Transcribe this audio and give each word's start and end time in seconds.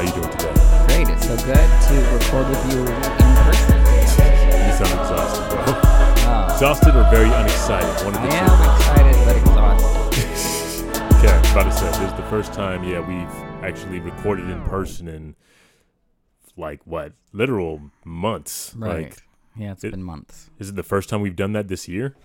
How 0.00 0.06
you 0.06 0.22
doing 0.22 0.32
today? 0.32 0.54
Great. 0.86 1.08
It's 1.10 1.26
so 1.26 1.36
good 1.36 1.56
to 1.56 1.94
record 2.14 2.48
with 2.48 2.72
you 2.72 2.80
in 2.80 3.02
person. 3.44 3.76
You 3.76 4.72
sound 4.72 4.98
exhausted, 4.98 5.50
bro. 5.50 5.62
Oh. 5.66 6.48
Exhausted 6.54 6.96
or 6.96 7.04
very 7.10 7.28
unexcited? 7.28 8.06
One 8.06 8.14
of 8.14 8.22
the 8.22 8.28
I 8.28 8.38
two. 8.38 8.46
am 8.46 8.76
excited 8.76 9.26
but 9.26 9.36
exhausted. 9.36 11.16
okay, 11.18 11.28
I 11.28 11.50
about 11.50 11.64
to 11.64 11.72
say 11.72 11.86
this 11.88 12.00
is 12.00 12.14
the 12.14 12.26
first 12.30 12.54
time. 12.54 12.82
Yeah, 12.82 13.00
we've 13.00 13.62
actually 13.62 14.00
recorded 14.00 14.48
in 14.48 14.62
person 14.62 15.06
in 15.06 15.36
like 16.56 16.80
what 16.86 17.12
literal 17.34 17.82
months. 18.02 18.72
Right. 18.78 19.10
Like, 19.10 19.22
yeah, 19.54 19.72
it's 19.72 19.84
it, 19.84 19.90
been 19.90 20.02
months. 20.02 20.48
Is 20.58 20.70
it 20.70 20.76
the 20.76 20.82
first 20.82 21.10
time 21.10 21.20
we've 21.20 21.36
done 21.36 21.52
that 21.52 21.68
this 21.68 21.88
year? 21.88 22.16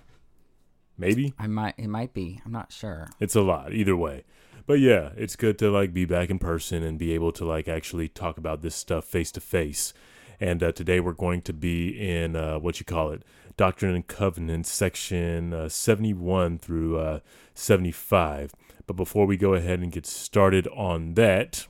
Maybe. 0.98 1.34
I 1.38 1.48
might. 1.48 1.74
It 1.78 1.90
might 1.90 2.14
be. 2.14 2.40
I'm 2.46 2.54
not 2.54 2.72
sure. 2.72 3.10
It's 3.20 3.36
a 3.36 3.42
lot. 3.42 3.74
Either 3.74 3.98
way. 3.98 4.24
But 4.68 4.80
yeah, 4.80 5.12
it's 5.16 5.36
good 5.36 5.60
to 5.60 5.70
like 5.70 5.94
be 5.94 6.06
back 6.06 6.30
in 6.30 6.40
person 6.40 6.82
and 6.82 6.98
be 6.98 7.14
able 7.14 7.32
to 7.34 7.46
like 7.46 7.68
actually 7.68 8.08
talk 8.08 8.38
about 8.38 8.62
this 8.62 8.76
stuff 8.76 9.06
face 9.06 9.32
to 9.34 9.42
face. 9.42 9.94
And 10.40 10.64
uh, 10.64 10.72
today 10.72 11.00
we're 11.00 11.14
going 11.14 11.44
to 11.44 11.54
be 11.54 11.90
in 11.90 12.36
uh, 12.36 12.58
what 12.58 12.80
you 12.80 12.86
call 12.86 13.12
it, 13.12 13.24
Doctrine 13.58 13.94
and 13.94 14.06
Covenants, 14.06 14.72
section 14.72 15.54
uh, 15.54 15.70
71 15.70 16.58
through 16.58 16.98
uh, 16.98 17.20
75. 17.54 18.54
But 18.88 18.96
before 18.96 19.26
we 19.26 19.38
go 19.38 19.54
ahead 19.54 19.80
and 19.80 19.92
get 19.92 20.06
started 20.06 20.68
on 20.76 21.14
that, 21.14 21.68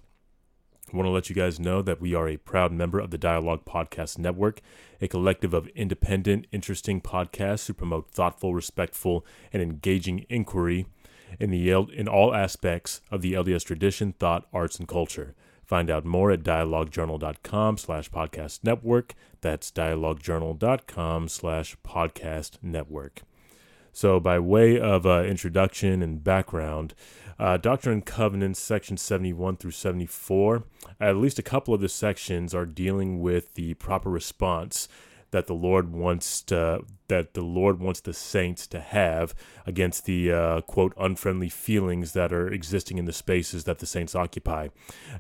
I 0.91 0.95
want 0.95 1.07
to 1.07 1.11
let 1.11 1.29
you 1.29 1.35
guys 1.35 1.59
know 1.59 1.81
that 1.81 1.99
we 1.99 2.15
are 2.15 2.29
a 2.29 2.37
proud 2.37 2.71
member 2.71 2.99
of 2.99 3.11
the 3.11 3.17
Dialogue 3.17 3.65
Podcast 3.65 4.17
Network, 4.17 4.61
a 5.01 5.07
collective 5.07 5.53
of 5.53 5.67
independent, 5.69 6.47
interesting 6.51 7.01
podcasts 7.01 7.67
who 7.67 7.73
promote 7.73 8.09
thoughtful, 8.09 8.55
respectful, 8.55 9.25
and 9.51 9.61
engaging 9.61 10.25
inquiry 10.29 10.85
in 11.39 11.51
the 11.51 11.71
in 11.71 12.07
all 12.07 12.33
aspects 12.33 13.01
of 13.11 13.21
the 13.21 13.33
LDS 13.33 13.65
tradition, 13.65 14.13
thought, 14.13 14.47
arts, 14.53 14.77
and 14.77 14.87
culture. 14.87 15.35
Find 15.65 15.89
out 15.89 16.05
more 16.05 16.31
at 16.31 16.43
dialoguejournal.com 16.43 17.77
slash 17.77 18.11
podcast 18.11 18.59
network. 18.63 19.15
That's 19.41 19.71
dialoguejournal.com 19.71 21.27
slash 21.27 21.75
podcast 21.83 22.57
network. 22.61 23.23
So, 23.91 24.19
by 24.19 24.39
way 24.39 24.79
of 24.79 25.05
uh, 25.05 25.23
introduction 25.23 26.01
and 26.03 26.23
background, 26.23 26.93
uh, 27.39 27.57
Doctrine 27.57 27.93
and 27.93 28.05
Covenants, 28.05 28.59
section 28.59 28.97
71 28.97 29.57
through 29.57 29.71
74, 29.71 30.63
at 30.99 31.15
least 31.15 31.39
a 31.39 31.43
couple 31.43 31.73
of 31.73 31.81
the 31.81 31.89
sections 31.89 32.53
are 32.53 32.65
dealing 32.65 33.21
with 33.21 33.55
the 33.55 33.73
proper 33.75 34.09
response 34.09 34.87
that 35.35 35.47
the 35.47 35.53
Lord 35.53 35.91
wants 35.91 36.41
to, 36.43 36.85
that 37.09 37.33
the 37.33 37.41
Lord 37.41 37.81
wants 37.81 37.99
the 37.99 38.13
saints 38.13 38.67
to 38.67 38.79
have 38.79 39.35
against 39.65 40.05
the 40.05 40.31
uh, 40.31 40.61
quote 40.61 40.93
unfriendly 40.97 41.49
feelings 41.49 42.13
that 42.13 42.31
are 42.31 42.47
existing 42.47 42.97
in 42.97 43.03
the 43.03 43.11
spaces 43.11 43.65
that 43.65 43.79
the 43.79 43.85
saints 43.85 44.15
occupy, 44.15 44.69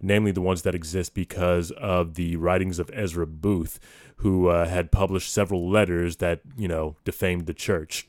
namely 0.01 0.31
the 0.31 0.39
ones 0.39 0.61
that 0.61 0.73
exist 0.73 1.13
because 1.13 1.71
of 1.71 2.13
the 2.13 2.37
writings 2.37 2.79
of 2.79 2.89
Ezra 2.93 3.27
Booth, 3.27 3.77
who 4.19 4.47
uh, 4.47 4.65
had 4.69 4.89
published 4.89 5.33
several 5.33 5.69
letters 5.69 6.15
that 6.17 6.39
you 6.55 6.69
know 6.69 6.95
defamed 7.03 7.45
the 7.45 7.53
church. 7.53 8.07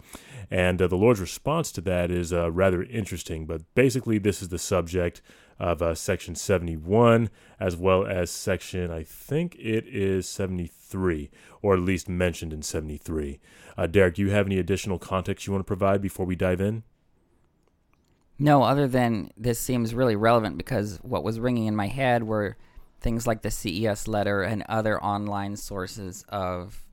And 0.51 0.81
uh, 0.81 0.87
the 0.87 0.97
Lord's 0.97 1.21
response 1.21 1.73
to 1.73 1.81
that 1.83 2.11
is 2.11 2.33
uh, 2.33 2.51
rather 2.51 2.83
interesting. 2.83 3.47
But 3.47 3.63
basically, 3.75 4.19
this 4.19 4.43
is 4.43 4.49
the 4.49 4.59
subject 4.59 5.23
of 5.59 5.81
uh, 5.83 5.95
section 5.95 6.35
71, 6.35 7.31
as 7.59 7.77
well 7.77 8.07
as 8.07 8.31
section, 8.31 8.91
I 8.91 9.03
think 9.03 9.57
it 9.57 9.87
is 9.87 10.29
73, 10.29 11.31
or 11.63 11.75
at 11.75 11.81
least 11.81 12.09
mentioned 12.09 12.53
in 12.53 12.63
73. 12.63 13.41
Uh, 13.77 13.87
Derek, 13.87 14.17
do 14.17 14.23
you 14.23 14.31
have 14.31 14.47
any 14.47 14.59
additional 14.59 14.99
context 14.99 15.47
you 15.47 15.53
want 15.53 15.61
to 15.61 15.67
provide 15.67 16.03
before 16.03 16.27
we 16.27 16.37
dive 16.37 16.61
in? 16.61 16.83
No, 18.39 18.63
other 18.63 18.87
than 18.87 19.31
this 19.37 19.59
seems 19.59 19.95
really 19.95 20.17
relevant 20.17 20.59
because 20.59 20.99
what 21.03 21.25
was 21.25 21.41
ringing 21.41 21.67
in 21.67 21.75
my 21.75 21.87
head 21.87 22.23
were 22.23 22.57
things 23.01 23.27
like 23.27 23.43
the 23.43 23.51
CES 23.51 24.07
letter 24.09 24.43
and 24.43 24.63
other 24.69 25.03
online 25.03 25.57
sources 25.57 26.25
of 26.29 26.85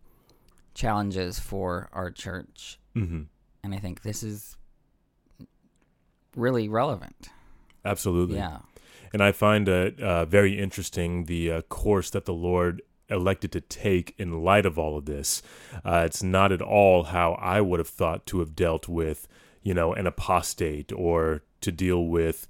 challenges 0.74 1.40
for 1.40 1.90
our 1.92 2.09
church. 2.12 2.80
Mm-hmm. 2.96 3.24
And 3.63 3.74
I 3.74 3.78
think 3.78 4.01
this 4.01 4.24
is 4.24 4.57
really 6.35 6.68
relevant. 6.68 7.29
Absolutely. 7.85 8.38
Yeah. 8.38 8.59
And 9.13 9.22
I 9.22 9.31
find 9.31 9.69
it 9.69 10.00
uh, 10.01 10.25
very 10.25 10.59
interesting 10.59 11.25
the 11.25 11.51
uh, 11.51 11.62
course 11.63 12.09
that 12.09 12.25
the 12.25 12.34
Lord 12.34 12.81
elected 13.09 13.51
to 13.51 13.62
take 13.62 14.16
in 14.18 14.44
light 14.44 14.66
of 14.66 14.79
all 14.79 14.97
of 14.97 15.06
this. 15.06 15.41
Uh, 15.85 16.03
it's 16.06 16.24
not 16.24 16.51
at 16.51 16.62
all 16.62 17.03
how 17.03 17.34
I 17.34 17.62
would 17.62 17.79
have 17.79 17.88
thought 17.88 18.25
to 18.28 18.40
have 18.40 18.56
dealt 18.56 18.88
with, 18.88 19.28
you 19.62 19.74
know, 19.74 19.94
an 19.94 20.07
apostate 20.07 20.91
or 20.91 21.44
to 21.62 21.72
deal 21.72 22.06
with, 22.06 22.47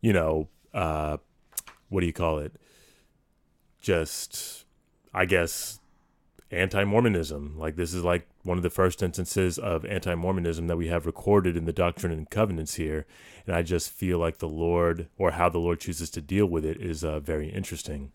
you 0.00 0.12
know, 0.12 0.48
uh, 0.72 1.18
what 1.90 2.00
do 2.00 2.06
you 2.06 2.12
call 2.12 2.38
it? 2.38 2.54
Just, 3.80 4.64
I 5.12 5.26
guess, 5.26 5.78
anti 6.52 6.84
Mormonism. 6.84 7.58
Like, 7.58 7.76
this 7.76 7.94
is 7.94 8.04
like 8.04 8.28
one 8.42 8.56
of 8.56 8.62
the 8.62 8.70
first 8.70 9.02
instances 9.02 9.58
of 9.58 9.84
anti 9.84 10.14
Mormonism 10.14 10.66
that 10.66 10.76
we 10.76 10.88
have 10.88 11.06
recorded 11.06 11.56
in 11.56 11.64
the 11.64 11.72
Doctrine 11.72 12.12
and 12.12 12.28
Covenants 12.30 12.74
here. 12.74 13.06
And 13.46 13.56
I 13.56 13.62
just 13.62 13.90
feel 13.90 14.18
like 14.18 14.38
the 14.38 14.48
Lord, 14.48 15.08
or 15.18 15.32
how 15.32 15.48
the 15.48 15.58
Lord 15.58 15.80
chooses 15.80 16.10
to 16.10 16.20
deal 16.20 16.46
with 16.46 16.64
it, 16.64 16.80
is 16.80 17.02
uh, 17.02 17.20
very 17.20 17.48
interesting. 17.48 18.12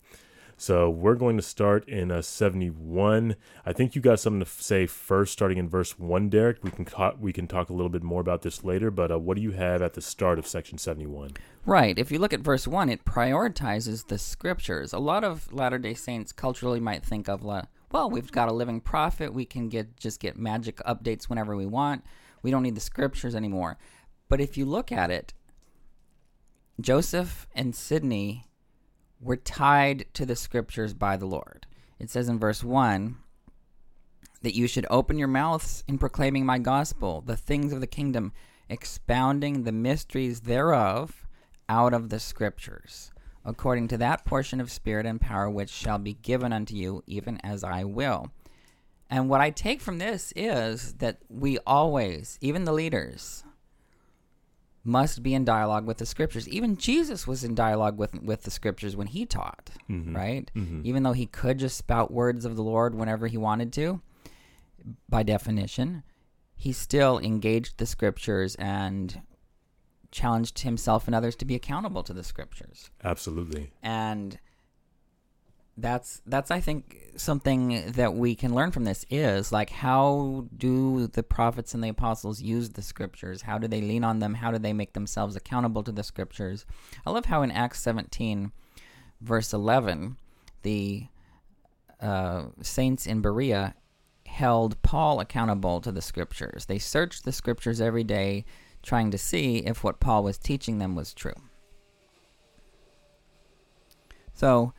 So 0.60 0.90
we're 0.90 1.14
going 1.14 1.36
to 1.36 1.42
start 1.42 1.88
in 1.88 2.10
uh, 2.10 2.20
71. 2.20 3.36
I 3.64 3.72
think 3.72 3.94
you 3.94 4.02
got 4.02 4.18
something 4.18 4.44
to 4.44 4.50
say 4.50 4.86
first, 4.86 5.32
starting 5.32 5.56
in 5.56 5.68
verse 5.68 5.96
1, 6.00 6.30
Derek. 6.30 6.64
We 6.64 6.72
can, 6.72 6.84
co- 6.84 7.16
we 7.20 7.32
can 7.32 7.46
talk 7.46 7.70
a 7.70 7.72
little 7.72 7.88
bit 7.88 8.02
more 8.02 8.20
about 8.20 8.42
this 8.42 8.64
later, 8.64 8.90
but 8.90 9.12
uh, 9.12 9.20
what 9.20 9.36
do 9.36 9.42
you 9.42 9.52
have 9.52 9.82
at 9.82 9.94
the 9.94 10.00
start 10.00 10.36
of 10.36 10.48
section 10.48 10.76
71? 10.76 11.34
Right. 11.64 11.96
If 11.96 12.10
you 12.10 12.18
look 12.18 12.32
at 12.32 12.40
verse 12.40 12.66
1, 12.66 12.88
it 12.88 13.04
prioritizes 13.04 14.08
the 14.08 14.18
scriptures. 14.18 14.92
A 14.92 14.98
lot 14.98 15.22
of 15.22 15.52
Latter 15.52 15.78
day 15.78 15.94
Saints 15.94 16.32
culturally 16.32 16.80
might 16.80 17.04
think 17.04 17.28
of, 17.28 17.44
la- 17.44 17.66
well, 17.90 18.10
we've 18.10 18.32
got 18.32 18.48
a 18.48 18.52
living 18.52 18.80
prophet. 18.80 19.32
We 19.32 19.44
can 19.44 19.68
get 19.68 19.96
just 19.96 20.20
get 20.20 20.36
magic 20.36 20.76
updates 20.78 21.24
whenever 21.24 21.56
we 21.56 21.66
want. 21.66 22.04
We 22.42 22.50
don't 22.50 22.62
need 22.62 22.74
the 22.74 22.80
scriptures 22.80 23.34
anymore. 23.34 23.78
But 24.28 24.40
if 24.40 24.56
you 24.56 24.64
look 24.64 24.92
at 24.92 25.10
it, 25.10 25.32
Joseph 26.80 27.48
and 27.54 27.74
Sidney 27.74 28.46
were 29.20 29.36
tied 29.36 30.06
to 30.14 30.24
the 30.24 30.36
scriptures 30.36 30.94
by 30.94 31.16
the 31.16 31.26
Lord. 31.26 31.66
It 31.98 32.10
says 32.10 32.28
in 32.28 32.38
verse 32.38 32.62
1 32.62 33.16
that 34.42 34.54
you 34.54 34.68
should 34.68 34.86
open 34.88 35.18
your 35.18 35.28
mouths 35.28 35.82
in 35.88 35.98
proclaiming 35.98 36.46
my 36.46 36.58
gospel, 36.58 37.20
the 37.20 37.36
things 37.36 37.72
of 37.72 37.80
the 37.80 37.86
kingdom, 37.88 38.32
expounding 38.68 39.64
the 39.64 39.72
mysteries 39.72 40.42
thereof 40.42 41.26
out 41.68 41.92
of 41.92 42.08
the 42.08 42.20
scriptures, 42.20 43.10
according 43.48 43.88
to 43.88 43.96
that 43.96 44.26
portion 44.26 44.60
of 44.60 44.70
spirit 44.70 45.06
and 45.06 45.20
power 45.20 45.48
which 45.48 45.70
shall 45.70 45.98
be 45.98 46.12
given 46.12 46.52
unto 46.52 46.74
you, 46.74 47.02
even 47.06 47.40
as 47.42 47.64
I 47.64 47.82
will. 47.82 48.30
And 49.08 49.30
what 49.30 49.40
I 49.40 49.48
take 49.48 49.80
from 49.80 49.98
this 49.98 50.34
is 50.36 50.94
that 50.94 51.18
we 51.30 51.58
always, 51.66 52.38
even 52.42 52.64
the 52.64 52.74
leaders, 52.74 53.44
must 54.84 55.22
be 55.22 55.32
in 55.32 55.46
dialogue 55.46 55.86
with 55.86 55.96
the 55.96 56.04
scriptures. 56.04 56.46
Even 56.46 56.76
Jesus 56.76 57.26
was 57.26 57.42
in 57.42 57.54
dialogue 57.54 57.96
with 57.96 58.22
with 58.22 58.42
the 58.42 58.50
scriptures 58.50 58.96
when 58.96 59.06
he 59.06 59.24
taught, 59.24 59.70
mm-hmm. 59.88 60.14
right? 60.14 60.50
Mm-hmm. 60.54 60.82
Even 60.84 61.02
though 61.02 61.12
he 61.12 61.26
could 61.26 61.58
just 61.58 61.78
spout 61.78 62.10
words 62.10 62.44
of 62.44 62.54
the 62.54 62.62
Lord 62.62 62.94
whenever 62.94 63.28
he 63.28 63.38
wanted 63.38 63.72
to, 63.74 64.02
by 65.08 65.22
definition, 65.22 66.02
he 66.54 66.72
still 66.72 67.18
engaged 67.18 67.78
the 67.78 67.86
scriptures 67.86 68.56
and 68.56 69.22
challenged 70.10 70.60
himself 70.60 71.06
and 71.06 71.14
others 71.14 71.36
to 71.36 71.44
be 71.44 71.54
accountable 71.54 72.02
to 72.02 72.12
the 72.12 72.24
scriptures. 72.24 72.90
Absolutely. 73.04 73.72
And 73.82 74.38
that's 75.76 76.20
that's 76.26 76.50
I 76.50 76.60
think 76.60 76.98
something 77.16 77.92
that 77.92 78.14
we 78.14 78.34
can 78.34 78.52
learn 78.54 78.72
from 78.72 78.84
this 78.84 79.06
is 79.10 79.52
like 79.52 79.70
how 79.70 80.46
do 80.56 81.06
the 81.06 81.22
prophets 81.22 81.72
and 81.72 81.84
the 81.84 81.88
apostles 81.88 82.42
use 82.42 82.70
the 82.70 82.82
scriptures? 82.82 83.42
How 83.42 83.58
do 83.58 83.68
they 83.68 83.80
lean 83.80 84.02
on 84.02 84.18
them? 84.18 84.34
How 84.34 84.50
do 84.50 84.58
they 84.58 84.72
make 84.72 84.92
themselves 84.92 85.36
accountable 85.36 85.84
to 85.84 85.92
the 85.92 86.02
scriptures? 86.02 86.66
I 87.06 87.10
love 87.10 87.26
how 87.26 87.42
in 87.42 87.50
Acts 87.52 87.80
17 87.80 88.50
verse 89.20 89.52
11 89.52 90.16
the 90.62 91.06
uh, 92.00 92.46
saints 92.60 93.06
in 93.06 93.20
Berea 93.20 93.74
held 94.26 94.80
Paul 94.82 95.20
accountable 95.20 95.80
to 95.80 95.90
the 95.90 96.02
scriptures. 96.02 96.66
They 96.66 96.78
searched 96.78 97.24
the 97.24 97.32
scriptures 97.32 97.80
every 97.80 98.04
day 98.04 98.44
trying 98.82 99.10
to 99.10 99.18
see 99.18 99.58
if 99.58 99.84
what 99.84 100.00
Paul 100.00 100.22
was 100.22 100.38
teaching 100.38 100.78
them 100.78 100.94
was 100.94 101.12
true. 101.14 101.34
So 104.34 104.72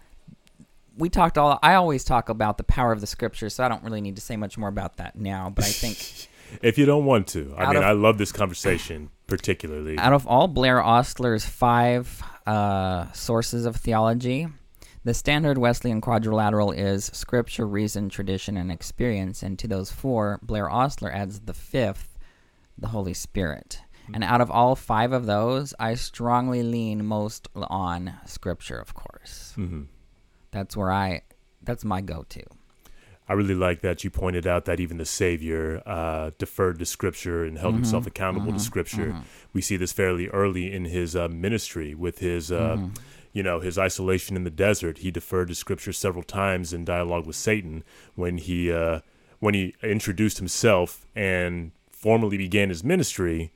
we 0.98 1.10
talked 1.10 1.38
all 1.38 1.60
I 1.62 1.76
always 1.76 2.04
talk 2.04 2.30
about 2.30 2.58
the 2.58 2.64
power 2.64 2.92
of 2.92 3.02
the 3.02 3.08
scriptures, 3.08 3.56
so 3.56 3.64
I 3.64 3.70
don't 3.70 3.84
really 3.84 4.02
need 4.02 4.16
to 4.16 4.22
say 4.22 4.38
much 4.38 4.58
more 4.58 4.70
about 4.70 4.98
that 4.98 5.16
now, 5.16 5.50
but 5.50 5.66
I 5.66 5.70
think 5.70 6.30
If 6.62 6.78
you 6.78 6.86
don't 6.86 7.06
want 7.06 7.28
to, 7.30 7.54
I 7.58 7.68
mean, 7.68 7.78
of- 7.78 7.84
I 7.84 7.92
love 7.92 8.18
this 8.18 8.32
conversation 8.32 9.10
particularly. 9.28 9.98
out 9.98 10.14
of 10.14 10.26
all 10.28 10.50
Blaire 10.50 10.84
Ostler's 10.84 11.46
five 11.46 12.22
uh, 12.46 13.12
sources 13.12 13.66
of 13.66 13.76
theology, 13.76 14.48
the 15.04 15.14
standard 15.14 15.58
Wesleyan 15.58 16.02
quadrilateral 16.02 16.72
is 16.72 17.06
scripture, 17.06 17.68
reason, 17.68 18.10
tradition, 18.10 18.58
and 18.58 18.72
experience. 18.72 19.44
And 19.44 19.58
to 19.60 19.68
those 19.68 19.92
four, 19.92 20.40
Blair 20.42 20.70
Ostler 20.70 21.12
adds 21.12 21.42
the 21.42 21.54
fifth, 21.54 22.18
the 22.78 22.88
Holy 22.88 23.14
Spirit. 23.14 23.82
And 24.14 24.24
out 24.24 24.42
of 24.42 24.50
all 24.50 24.76
five 24.76 25.12
of 25.12 25.26
those, 25.26 25.74
I 25.80 25.96
strongly 25.96 26.64
lean 26.64 27.06
most 27.06 27.48
on 27.56 28.14
scripture, 28.26 28.80
of 28.80 28.94
course. 28.94 29.54
hmm 29.56 29.84
That's 30.52 30.76
where 30.76 30.92
I, 30.92 31.22
that's 31.62 31.86
my 31.86 32.02
go 32.02 32.26
to. 32.30 32.44
I 33.28 33.34
really 33.34 33.54
like 33.54 33.82
that 33.82 34.04
you 34.04 34.10
pointed 34.10 34.48
out 34.48 34.66
that 34.66 34.80
even 34.80 34.98
the 34.98 35.06
Savior 35.06 35.84
uh, 35.86 36.32
deferred 36.40 36.80
to 36.80 36.86
Scripture 36.86 37.46
and 37.46 37.60
held 37.60 37.76
himself 37.76 38.08
accountable 38.08 38.52
to 38.52 38.58
Scripture. 38.60 39.14
We 39.54 39.62
see 39.62 39.78
this 39.78 39.92
fairly 39.92 40.28
early 40.30 40.74
in 40.74 40.86
his 40.86 41.16
uh, 41.16 41.28
ministry 41.28 41.94
with 41.94 42.18
his, 42.20 42.52
uh, 42.52 42.78
you 43.32 43.44
know, 43.44 43.60
his 43.60 43.78
isolation 43.78 44.36
in 44.36 44.46
the 44.46 44.50
desert. 44.50 45.00
He 45.00 45.12
deferred 45.12 45.50
to 45.50 45.56
Scripture 45.56 45.94
several 45.94 46.24
times 46.24 46.74
in 46.74 46.86
dialogue 46.86 47.28
with 47.28 47.36
Satan 47.36 47.84
when 48.16 48.40
he 48.40 48.72
uh, 48.72 49.02
when 49.38 49.54
he 49.54 49.76
introduced 49.84 50.40
himself 50.40 51.06
and 51.16 51.72
formally 51.92 52.38
began 52.38 52.70
his 52.70 52.84
ministry. 52.84 53.52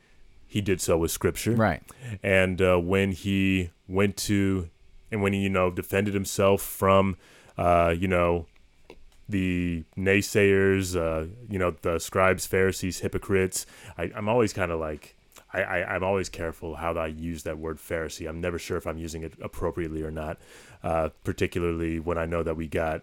He 0.54 0.62
did 0.62 0.80
so 0.82 0.98
with 0.98 1.10
Scripture, 1.10 1.56
Right. 1.56 1.82
and 2.22 2.62
uh, 2.62 2.78
when 2.78 3.12
he 3.12 3.72
went 3.88 4.18
to 4.30 4.70
and 5.12 5.22
when 5.24 5.34
he 5.34 5.40
you 5.40 5.50
know 5.50 5.72
defended 5.72 6.14
himself 6.14 6.62
from 6.62 7.18
uh, 7.58 7.94
you 7.98 8.08
know 8.08 8.46
the 9.28 9.84
naysayers 9.98 10.96
uh, 10.96 11.26
you 11.50 11.58
know 11.58 11.72
the 11.82 11.98
scribes 12.00 12.46
pharisees 12.46 13.00
hypocrites 13.00 13.66
I, 13.98 14.12
i'm 14.16 14.28
always 14.30 14.54
kind 14.54 14.72
of 14.72 14.80
like 14.80 15.16
I, 15.54 15.62
I, 15.64 15.96
i'm 15.96 16.04
always 16.04 16.30
careful 16.30 16.76
how 16.76 16.94
i 16.94 17.08
use 17.08 17.44
that 17.44 17.58
word 17.58 17.78
pharisee. 17.78 18.28
I'm 18.30 18.42
never 18.42 18.60
sure 18.60 18.78
if 18.78 18.86
i'm 18.86 18.98
using 18.98 19.24
it 19.24 19.34
appropriately 19.42 20.02
or 20.04 20.12
not 20.12 20.38
uh, 20.84 21.10
particularly 21.24 22.00
when 22.00 22.18
i 22.18 22.26
know 22.26 22.44
that 22.44 22.56
we 22.58 22.68
got 22.68 23.02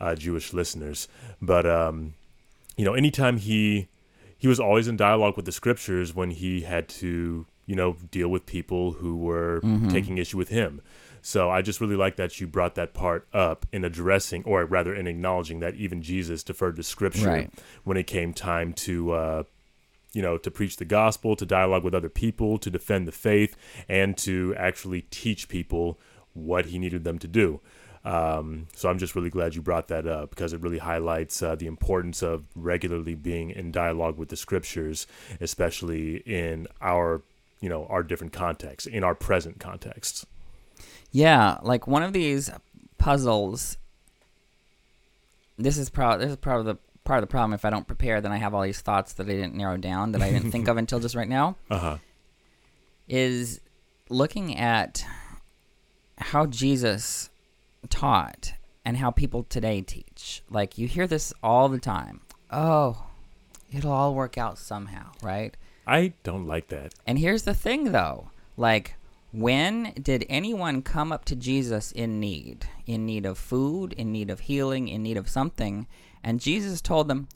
uh, 0.00 0.14
jewish 0.14 0.52
listeners. 0.52 1.08
But 1.40 1.64
um, 1.66 2.14
you 2.76 2.84
know 2.84 2.94
anytime 2.94 3.36
he 3.38 3.88
he 4.40 4.48
was 4.48 4.58
always 4.58 4.88
in 4.88 4.96
dialogue 4.96 5.36
with 5.36 5.44
the 5.44 5.52
scriptures 5.52 6.14
when 6.14 6.30
he 6.32 6.62
had 6.62 6.88
to 6.88 7.46
you 7.66 7.76
know 7.76 7.96
deal 8.10 8.28
with 8.28 8.46
people 8.46 8.92
who 8.92 9.16
were 9.16 9.60
taking 9.90 10.18
issue 10.18 10.36
with 10.38 10.48
him. 10.48 10.80
So 11.22 11.50
i 11.50 11.60
just 11.60 11.80
really 11.82 11.96
like 11.96 12.16
that 12.16 12.40
you 12.40 12.46
brought 12.46 12.74
that 12.76 12.94
part 12.94 13.28
up 13.34 13.66
in 13.72 13.84
addressing 13.84 14.42
or 14.44 14.64
rather 14.64 14.94
in 14.94 15.06
acknowledging 15.06 15.60
that 15.60 15.74
even 15.74 16.00
jesus 16.02 16.42
deferred 16.42 16.76
to 16.76 16.82
scripture 16.82 17.26
Right. 17.28 17.50
when 17.84 17.98
it 17.98 18.06
came 18.06 18.32
time 18.32 18.72
to 18.86 19.12
uh 19.12 19.42
you 20.14 20.22
know 20.22 20.38
to 20.38 20.50
preach 20.50 20.76
the 20.78 20.86
gospel 20.86 21.36
to 21.36 21.44
dialogue 21.44 21.84
with 21.84 21.94
other 21.94 22.08
people 22.08 22.56
to 22.58 22.70
defend 22.70 23.06
the 23.06 23.12
faith 23.12 23.54
and 23.86 24.16
to 24.18 24.54
actually 24.56 25.02
teach 25.10 25.48
people 25.48 25.98
what 26.32 26.64
he 26.66 26.78
needed 26.78 27.04
them 27.04 27.18
to 27.18 27.28
do 27.28 27.60
um, 28.04 28.66
so 28.74 28.88
I'm 28.88 28.98
just 28.98 29.14
really 29.14 29.28
glad 29.28 29.54
you 29.54 29.60
brought 29.60 29.88
that 29.88 30.06
up 30.06 30.30
because 30.30 30.52
it 30.52 30.62
really 30.62 30.78
highlights 30.78 31.42
uh, 31.42 31.54
the 31.54 31.66
importance 31.66 32.22
of 32.22 32.44
regularly 32.54 33.14
being 33.14 33.50
in 33.50 33.72
dialogue 33.72 34.16
with 34.16 34.30
the 34.30 34.36
scriptures, 34.36 35.06
especially 35.40 36.16
in 36.18 36.66
our, 36.80 37.22
you 37.60 37.68
know, 37.68 37.86
our 37.86 38.02
different 38.02 38.32
contexts, 38.32 38.86
in 38.86 39.04
our 39.04 39.14
present 39.14 39.60
contexts. 39.60 40.24
Yeah, 41.12 41.58
like 41.62 41.86
one 41.86 42.02
of 42.02 42.12
these 42.12 42.50
puzzles. 42.96 43.76
This 45.58 45.76
is 45.76 45.90
probably 45.90 46.24
this 46.24 46.32
is 46.32 46.38
part 46.38 46.60
of 46.60 46.64
the 46.64 46.76
part 47.04 47.18
of 47.18 47.28
the 47.28 47.30
problem. 47.30 47.52
If 47.52 47.66
I 47.66 47.70
don't 47.70 47.86
prepare, 47.86 48.22
then 48.22 48.32
I 48.32 48.38
have 48.38 48.54
all 48.54 48.62
these 48.62 48.80
thoughts 48.80 49.12
that 49.14 49.26
I 49.26 49.32
didn't 49.32 49.54
narrow 49.54 49.76
down 49.76 50.12
that 50.12 50.22
I 50.22 50.30
didn't 50.30 50.52
think 50.52 50.68
of 50.68 50.76
until 50.78 51.00
just 51.00 51.14
right 51.14 51.28
now. 51.28 51.56
Uh 51.70 51.78
huh. 51.78 51.96
Is 53.08 53.60
looking 54.08 54.56
at 54.56 55.04
how 56.16 56.46
Jesus 56.46 57.28
taught 57.88 58.54
and 58.84 58.96
how 58.96 59.10
people 59.10 59.44
today 59.44 59.80
teach. 59.80 60.42
Like 60.50 60.78
you 60.78 60.86
hear 60.86 61.06
this 61.06 61.32
all 61.42 61.68
the 61.68 61.78
time. 61.78 62.20
Oh, 62.50 63.06
it'll 63.72 63.92
all 63.92 64.14
work 64.14 64.36
out 64.36 64.58
somehow, 64.58 65.12
right? 65.22 65.56
I 65.86 66.12
don't 66.22 66.46
like 66.46 66.68
that. 66.68 66.94
And 67.06 67.18
here's 67.18 67.42
the 67.42 67.54
thing, 67.54 67.92
though. 67.92 68.30
Like, 68.56 68.94
when 69.32 69.92
did 70.00 70.26
anyone 70.28 70.82
come 70.82 71.12
up 71.12 71.24
to 71.26 71.36
Jesus 71.36 71.92
in 71.92 72.20
need? 72.20 72.66
In 72.86 73.06
need 73.06 73.26
of 73.26 73.38
food, 73.38 73.92
in 73.94 74.12
need 74.12 74.30
of 74.30 74.40
healing, 74.40 74.88
in 74.88 75.02
need 75.02 75.16
of 75.16 75.28
something? 75.28 75.86
And 76.22 76.40
Jesus 76.40 76.80
told 76.80 77.08
them, 77.08 77.28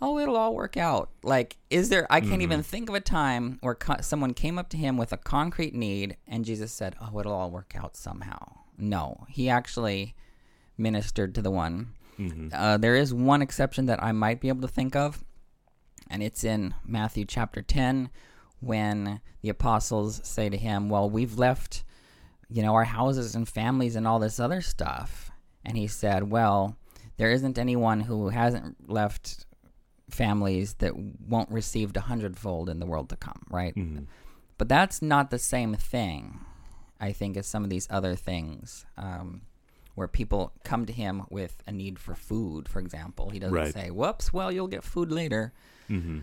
Oh, 0.00 0.18
it'll 0.18 0.36
all 0.36 0.54
work 0.54 0.76
out. 0.76 1.10
Like, 1.22 1.58
is 1.70 1.88
there, 1.88 2.08
I 2.10 2.20
can't 2.20 2.42
even 2.42 2.58
mm-hmm. 2.58 2.68
think 2.68 2.88
of 2.88 2.96
a 2.96 3.00
time 3.00 3.58
where 3.60 3.76
co- 3.76 4.00
someone 4.00 4.34
came 4.34 4.58
up 4.58 4.68
to 4.70 4.76
him 4.76 4.96
with 4.96 5.12
a 5.12 5.16
concrete 5.16 5.74
need 5.74 6.16
and 6.26 6.44
Jesus 6.44 6.72
said, 6.72 6.96
Oh, 7.00 7.20
it'll 7.20 7.32
all 7.32 7.52
work 7.52 7.74
out 7.76 7.96
somehow. 7.96 8.61
No, 8.78 9.26
he 9.28 9.48
actually 9.48 10.14
ministered 10.76 11.34
to 11.34 11.42
the 11.42 11.50
one. 11.50 11.94
Uh, 12.54 12.76
there 12.76 12.94
is 12.96 13.12
one 13.14 13.42
exception 13.42 13.86
that 13.86 14.02
I 14.02 14.12
might 14.12 14.40
be 14.40 14.48
able 14.48 14.62
to 14.62 14.68
think 14.68 14.94
of, 14.94 15.24
and 16.08 16.22
it's 16.22 16.44
in 16.44 16.74
Matthew 16.84 17.24
chapter 17.24 17.62
10 17.62 18.10
when 18.60 19.20
the 19.40 19.48
apostles 19.48 20.20
say 20.24 20.48
to 20.48 20.56
him, 20.56 20.88
Well, 20.88 21.08
we've 21.10 21.38
left, 21.38 21.84
you 22.48 22.62
know, 22.62 22.74
our 22.74 22.84
houses 22.84 23.34
and 23.34 23.48
families 23.48 23.96
and 23.96 24.06
all 24.06 24.18
this 24.18 24.38
other 24.38 24.60
stuff. 24.60 25.30
And 25.64 25.76
he 25.76 25.86
said, 25.86 26.30
Well, 26.30 26.76
there 27.16 27.30
isn't 27.32 27.58
anyone 27.58 28.00
who 28.00 28.28
hasn't 28.28 28.88
left 28.90 29.46
families 30.10 30.74
that 30.74 30.92
won't 30.96 31.50
receive 31.50 31.96
a 31.96 32.00
hundredfold 32.00 32.68
in 32.68 32.78
the 32.78 32.86
world 32.86 33.08
to 33.08 33.16
come, 33.16 33.42
right? 33.50 33.74
But 34.58 34.68
that's 34.68 35.00
not 35.02 35.30
the 35.30 35.38
same 35.38 35.74
thing, 35.74 36.40
I 37.02 37.12
think, 37.12 37.36
as 37.36 37.46
some 37.46 37.64
of 37.64 37.68
these 37.70 37.86
other 37.90 38.14
things. 38.16 38.86
Um, 38.96 39.42
where 39.94 40.08
people 40.08 40.52
come 40.64 40.86
to 40.86 40.92
him 40.92 41.22
with 41.28 41.62
a 41.66 41.70
need 41.72 41.98
for 41.98 42.14
food, 42.14 42.66
for 42.66 42.80
example. 42.80 43.28
He 43.28 43.38
doesn't 43.38 43.54
Right. 43.54 43.74
say, 43.74 43.90
whoops, 43.90 44.32
well, 44.32 44.50
you'll 44.50 44.66
get 44.66 44.82
food 44.82 45.12
later. 45.12 45.52
Mm-hmm. 45.90 46.20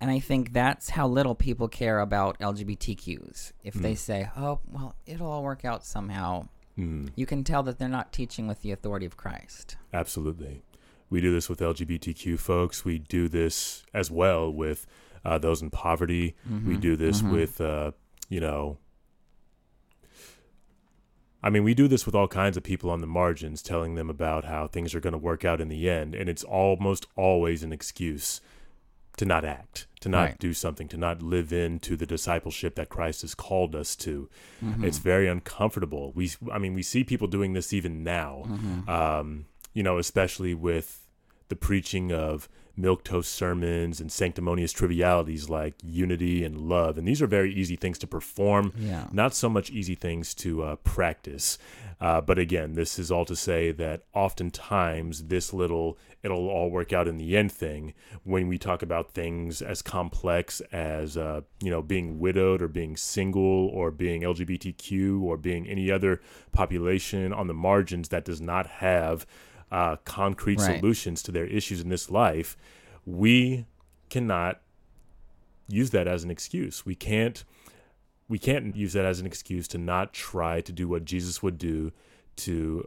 And 0.00 0.10
I 0.10 0.18
think 0.18 0.52
that's 0.52 0.90
how 0.90 1.06
little 1.06 1.36
people 1.36 1.68
care 1.68 2.00
about 2.00 2.40
LGBTQs. 2.40 3.52
If 3.62 3.74
they 3.74 3.94
say, 3.94 4.28
oh, 4.36 4.58
well, 4.66 4.96
it'll 5.06 5.30
all 5.30 5.44
work 5.44 5.64
out 5.64 5.84
somehow, 5.86 6.48
Mm. 6.76 7.10
you 7.14 7.24
can 7.26 7.44
tell 7.44 7.62
that 7.64 7.78
they're 7.78 7.88
not 7.88 8.12
teaching 8.12 8.46
with 8.48 8.62
the 8.62 8.70
authority 8.72 9.06
of 9.06 9.16
Christ. 9.16 9.76
Absolutely. 9.92 10.62
We 11.10 11.20
do 11.20 11.32
this 11.32 11.48
with 11.48 11.60
LGBTQ 11.60 12.36
folks. 12.38 12.84
We 12.84 12.98
do 12.98 13.28
this 13.28 13.84
as 13.94 14.10
well 14.10 14.52
with 14.52 14.86
uh, 15.24 15.38
those 15.38 15.62
in 15.62 15.70
poverty. 15.70 16.34
We 16.66 16.76
do 16.76 16.96
this 16.96 17.22
with, 17.22 17.60
uh, 17.60 17.92
you 18.28 18.40
know, 18.40 18.78
I 21.42 21.50
mean, 21.50 21.62
we 21.62 21.74
do 21.74 21.86
this 21.86 22.04
with 22.04 22.14
all 22.14 22.26
kinds 22.28 22.56
of 22.56 22.64
people 22.64 22.90
on 22.90 23.00
the 23.00 23.06
margins, 23.06 23.62
telling 23.62 23.94
them 23.94 24.10
about 24.10 24.44
how 24.44 24.66
things 24.66 24.94
are 24.94 25.00
going 25.00 25.12
to 25.12 25.18
work 25.18 25.44
out 25.44 25.60
in 25.60 25.68
the 25.68 25.88
end. 25.88 26.14
And 26.14 26.28
it's 26.28 26.42
almost 26.44 27.06
always 27.16 27.62
an 27.62 27.72
excuse 27.72 28.40
to 29.18 29.24
not 29.24 29.44
act, 29.44 29.86
to 30.00 30.08
not 30.08 30.22
Right. 30.22 30.38
do 30.38 30.52
something, 30.52 30.88
to 30.88 30.96
not 30.96 31.22
live 31.22 31.52
into 31.52 31.96
the 31.96 32.06
discipleship 32.06 32.74
that 32.76 32.88
Christ 32.88 33.22
has 33.22 33.34
called 33.34 33.74
us 33.76 33.94
to. 33.96 34.28
Mm-hmm. 34.64 34.84
It's 34.84 34.98
very 34.98 35.28
uncomfortable. 35.28 36.12
We, 36.14 36.30
I 36.52 36.58
mean, 36.58 36.74
we 36.74 36.82
see 36.82 37.04
people 37.04 37.26
doing 37.28 37.52
this 37.52 37.72
even 37.72 38.02
now, 38.02 38.44
Mm-hmm. 38.46 38.88
um, 38.88 39.46
you 39.74 39.82
know, 39.82 39.98
especially 39.98 40.54
with 40.54 41.06
the 41.48 41.56
preaching 41.56 42.12
of 42.12 42.48
milk 42.78 43.02
toast 43.04 43.32
sermons 43.32 44.00
and 44.00 44.10
sanctimonious 44.10 44.72
trivialities 44.72 45.48
like 45.50 45.74
unity 45.82 46.44
and 46.44 46.56
love. 46.56 46.96
And 46.96 47.06
these 47.08 47.20
are 47.20 47.26
very 47.26 47.52
easy 47.52 47.76
things 47.76 47.98
to 47.98 48.06
perform, 48.06 48.72
Yeah. 48.78 49.08
not 49.12 49.34
so 49.34 49.48
much 49.48 49.68
easy 49.70 49.94
things 49.96 50.32
to 50.36 50.62
uh, 50.62 50.76
practice. 50.76 51.58
Uh, 52.00 52.20
but 52.20 52.38
again, 52.38 52.74
this 52.74 52.96
is 52.98 53.10
all 53.10 53.24
to 53.24 53.34
say 53.34 53.72
that 53.72 54.04
oftentimes 54.14 55.24
this 55.24 55.52
little 55.52 55.98
it'll 56.22 56.48
all 56.48 56.68
work 56.70 56.92
out 56.92 57.06
in 57.08 57.16
the 57.16 57.36
end 57.36 57.50
thing 57.52 57.94
when 58.24 58.48
we 58.48 58.58
talk 58.58 58.82
about 58.82 59.12
things 59.12 59.62
as 59.62 59.82
complex 59.82 60.60
as 60.72 61.16
uh, 61.16 61.40
you 61.60 61.70
know 61.70 61.82
being 61.82 62.18
widowed 62.18 62.60
or 62.62 62.68
being 62.68 62.96
single 62.96 63.68
or 63.68 63.90
being 63.90 64.22
LGBTQ 64.22 65.22
or 65.22 65.36
being 65.36 65.66
any 65.68 65.90
other 65.90 66.20
population 66.52 67.32
on 67.32 67.46
the 67.46 67.54
margins 67.54 68.08
that 68.08 68.24
does 68.24 68.40
not 68.40 68.66
have 68.66 69.26
uh, 69.70 69.96
concrete 70.04 70.58
Right. 70.58 70.78
solutions 70.80 71.22
to 71.24 71.32
their 71.32 71.46
issues 71.46 71.80
in 71.80 71.88
this 71.88 72.10
life, 72.10 72.56
we 73.04 73.66
cannot 74.08 74.60
use 75.68 75.90
that 75.90 76.06
as 76.08 76.24
an 76.24 76.30
excuse. 76.30 76.84
We 76.86 76.94
can't 76.94 77.44
we 78.28 78.38
can't 78.38 78.76
use 78.76 78.92
that 78.92 79.06
as 79.06 79.20
an 79.20 79.26
excuse 79.26 79.66
to 79.68 79.78
not 79.78 80.12
try 80.12 80.60
to 80.60 80.70
do 80.72 80.86
what 80.86 81.06
Jesus 81.06 81.42
would 81.42 81.56
do 81.56 81.92
to 82.36 82.86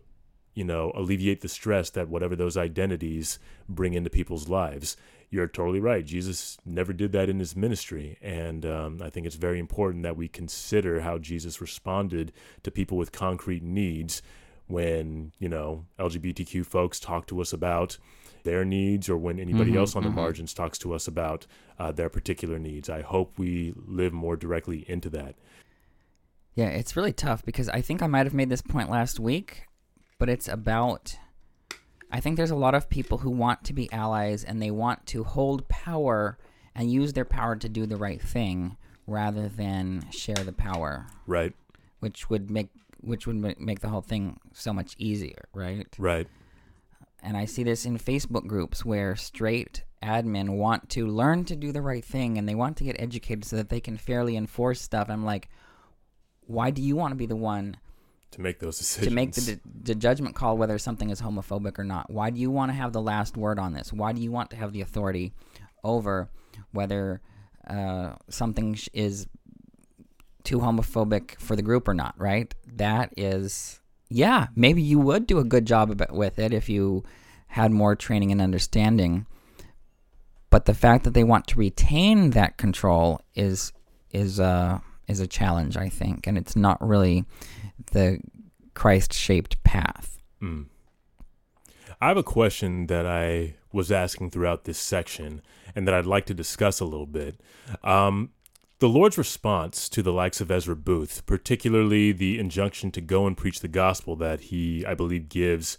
you 0.54 0.64
know 0.64 0.92
alleviate 0.96 1.42
the 1.42 1.50
stress 1.50 1.90
that 1.92 2.10
whatever 2.10 2.36
those 2.36 2.58
identities 2.58 3.40
bring 3.70 3.94
into 3.94 4.10
people's 4.10 4.48
lives. 4.50 4.98
You're 5.30 5.48
totally 5.48 5.80
right. 5.80 6.06
Jesus 6.06 6.58
never 6.66 6.92
did 6.92 7.14
that 7.14 7.30
in 7.30 7.40
his 7.40 7.56
ministry, 7.56 8.18
and 8.22 8.66
um, 8.66 9.00
I 9.02 9.10
think 9.10 9.26
it's 9.26 9.38
very 9.38 9.60
important 9.60 10.04
that 10.04 10.18
we 10.18 10.28
consider 10.28 11.00
how 11.02 11.20
Jesus 11.20 11.62
responded 11.62 12.34
to 12.64 12.70
people 12.72 12.98
with 12.98 13.14
concrete 13.14 13.64
needs 13.64 14.22
when 14.72 15.32
you 15.40 15.50
know 15.50 15.86
LGBTQ 16.00 16.66
folks 16.66 17.00
talk 17.00 17.28
to 17.28 17.42
us 17.42 17.54
about 17.54 17.98
their 18.44 18.66
needs 18.66 19.10
or 19.10 19.18
when 19.18 19.40
anybody 19.40 19.78
else 19.78 19.96
on 19.96 20.04
the 20.04 20.10
margins 20.10 20.54
talks 20.54 20.78
to 20.80 20.94
us 20.94 21.08
about 21.08 21.46
uh, 21.78 21.92
their 21.92 22.10
particular 22.10 22.58
needs. 22.58 22.90
I 22.90 23.02
hope 23.02 23.38
we 23.38 23.74
live 23.76 24.14
more 24.14 24.36
directly 24.36 24.84
into 24.88 25.10
that. 25.12 25.36
Yeah, 26.56 26.68
it's 26.68 26.96
really 26.96 27.14
tough 27.14 27.46
because 27.46 27.70
I 27.70 27.82
think 27.82 28.02
I 28.02 28.08
might 28.08 28.26
have 28.26 28.34
made 28.34 28.50
this 28.50 28.62
point 28.62 28.90
last 28.90 29.20
week, 29.20 29.64
but 30.18 30.30
it's 30.30 30.48
about. 30.48 31.16
I 32.14 32.20
think 32.20 32.36
there's 32.36 32.52
a 32.52 32.56
lot 32.56 32.76
of 32.76 32.90
people 32.90 33.20
who 33.20 33.30
want 33.30 33.64
to 33.66 33.74
be 33.74 33.92
allies 33.94 34.44
and 34.44 34.62
they 34.62 34.72
want 34.72 35.06
to 35.08 35.24
hold 35.24 35.70
power 35.70 36.38
and 36.76 36.92
use 36.92 37.14
their 37.14 37.26
power 37.26 37.56
to 37.56 37.70
do 37.70 37.86
the 37.86 37.96
right 37.96 38.22
thing 38.22 38.76
rather 39.08 39.48
than 39.48 40.04
share 40.12 40.36
the 40.36 40.52
power, 40.52 41.08
Right, 41.26 41.54
which 42.00 42.30
would 42.30 42.52
make 42.52 42.68
which 43.02 43.28
would 43.28 43.60
make 43.60 43.80
the 43.80 43.90
whole 43.90 44.02
thing 44.02 44.40
so 44.54 44.74
much 44.74 44.96
easier, 44.98 45.46
right? 45.54 45.88
right. 45.98 46.28
and 47.22 47.36
I 47.36 47.46
see 47.46 47.64
this 47.64 47.86
in 47.86 47.98
Facebook 47.98 48.48
groups 48.48 48.86
where 48.86 49.16
straight 49.16 49.84
admin 50.04 50.50
want 50.50 50.90
to 50.90 51.06
learn 51.06 51.46
to 51.46 51.56
do 51.56 51.72
the 51.72 51.82
right 51.82 52.04
thing 52.04 52.38
and 52.38 52.48
they 52.48 52.56
want 52.56 52.78
to 52.78 52.84
get 52.84 52.96
educated 53.00 53.46
so 53.46 53.56
that 53.56 53.70
they 53.70 53.80
can 53.80 53.98
fairly 53.98 54.36
enforce 54.36 54.82
stuff. 54.82 55.10
I'm 55.10 55.26
like, 55.26 55.50
why 56.42 56.72
do 56.72 56.82
you 56.82 56.96
want 56.96 57.12
to 57.12 57.16
be 57.16 57.28
the 57.28 57.36
one 57.36 57.78
to 58.32 58.42
make 58.42 58.60
those 58.60 58.78
decisions? 58.78 59.08
to 59.08 59.14
make 59.14 59.34
the, 59.34 59.60
the 59.84 59.96
judgment 59.96 60.36
call 60.36 60.58
whether 60.58 60.78
something 60.78 61.10
is 61.10 61.22
homophobic 61.22 61.78
or 61.78 61.84
not? 61.84 62.10
Why 62.10 62.30
do 62.30 62.40
you 62.40 62.50
want 62.50 62.72
to 62.72 62.76
have 62.76 62.94
the 62.94 63.02
last 63.02 63.38
word 63.38 63.60
on 63.60 63.74
this? 63.74 63.94
Why 63.94 64.12
do 64.12 64.22
you 64.22 64.32
want 64.32 64.50
to 64.52 64.56
have 64.56 64.74
the 64.74 64.82
authority 64.82 65.34
over 65.84 66.30
whether 66.72 67.22
uh, 67.68 68.14
something 68.30 68.78
is 68.94 69.28
too 70.44 70.60
homophobic 70.60 71.40
for 71.40 71.56
the 71.56 71.62
group 71.62 71.88
or 71.88 71.94
not? 71.94 72.16
Right? 72.18 72.54
That 72.68 73.14
is, 73.18 73.80
yeah, 74.10 74.48
maybe 74.56 74.82
you 74.82 75.00
would 75.00 75.28
do 75.28 75.40
a 75.40 75.44
good 75.44 75.66
job 75.66 76.02
with 76.12 76.40
it 76.40 76.54
if 76.54 76.70
you 76.70 77.04
had 77.48 77.72
more 77.72 77.96
training 77.96 78.32
and 78.32 78.42
understanding. 78.42 79.26
But 80.50 80.66
the 80.66 80.74
fact 80.74 81.06
that 81.06 81.14
they 81.14 81.24
want 81.24 81.48
to 81.48 81.60
retain 81.60 82.32
that 82.32 82.58
control 82.58 83.22
is 83.36 83.72
is 84.12 84.40
uh, 84.40 84.80
is 85.08 85.20
a 85.20 85.28
challenge, 85.28 85.78
I 85.78 85.90
think, 85.90 86.28
and 86.28 86.38
it's 86.38 86.56
not 86.56 86.86
really 86.86 87.26
the 87.92 88.20
Christ 88.74 89.14
shaped 89.14 89.64
path. 89.64 90.20
Mm. 90.42 90.68
I 92.00 92.08
have 92.08 92.18
a 92.18 92.24
question 92.24 92.88
that 92.88 93.06
I 93.06 93.56
was 93.72 93.92
asking 93.92 94.32
throughout 94.32 94.64
this 94.64 94.80
section 94.80 95.42
and 95.76 95.88
that 95.88 95.94
I'd 95.94 96.06
like 96.06 96.26
to 96.26 96.34
discuss 96.34 96.80
a 96.80 96.86
little 96.86 97.06
bit. 97.06 97.40
Um, 97.84 98.32
the 98.82 98.90
Lord's 98.90 99.16
response 99.16 99.88
to 99.90 100.02
the 100.02 100.12
likes 100.12 100.42
of 100.42 100.50
Ezra 100.50 100.76
Booth, 100.76 101.24
particularly 101.28 102.12
the 102.12 102.40
injunction 102.40 102.90
to 102.94 103.00
go 103.00 103.28
and 103.28 103.38
preach 103.38 103.60
the 103.60 103.68
gospel 103.68 104.16
that 104.16 104.42
he, 104.42 104.84
I 104.88 104.96
believe, 104.96 105.30
gives 105.30 105.78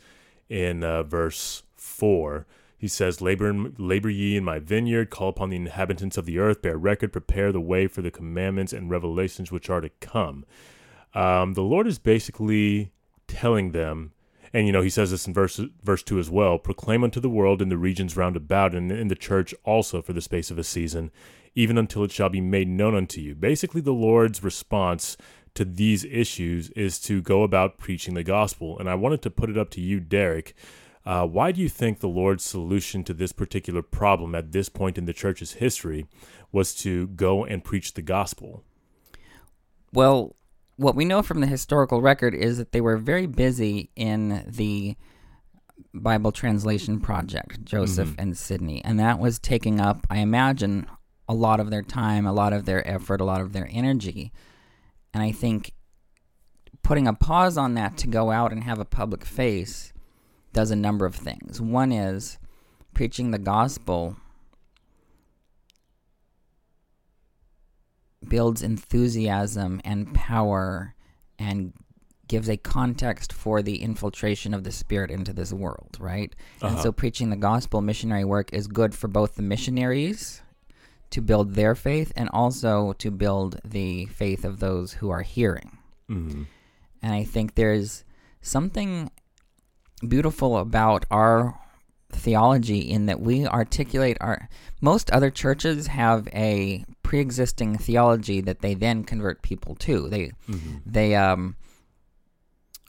in 0.49 0.85
uh, 0.85 1.03
verse 1.03 1.65
4, 1.75 2.47
he 2.79 2.87
says, 2.87 3.21
labor, 3.21 3.53
labor 3.77 4.09
ye 4.09 4.37
in 4.37 4.45
my 4.45 4.61
vineyard, 4.61 5.11
call 5.11 5.29
upon 5.29 5.51
the 5.51 5.57
inhabitants 5.57 6.17
of 6.17 6.27
the 6.27 6.39
earth, 6.39 6.63
bear 6.63 6.77
record, 6.77 7.13
prepare 7.13 7.51
the 7.51 7.61
way 7.61 7.89
for 7.89 8.03
the 8.03 8.11
commandments 8.13 8.73
and 8.73 8.89
revelations 8.89 9.51
which 9.51 9.69
are 9.69 9.81
to 9.81 9.91
come. 9.99 10.45
Um, 11.13 11.55
the 11.55 11.63
Lord 11.63 11.89
is 11.89 11.99
basically 11.99 12.93
telling 13.27 13.73
them, 13.73 14.13
and 14.53 14.65
you 14.69 14.73
know, 14.73 14.83
he 14.83 14.91
says 14.91 15.11
this 15.11 15.27
in 15.27 15.35
verse 15.35 15.61
verse 15.83 16.03
two 16.03 16.21
as 16.21 16.31
well: 16.31 16.59
proclaim 16.59 17.03
unto 17.03 17.21
the 17.21 17.31
world 17.31 17.63
in 17.63 17.69
the 17.69 17.79
regions 17.79 18.17
round 18.17 18.37
about, 18.37 18.75
and 18.75 18.93
in 18.93 19.09
the 19.09 19.17
church 19.17 19.55
also 19.65 20.03
for 20.03 20.13
the 20.13 20.21
space 20.21 20.51
of 20.51 20.59
a 20.59 20.65
season, 20.65 21.11
even 21.55 21.77
until 21.79 22.05
it 22.05 22.11
shall 22.13 22.29
be 22.29 22.41
made 22.41 22.69
known 22.69 22.95
unto 22.95 23.21
you. 23.21 23.35
Basically, 23.35 23.81
the 23.81 23.93
Lord's 23.93 24.43
response 24.43 25.17
to 25.55 25.65
these 25.65 26.05
issues 26.05 26.71
is 26.71 26.99
to 27.01 27.21
go 27.21 27.43
about 27.43 27.79
preaching 27.79 28.15
the 28.15 28.23
gospel. 28.25 28.79
And 28.79 28.89
I 28.89 28.95
wanted 28.95 29.21
to 29.23 29.31
put 29.31 29.51
it 29.51 29.59
up 29.59 29.69
to 29.71 29.81
you, 29.81 30.01
Derek. 30.01 30.55
Uh, 31.05 31.27
why 31.27 31.53
do 31.53 31.61
you 31.61 31.69
think 31.69 31.99
the 31.99 32.09
Lord's 32.09 32.45
solution 32.45 33.05
to 33.05 33.13
this 33.13 33.33
particular 33.33 33.83
problem 33.83 34.35
at 34.35 34.53
this 34.53 34.69
point 34.69 34.97
in 34.97 35.05
the 35.05 35.13
church's 35.13 35.55
history 35.55 36.07
was 36.53 36.75
to 36.77 37.09
go 37.09 37.45
and 37.45 37.65
preach 37.65 37.95
the 37.95 38.03
gospel? 38.03 38.63
Well, 39.93 40.37
what 40.77 40.95
we 40.95 41.05
know 41.05 41.23
from 41.23 41.41
the 41.41 41.47
historical 41.47 42.01
record 42.01 42.35
is 42.35 42.57
that 42.57 42.73
they 42.73 42.81
were 42.81 42.97
very 42.97 43.27
busy 43.27 43.91
in 43.95 44.45
the 44.47 44.97
Bible 45.93 46.33
translation 46.33 47.01
project, 47.01 47.65
Joseph 47.65 48.11
Mhm. 48.11 48.15
and 48.19 48.39
Sidney, 48.39 48.83
and 48.85 48.99
that 48.99 49.19
was 49.19 49.39
taking 49.39 49.81
up, 49.81 50.07
I 50.09 50.19
imagine, 50.19 50.87
a 51.33 51.35
lot 51.35 51.61
of 51.61 51.71
their 51.71 51.83
time, 51.83 52.27
a 52.27 52.33
lot 52.33 52.53
of 52.53 52.65
their 52.67 52.87
effort, 52.87 53.21
a 53.21 53.25
lot 53.25 53.41
of 53.41 53.53
their 53.53 53.69
energy. 53.73 54.33
And 55.15 55.23
I 55.23 55.33
think 55.33 55.73
putting 56.83 57.07
a 57.09 57.15
pause 57.15 57.57
on 57.57 57.75
that 57.75 57.97
to 57.99 58.07
go 58.07 58.31
out 58.31 58.53
and 58.53 58.65
have 58.65 58.79
a 58.79 58.85
public 58.85 59.25
face 59.25 59.93
does 60.53 60.71
a 60.71 60.77
number 60.77 61.07
of 61.07 61.15
things. 61.15 61.61
One 61.61 61.91
is 61.93 62.39
preaching 62.93 63.31
the 63.31 63.39
gospel 63.39 64.17
builds 68.29 68.63
enthusiasm 68.63 69.81
and 69.85 70.15
power 70.15 70.95
and 71.39 71.73
gives 72.29 72.49
a 72.49 72.57
context 72.57 73.33
for 73.33 73.63
the 73.63 73.83
infiltration 73.83 74.55
of 74.55 74.65
the 74.65 74.73
spirit 74.73 75.11
into 75.11 75.33
this 75.33 75.53
world, 75.53 75.97
right? 76.01 76.35
And 76.63 76.75
Uh-huh. 76.75 76.83
so 76.83 76.93
preaching 76.93 77.31
the 77.31 77.37
gospel 77.37 77.81
missionary 77.81 78.25
work 78.25 78.53
is 78.53 78.67
good 78.69 78.95
for 78.95 79.09
both 79.09 79.35
the 79.35 79.43
missionaries 79.43 80.41
to 81.13 81.21
build 81.21 81.55
their 81.55 81.75
faith 81.75 82.13
and 82.17 82.29
also 82.33 82.93
to 82.95 83.11
build 83.11 83.61
the 83.65 84.07
faith 84.07 84.45
of 84.45 84.59
those 84.61 84.95
who 84.95 85.09
are 85.11 85.23
hearing. 85.23 85.79
Mhm. 86.11 86.47
And 87.03 87.13
I 87.13 87.25
think 87.25 87.55
there's 87.55 88.05
something 88.41 89.11
beautiful 90.07 90.59
about 90.59 91.05
our 91.11 91.59
theology 92.11 92.79
in 92.81 93.07
that 93.07 93.21
we 93.21 93.47
articulate 93.47 94.19
our 94.21 94.49
most 94.81 95.11
other 95.13 95.31
churches 95.31 95.87
have 95.87 96.29
a 96.35 96.85
pre-existing 97.03 97.79
theology 97.79 98.41
that 98.43 98.61
they 98.61 98.75
then 98.75 99.05
convert 99.05 99.43
people 99.43 99.75
to. 99.77 100.09
They 100.09 100.33
Mhm. 100.49 100.83
they 100.85 101.15
um 101.15 101.57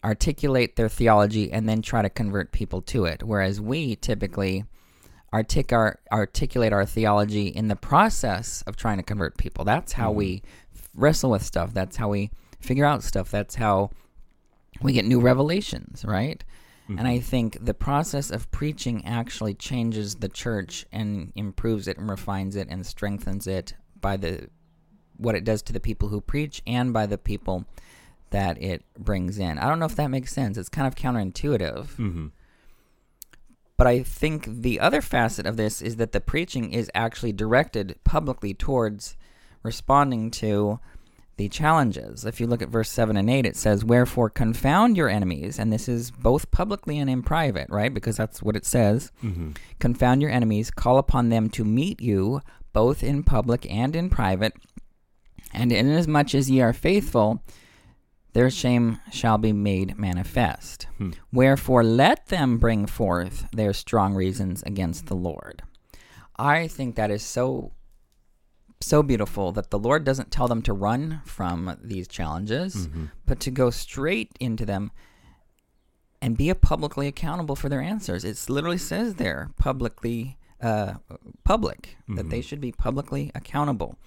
articulate 0.04 0.76
their 0.76 0.90
theology 0.90 1.52
and 1.52 1.68
then 1.70 1.82
try 1.82 2.02
to 2.02 2.10
convert 2.10 2.52
people 2.52 2.82
to 2.82 3.06
it 3.06 3.24
whereas 3.24 3.62
we 3.62 3.96
typically 3.96 4.66
artic- 5.34 5.74
our, 5.74 6.00
articulate 6.12 6.72
our 6.72 6.86
theology 6.86 7.48
in 7.48 7.68
the 7.68 7.76
process 7.76 8.62
of 8.68 8.76
trying 8.76 8.98
to 8.98 9.04
convert 9.04 9.38
people 9.38 9.66
that's 9.66 9.94
how 9.94 10.12
we 10.12 10.42
wrestle 10.96 11.32
with 11.32 11.44
stuff 11.44 11.74
that's 11.74 11.98
how 11.98 12.08
we 12.08 12.30
figure 12.60 12.86
out 12.86 13.04
stuff 13.04 13.30
that's 13.32 13.56
how 13.56 13.90
we 14.82 14.94
get 14.94 15.06
new 15.06 15.20
revelations 15.20 16.06
right 16.06 16.44
and 16.90 17.08
I 17.08 17.20
think 17.20 17.58
the 17.64 17.74
process 17.74 18.30
of 18.30 18.52
preaching 18.52 19.06
actually 19.06 19.54
changes 19.54 20.16
the 20.16 20.28
church 20.28 20.86
and 20.92 21.32
improves 21.34 21.88
it 21.88 21.98
and 21.98 22.10
refines 22.10 22.58
it 22.58 22.68
and 22.70 22.86
strengthens 22.86 23.48
it 23.48 23.74
by 24.02 24.18
the 24.18 24.50
what 25.16 25.34
it 25.34 25.46
does 25.46 25.62
to 25.64 25.74
the 25.74 25.80
people 25.80 26.10
who 26.10 26.20
preach 26.20 26.62
and 26.68 26.92
by 26.92 27.06
the 27.06 27.18
people 27.18 27.66
that 28.32 28.62
it 28.62 28.84
brings 29.00 29.40
in. 29.40 29.58
I 29.58 29.70
don't 29.70 29.80
know 29.80 29.86
if 29.86 29.96
that 29.96 30.10
makes 30.10 30.34
sense. 30.34 30.58
It's 30.58 30.68
kind 30.68 30.86
of 30.86 30.96
counterintuitive. 30.96 31.96
Mhm. 31.96 32.32
But 33.84 33.90
I 33.90 34.02
think 34.02 34.46
the 34.62 34.80
other 34.80 35.02
facet 35.02 35.46
of 35.46 35.58
this 35.58 35.82
is 35.82 35.98
that 35.98 36.14
the 36.14 36.22
preaching 36.22 36.72
is 36.72 36.90
actually 36.96 37.34
directed 37.34 38.00
publicly 38.06 38.54
towards 38.54 39.18
responding 39.62 40.32
to 40.40 40.80
the 41.36 41.50
challenges. 41.50 42.24
If 42.24 42.40
you 42.40 42.48
look 42.48 42.62
at 42.62 42.70
verse 42.70 42.90
7 42.90 43.18
and 43.18 43.30
8, 43.30 43.46
it 43.46 43.58
says, 43.58 43.84
Wherefore 43.84 44.30
confound 44.30 44.96
your 44.96 45.10
enemies. 45.10 45.60
And 45.60 45.74
this 45.74 45.90
is 45.90 46.12
both 46.12 46.50
publicly 46.50 46.98
and 46.98 47.10
in 47.10 47.24
private, 47.24 47.70
right? 47.70 47.94
Because 47.94 48.16
that's 48.16 48.42
what 48.42 48.56
it 48.56 48.66
says. 48.66 49.12
Mhm. 49.22 49.58
Confound 49.80 50.22
your 50.22 50.32
enemies, 50.32 50.72
call 50.72 50.98
upon 50.98 51.28
them 51.28 51.50
to 51.50 51.66
meet 51.66 52.00
you, 52.00 52.40
both 52.72 53.04
in 53.04 53.22
public 53.22 53.70
and 53.70 53.98
in 53.98 54.10
private. 54.10 54.54
And 55.54 55.74
inasmuch 55.74 56.34
as 56.34 56.50
ye 56.50 56.62
are 56.62 56.72
faithful, 56.72 57.44
their 58.34 58.50
shame 58.50 59.00
shall 59.12 59.38
be 59.38 59.54
made 59.54 59.98
manifest. 59.98 60.88
Hmm. 60.98 61.12
Wherefore 61.32 61.84
let 61.84 62.28
them 62.28 62.58
bring 62.58 62.86
forth 62.86 63.48
their 63.52 63.74
strong 63.74 64.14
reasons 64.16 64.64
against 64.64 65.06
the 65.06 65.16
Lord. 65.16 65.62
I 66.38 66.68
think 66.68 66.96
that 66.96 67.12
is 67.12 67.24
so 67.24 67.74
so 68.82 69.02
beautiful 69.02 69.54
that 69.54 69.70
the 69.72 69.80
Lord 69.80 70.04
doesn't 70.04 70.30
tell 70.30 70.50
them 70.50 70.62
to 70.64 70.74
run 70.74 71.22
from 71.24 71.78
these 71.82 72.06
challenges, 72.06 72.88
Mhm. 72.90 73.12
but 73.26 73.40
to 73.40 73.50
go 73.50 73.70
straight 73.70 74.36
into 74.42 74.66
them 74.66 74.92
and 76.22 76.36
be 76.36 76.54
publicly 76.54 77.08
accountable 77.08 77.56
for 77.56 77.70
their 77.70 77.80
answers. 77.82 78.26
It 78.26 78.50
literally 78.50 78.78
says 78.78 79.16
there, 79.16 79.52
publicly, 79.58 80.38
uh, 80.60 80.96
public, 81.46 81.96
that 82.10 82.30
they 82.30 82.40
Mhm. 82.40 82.44
should 82.44 82.60
be 82.60 82.74
publicly 82.74 83.32
accountable. 83.34 83.98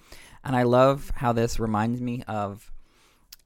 And 0.43 0.55
I 0.55 0.61
love 0.61 1.11
how 1.15 1.31
this 1.33 1.59
reminds 1.59 1.99
me 1.99 2.21
of 2.27 2.71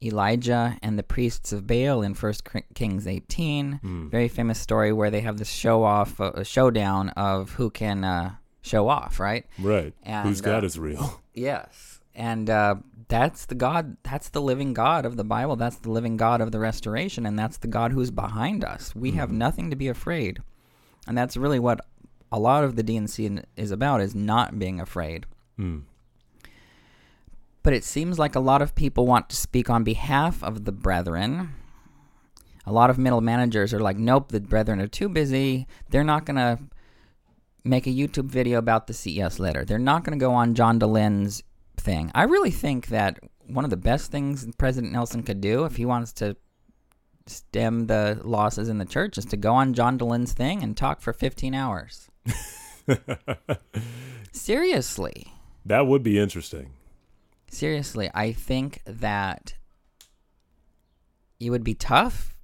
Elijah 0.02 0.76
and 0.82 0.98
the 0.98 1.02
priests 1.02 1.52
of 1.52 1.66
Baal 1.66 2.02
in 2.02 2.14
First 2.14 2.42
Kings 2.74 3.06
18. 3.06 3.80
Mm. 3.84 4.10
Very 4.10 4.28
famous 4.28 4.58
story 4.58 4.92
where 4.92 5.10
they 5.10 5.20
have 5.20 5.38
this 5.38 5.48
show 5.50 5.82
off, 5.84 6.20
uh, 6.20 6.32
a 6.34 6.44
showdown 6.44 7.10
of 7.10 7.52
who 7.52 7.70
can 7.70 8.04
uh, 8.04 8.34
show 8.62 8.88
off, 8.88 9.20
right? 9.20 9.46
Right. 9.58 9.94
And, 10.02 10.28
Whose 10.28 10.40
God 10.40 10.64
uh, 10.64 10.66
is 10.66 10.78
real? 10.78 11.20
Yes. 11.34 12.00
And 12.14 12.50
uh, 12.50 12.74
that's 13.08 13.46
the 13.46 13.54
God, 13.54 13.96
that's 14.02 14.28
the 14.28 14.42
living 14.42 14.74
God 14.74 15.06
of 15.06 15.16
the 15.16 15.24
Bible. 15.24 15.56
That's 15.56 15.76
the 15.76 15.90
living 15.90 16.18
God 16.18 16.42
of 16.42 16.52
the 16.52 16.58
restoration. 16.58 17.24
And 17.24 17.38
that's 17.38 17.56
the 17.56 17.68
God 17.68 17.92
who's 17.92 18.10
behind 18.10 18.62
us. 18.64 18.94
We 18.94 19.12
have 19.12 19.30
Mhm. 19.30 19.34
nothing 19.36 19.70
to 19.70 19.76
be 19.76 19.88
afraid. 19.88 20.42
And 21.06 21.16
that's 21.16 21.38
really 21.38 21.58
what 21.58 21.80
a 22.30 22.38
lot 22.38 22.64
of 22.64 22.76
the 22.76 22.82
DNC 22.82 23.42
is 23.56 23.70
about 23.70 24.02
is 24.02 24.14
not 24.14 24.58
being 24.58 24.78
afraid. 24.78 25.24
Mm. 25.58 25.84
But 27.62 27.74
it 27.74 27.84
seems 27.84 28.18
like 28.18 28.34
a 28.34 28.40
lot 28.40 28.62
of 28.62 28.74
people 28.74 29.06
want 29.06 29.28
to 29.30 29.36
speak 29.36 29.70
on 29.70 29.84
behalf 29.84 30.42
of 30.42 30.64
the 30.64 30.72
brethren. 30.72 31.54
A 32.66 32.72
lot 32.72 32.90
of 32.90 32.98
middle 32.98 33.20
managers 33.20 33.72
are 33.72 33.80
like, 33.80 33.96
nope, 33.96 34.30
the 34.30 34.40
brethren 34.40 34.80
are 34.80 34.88
too 34.88 35.08
busy. 35.08 35.66
They're 35.90 36.04
not 36.04 36.26
going 36.26 36.36
to 36.36 36.58
make 37.64 37.86
a 37.86 37.90
YouTube 37.90 38.26
video 38.26 38.58
about 38.58 38.86
the 38.86 38.94
CES 38.94 39.38
letter. 39.38 39.64
They're 39.64 39.78
not 39.78 40.04
going 40.04 40.18
to 40.18 40.22
go 40.22 40.32
on 40.32 40.54
John 40.54 40.80
Dehlin's 40.80 41.42
thing. 41.76 42.10
I 42.14 42.24
really 42.24 42.50
think 42.50 42.88
that 42.88 43.18
one 43.46 43.64
of 43.64 43.70
the 43.70 43.76
best 43.76 44.10
things 44.10 44.46
President 44.58 44.92
Nelson 44.92 45.22
could 45.22 45.40
do 45.40 45.64
if 45.64 45.76
he 45.76 45.84
wants 45.84 46.12
to 46.14 46.36
stem 47.26 47.86
the 47.86 48.20
losses 48.24 48.68
in 48.68 48.78
the 48.78 48.84
church 48.84 49.18
is 49.18 49.24
to 49.26 49.36
go 49.36 49.54
on 49.54 49.74
John 49.74 49.98
Dehlin's 49.98 50.32
thing 50.32 50.62
and 50.62 50.76
talk 50.76 51.00
for 51.00 51.12
15 51.12 51.54
hours. 51.54 52.08
Seriously. 54.32 55.32
That 55.64 55.86
would 55.86 56.02
be 56.02 56.18
interesting. 56.18 56.70
Seriously, 57.52 58.10
I 58.14 58.32
think 58.32 58.80
that 58.86 59.54
it 61.38 61.50
would 61.50 61.62
be 61.62 61.74
tough. 61.74 62.34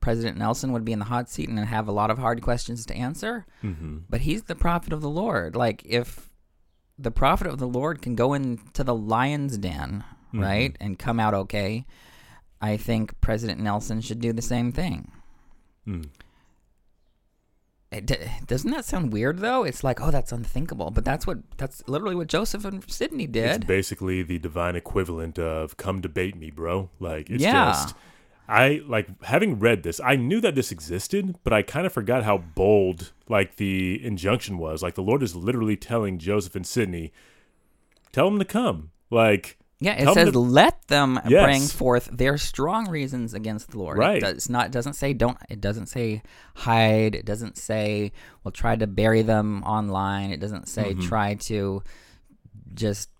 President 0.00 0.38
Nelson 0.38 0.72
would 0.72 0.84
be 0.84 0.92
in 0.92 1.00
the 1.00 1.04
hot 1.06 1.28
seat 1.28 1.48
and 1.48 1.58
have 1.58 1.88
a 1.88 1.92
lot 1.92 2.10
of 2.10 2.18
hard 2.18 2.40
questions 2.40 2.86
to 2.86 2.94
answer. 2.94 3.46
Mm-hmm. 3.62 3.98
But 4.08 4.22
he's 4.22 4.44
the 4.44 4.54
prophet 4.54 4.92
of 4.92 5.00
the 5.00 5.10
Lord. 5.10 5.56
Like, 5.56 5.82
if 5.84 6.30
the 6.96 7.10
prophet 7.10 7.48
of 7.48 7.58
the 7.58 7.66
Lord 7.66 8.00
can 8.00 8.14
go 8.14 8.32
into 8.32 8.84
the 8.84 8.94
lion's 8.94 9.58
den, 9.58 10.04
Mhm. 10.32 10.40
right, 10.42 10.76
and 10.80 10.98
come 10.98 11.18
out 11.18 11.34
okay, 11.34 11.84
I 12.60 12.76
think 12.76 13.20
President 13.20 13.60
Nelson 13.60 14.00
should 14.00 14.20
do 14.20 14.32
the 14.32 14.40
same 14.40 14.70
thing. 14.72 15.10
Mm. 15.86 16.08
D- 18.00 18.16
doesn't 18.46 18.70
that 18.70 18.84
sound 18.84 19.12
weird 19.12 19.38
though? 19.38 19.64
It's 19.64 19.82
like, 19.84 20.00
oh, 20.00 20.10
that's 20.10 20.32
unthinkable, 20.32 20.90
but 20.90 21.04
that's 21.04 21.26
what 21.26 21.38
that's 21.56 21.82
literally 21.88 22.14
what 22.14 22.28
Joseph 22.28 22.64
and 22.64 22.88
Sidney 22.90 23.24
It's 23.24 23.32
did. 23.32 23.66
basically 23.66 24.22
the 24.22 24.38
divine 24.38 24.76
equivalent 24.76 25.38
of 25.38 25.76
"come 25.76 26.00
debate 26.00 26.36
me, 26.36 26.50
bro." 26.50 26.90
Like 27.00 27.30
it's 27.30 27.42
Yeah. 27.42 27.72
just. 27.72 27.94
I 28.46 28.82
like 28.86 29.08
having 29.24 29.58
read 29.58 29.84
this. 29.84 30.00
I 30.04 30.16
knew 30.16 30.38
that 30.42 30.54
this 30.54 30.70
existed, 30.70 31.36
but 31.44 31.52
I 31.54 31.62
kind 31.62 31.86
of 31.86 31.92
forgot 31.94 32.24
how 32.24 32.36
bold 32.38 33.12
like 33.28 33.56
the 33.56 34.04
injunction 34.04 34.58
was. 34.58 34.82
Like 34.82 34.96
the 34.96 35.02
Lord 35.02 35.22
is 35.22 35.34
literally 35.34 35.76
telling 35.76 36.18
Joseph 36.18 36.54
and 36.54 36.66
Sidney, 36.66 37.10
"Tell 38.12 38.28
them 38.28 38.38
to 38.38 38.44
come." 38.44 38.90
Like 39.10 39.58
Yeah, 39.80 39.92
it 39.94 40.04
Tell 40.04 40.14
them 40.14 40.26
says 40.26 40.32
to- 40.32 40.38
let 40.38 40.86
them 40.88 41.20
Yes. 41.28 41.44
bring 41.44 41.62
forth 41.62 42.08
their 42.12 42.38
strong 42.38 42.88
reasons 42.88 43.34
against 43.34 43.70
the 43.72 43.78
Lord. 43.78 43.98
Right. 43.98 44.16
It 44.16 44.20
does 44.34 44.48
not 44.48 44.66
it 44.66 44.72
doesn't 44.72 44.94
say 44.94 45.12
don't 45.12 45.36
it 45.50 45.60
doesn't 45.60 45.86
say 45.86 46.22
hide. 46.54 47.14
It 47.14 47.24
doesn't 47.26 47.58
say 47.58 48.12
well 48.42 48.52
try 48.52 48.76
to 48.76 48.86
bury 48.86 49.22
them 49.22 49.62
online. 49.64 50.30
It 50.30 50.40
doesn't 50.40 50.68
say 50.68 50.94
Mhm. 50.94 51.02
try 51.06 51.34
to 51.34 51.82
just 52.72 53.10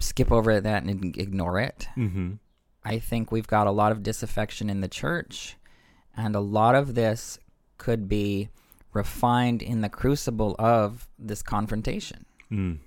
skip 0.00 0.30
over 0.32 0.60
that 0.60 0.82
and 0.84 1.16
ignore 1.16 1.58
it. 1.60 1.88
mm-hmm. 1.96 2.34
I 2.84 2.98
think 2.98 3.32
we've 3.32 3.46
got 3.46 3.66
a 3.66 3.70
lot 3.70 3.92
of 3.92 4.02
disaffection 4.02 4.68
in 4.68 4.80
the 4.82 4.88
church, 4.88 5.56
and 6.16 6.36
a 6.36 6.40
lot 6.40 6.74
of 6.74 6.94
this 6.94 7.38
could 7.78 8.08
be 8.08 8.50
refined 8.92 9.62
in 9.62 9.80
the 9.80 9.88
crucible 9.88 10.54
of 10.58 11.08
this 11.18 11.42
confrontation. 11.42 12.26
mm. 12.52 12.78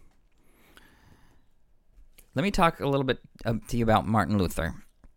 Let 2.38 2.44
me 2.44 2.52
talk 2.52 2.80
a 2.82 2.88
little 2.88 3.04
bit 3.04 3.18
uh, 3.46 3.56
to 3.70 3.78
you 3.78 3.84
about 3.84 4.06
Martin 4.08 4.38
Luther. 4.38 4.76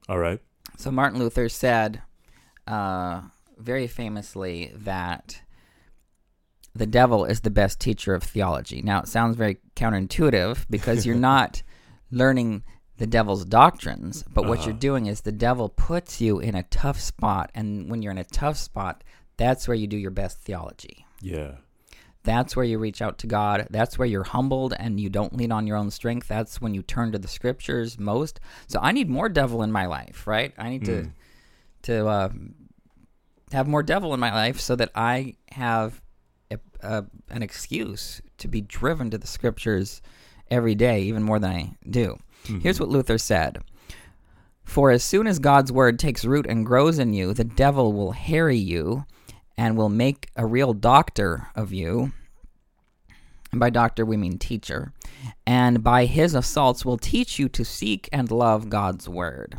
All 0.09 0.19
right. 0.19 0.41
So, 0.79 0.91
Martin 0.91 1.19
Luther 1.19 1.50
said 1.50 2.00
uh, 2.67 3.21
very 3.59 3.87
famously 3.87 4.73
that 4.75 5.43
the 6.75 6.87
devil 6.87 7.27
is 7.27 7.41
the 7.41 7.50
best 7.50 7.79
teacher 7.79 8.15
of 8.15 8.23
theology. 8.23 8.81
Now, 8.81 9.00
it 9.00 9.09
sounds 9.09 9.37
very 9.37 9.59
counterintuitive 9.77 10.65
because 10.71 11.05
you're 11.05 11.15
not 11.35 11.62
learning 12.11 12.65
the 12.97 13.07
devil's 13.07 13.45
doctrines, 13.45 14.25
but 14.33 14.47
what 14.47 14.61
you're 14.61 14.71
Uh-huh. 14.71 14.79
doing 14.79 15.05
is 15.07 15.21
the 15.21 15.31
devil 15.33 15.69
puts 15.69 16.23
you 16.23 16.39
in 16.39 16.55
a 16.55 16.62
tough 16.65 16.99
spot. 16.99 17.50
And 17.54 17.91
when 17.91 18.00
you're 18.00 18.13
in 18.13 18.19
a 18.19 18.25
tough 18.25 18.56
spot, 18.56 19.04
that's 19.37 19.69
where 19.69 19.75
you 19.76 19.87
do 19.87 19.99
your 19.99 20.11
best 20.11 20.41
theology. 20.41 21.04
Yeah. 21.21 21.56
That's 22.23 22.54
where 22.54 22.65
you 22.67 22.78
reach 22.78 23.00
out 23.00 23.19
to 23.19 23.26
God. 23.26 23.67
That's 23.71 23.99
where 23.99 24.06
you're 24.06 24.25
humbled 24.25 24.75
and 24.78 25.00
you 25.00 25.09
don't 25.09 25.35
lean 25.37 25.52
on 25.52 25.67
your 25.67 25.76
own 25.78 25.91
strength. 25.91 26.28
That's 26.28 26.61
when 26.61 26.75
you 26.75 26.83
turn 26.83 27.13
to 27.13 27.19
the 27.19 27.28
scriptures 27.28 27.99
most. 27.99 28.41
So 28.67 28.78
I 28.83 28.93
need 28.93 29.09
more 29.09 29.28
devil 29.30 29.63
in 29.63 29.73
my 29.73 29.87
life, 29.87 30.26
right? 30.26 30.52
I 30.59 30.69
need 30.69 30.85
to 30.85 30.93
Mm. 31.02 31.13
to 31.83 32.06
uh, 32.06 32.28
have 33.52 33.67
more 33.67 33.83
devil 33.83 34.13
in 34.15 34.21
my 34.21 34.33
life 34.33 34.61
so 34.61 34.76
that 34.76 34.91
I 34.95 35.35
have 35.52 36.02
a, 36.50 36.59
a, 36.83 37.04
an 37.30 37.43
excuse 37.43 38.21
to 38.39 38.49
be 38.49 38.61
driven 38.61 39.11
to 39.11 39.19
the 39.19 39.26
scriptures 39.26 40.02
every 40.50 40.75
day, 40.75 41.02
even 41.02 41.23
more 41.23 41.39
than 41.39 41.50
I 41.50 41.73
do. 41.89 42.19
Mhm. 42.47 42.61
Here's 42.63 42.78
what 42.78 42.89
Luther 42.91 43.17
said. 43.19 43.59
For 44.63 44.91
as 44.91 45.02
soon 45.02 45.26
as 45.26 45.39
God's 45.39 45.73
word 45.73 45.99
takes 45.99 46.25
root 46.25 46.47
and 46.47 46.65
grows 46.67 46.99
in 46.99 47.13
you, 47.15 47.33
the 47.35 47.45
devil 47.45 47.93
will 47.93 48.13
harry 48.13 48.56
you 48.59 49.04
and 49.60 49.76
will 49.76 49.90
make 49.90 50.30
a 50.36 50.46
real 50.46 50.73
doctor 50.73 51.49
of 51.54 51.70
you. 51.70 52.12
And 53.52 53.60
by 53.60 53.68
doctor, 53.68 54.06
we 54.06 54.16
mean 54.16 54.38
teacher. 54.38 54.94
And 55.46 55.84
by 55.84 56.06
his 56.06 56.34
assaults, 56.34 56.82
will 56.82 56.96
teach 56.96 57.38
you 57.38 57.46
to 57.50 57.62
seek 57.62 58.08
and 58.10 58.30
love 58.30 58.70
God's 58.70 59.06
word. 59.06 59.58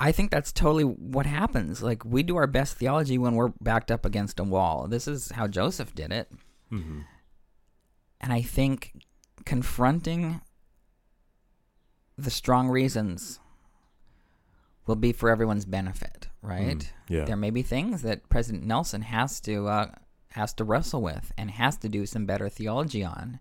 I 0.00 0.10
think 0.10 0.32
that's 0.32 0.52
totally 0.52 0.82
what 0.82 1.26
happens. 1.26 1.84
Like, 1.84 2.04
we 2.04 2.24
do 2.24 2.34
our 2.34 2.48
best 2.48 2.78
theology 2.78 3.16
when 3.16 3.36
we're 3.36 3.52
backed 3.60 3.92
up 3.92 4.04
against 4.04 4.40
a 4.40 4.44
wall. 4.44 4.88
This 4.88 5.06
is 5.06 5.30
how 5.30 5.46
Joseph 5.46 5.94
did 5.94 6.10
it. 6.10 6.32
Mhm. 6.72 7.04
And 8.20 8.32
I 8.32 8.42
think 8.42 9.04
confronting 9.44 10.40
the 12.18 12.30
strong 12.30 12.68
reasons 12.68 13.38
will 14.86 14.96
be 14.96 15.12
for 15.12 15.28
everyone's 15.30 15.64
benefit, 15.64 16.28
right? 16.42 16.78
Mm. 16.78 16.88
Yeah. 17.08 17.24
There 17.24 17.36
may 17.36 17.50
be 17.50 17.62
things 17.62 18.02
that 18.02 18.28
President 18.28 18.64
Nelson 18.64 19.02
has 19.02 19.40
to 19.40 19.66
uh, 19.68 19.90
has 20.32 20.52
to 20.54 20.64
wrestle 20.64 21.02
with 21.02 21.32
and 21.38 21.50
has 21.50 21.76
to 21.78 21.88
do 21.88 22.06
some 22.06 22.26
better 22.26 22.48
theology 22.48 23.02
on, 23.04 23.40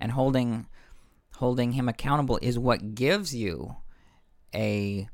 and 0.00 0.12
holding 0.12 0.66
holding 1.36 1.72
him 1.72 1.88
accountable 1.88 2.38
is 2.42 2.58
what 2.58 2.94
gives 2.94 3.34
you 3.34 3.76
a 4.54 5.08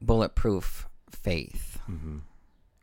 bulletproof 0.00 0.88
faith, 1.10 1.78
Mhm. 1.90 2.20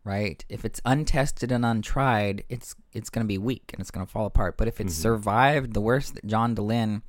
right? 0.03 0.43
If 0.49 0.65
it's 0.65 0.81
untested 0.86 1.51
and 1.51 1.65
untried, 1.65 2.43
it's 2.49 2.75
it's 2.91 3.10
going 3.10 3.23
to 3.25 3.27
be 3.27 3.38
weak 3.38 3.71
and 3.73 3.79
it's 3.81 3.91
going 3.91 4.05
to 4.05 4.12
fall 4.12 4.25
apart. 4.27 4.58
But 4.58 4.67
if 4.67 4.79
it's 4.79 4.93
Mhm. 4.95 5.01
survived 5.01 5.73
the 5.73 5.81
worst 5.81 6.13
that 6.15 6.27
John 6.27 6.55
Dehlin 6.55 7.01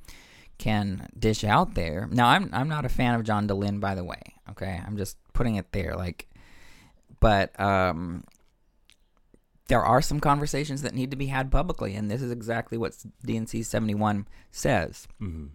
can 0.57 1.07
dish 1.17 1.43
out 1.43 1.73
there. 1.75 2.07
Now, 2.11 2.27
I'm 2.27 2.49
I'm 2.53 2.69
not 2.69 2.85
a 2.85 2.89
fan 2.89 3.13
of 3.15 3.23
John 3.23 3.47
Dehlin, 3.47 3.79
by 3.79 3.95
the 3.95 4.03
way. 4.03 4.21
Okay, 4.49 4.81
I'm 4.85 4.97
just 4.97 5.17
putting 5.33 5.55
it 5.55 5.71
there, 5.71 5.95
like, 5.95 6.27
but 7.19 7.57
um, 7.59 8.23
there 9.67 9.83
are 9.83 10.01
some 10.01 10.19
conversations 10.19 10.81
that 10.81 10.95
need 10.95 11.11
to 11.11 11.17
be 11.17 11.27
had 11.27 11.51
publicly, 11.51 11.95
and 11.95 12.09
this 12.09 12.21
is 12.21 12.31
exactly 12.31 12.77
what 12.77 12.93
DNC 13.25 13.63
71 13.65 14.27
says. 14.51 15.07
Mhm. 15.21 15.49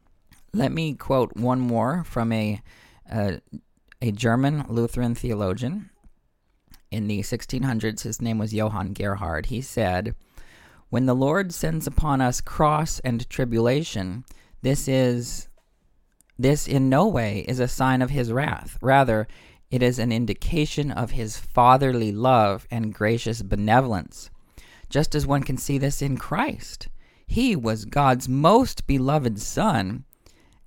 Let 0.52 0.70
me 0.72 0.94
quote 0.94 1.34
one 1.36 1.60
more 1.60 2.04
from 2.04 2.30
a 2.32 2.60
uh, 3.10 3.38
a 4.00 4.12
German 4.12 4.64
Lutheran 4.68 5.14
theologian 5.14 5.90
in 6.90 7.06
the 7.06 7.20
1600s. 7.20 8.02
His 8.02 8.20
name 8.20 8.38
was 8.38 8.52
Johann 8.52 8.92
Gerhard. 8.92 9.46
He 9.46 9.62
said, 9.62 10.14
"When 10.90 11.06
the 11.06 11.14
Lord 11.14 11.52
sends 11.54 11.86
upon 11.86 12.20
us 12.20 12.40
cross 12.42 12.98
and 13.00 13.28
tribulation, 13.30 14.24
this 14.62 14.88
is 14.88 15.48
this 16.38 16.66
in 16.66 16.88
no 16.88 17.06
way 17.06 17.44
is 17.46 17.60
a 17.60 17.68
sign 17.68 18.02
of 18.02 18.10
his 18.10 18.32
wrath. 18.32 18.78
Rather, 18.80 19.28
it 19.70 19.82
is 19.82 19.98
an 19.98 20.12
indication 20.12 20.90
of 20.90 21.12
his 21.12 21.36
fatherly 21.36 22.10
love 22.12 22.66
and 22.70 22.94
gracious 22.94 23.42
benevolence. 23.42 24.30
Just 24.88 25.14
as 25.14 25.26
one 25.26 25.42
can 25.42 25.56
see 25.56 25.78
this 25.78 26.02
in 26.02 26.16
Christ. 26.16 26.88
He 27.26 27.54
was 27.56 27.84
God's 27.84 28.28
most 28.28 28.86
beloved 28.86 29.40
son." 29.40 30.04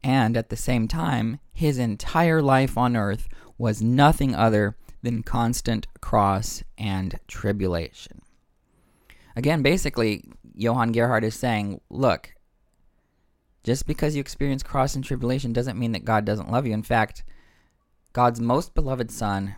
and 0.05 0.37
at 0.37 0.49
the 0.49 0.55
same 0.55 0.87
time, 0.87 1.39
his 1.51 1.79
entire 1.79 2.39
life 2.39 2.77
on 2.77 2.95
earth 2.95 3.27
was 3.57 3.81
nothing 3.81 4.35
other 4.35 4.77
than 5.01 5.23
constant 5.23 5.87
cross 5.99 6.63
and 6.77 7.19
tribulation. 7.27 8.21
Again, 9.35 9.63
basically, 9.63 10.23
Johann 10.53 10.91
Gerhard 10.91 11.23
is 11.23 11.33
saying, 11.33 11.81
look, 11.89 12.34
just 13.65 13.85
because 13.87 14.15
you 14.15 14.21
experience 14.21 14.63
cross 14.63 14.95
and 14.95 15.03
tribulation 15.03 15.51
doesn't 15.51 15.77
mean 15.77 15.91
that 15.91 16.05
God 16.05 16.23
doesn't 16.23 16.49
love 16.51 16.65
you. 16.65 16.71
In 16.73 16.83
fact, 16.83 17.23
God's 18.13 18.39
most 18.39 18.73
beloved 18.75 19.11
son 19.11 19.55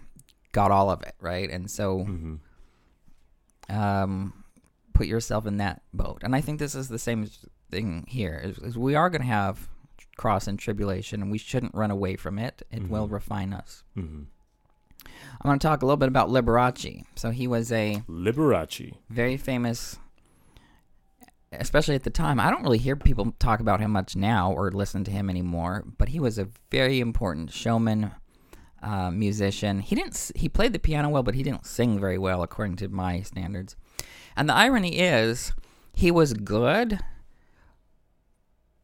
got 0.54 0.72
all 0.72 0.89
of 0.89 1.04
it, 1.04 1.13
right? 1.20 1.50
And 1.52 1.70
so 1.70 2.00
Mhm. 2.06 2.39
um, 3.70 4.34
put 4.93 5.08
yourself 5.08 5.46
in 5.46 5.58
that 5.58 5.82
boat. 5.93 6.22
And 6.24 6.36
I 6.36 6.41
think 6.41 6.58
this 6.58 6.74
is 6.74 6.88
the 6.88 6.98
same 6.98 7.28
thing 7.70 8.06
here. 8.08 8.41
Is, 8.43 8.58
is 8.60 8.78
we 8.78 8.96
are 8.96 9.10
going 9.10 9.22
to 9.22 9.28
have 9.28 9.67
cross 10.15 10.48
and 10.48 10.58
tribulation, 10.58 11.22
and 11.22 11.30
we 11.30 11.38
shouldn't 11.38 11.76
run 11.76 11.91
away 11.91 12.15
from 12.15 12.39
it. 12.39 12.63
It 12.72 12.88
will 12.89 13.08
Mhm. 13.08 13.12
refine 13.12 13.54
us. 13.54 13.84
Mhm. 13.96 14.26
I'm 15.06 15.43
going 15.50 15.60
to 15.60 15.67
talk 15.67 15.82
a 15.82 15.86
little 15.86 15.98
bit 15.98 16.08
about 16.08 16.30
Liberace. 16.30 17.04
So 17.15 17.30
he 17.32 17.46
was 17.46 17.72
a 17.72 18.02
Liberace. 18.10 18.96
very 19.10 19.38
famous, 19.38 20.00
especially 21.52 21.96
at 21.96 22.04
the 22.04 22.10
time. 22.10 22.40
I 22.40 22.50
don't 22.50 22.64
really 22.64 22.78
hear 22.78 22.96
people 22.96 23.34
talk 23.40 23.60
about 23.60 23.80
him 23.80 23.92
much 23.92 24.16
now 24.16 24.52
or 24.52 24.72
listen 24.72 25.04
to 25.06 25.12
him 25.12 25.30
anymore. 25.30 25.84
But 25.98 26.10
he 26.10 26.20
was 26.20 26.38
a 26.38 26.50
very 26.72 27.00
important 27.00 27.52
showman, 27.52 28.12
uh, 28.82 29.12
musician. 29.12 29.80
He 29.80 29.96
didn't. 29.96 30.32
He 30.36 30.50
played 30.50 30.74
the 30.74 30.80
piano 30.80 31.10
well, 31.10 31.24
but 31.24 31.36
he 31.36 31.44
didn't 31.44 31.66
sing 31.66 32.00
very 32.00 32.18
well 32.18 32.44
according 32.44 32.76
to 32.78 32.90
my 32.90 33.22
standards. 33.22 33.76
And 34.36 34.48
the 34.50 34.54
irony 34.54 35.00
is, 35.00 35.52
he 35.94 36.12
was 36.12 36.34
good, 36.34 37.00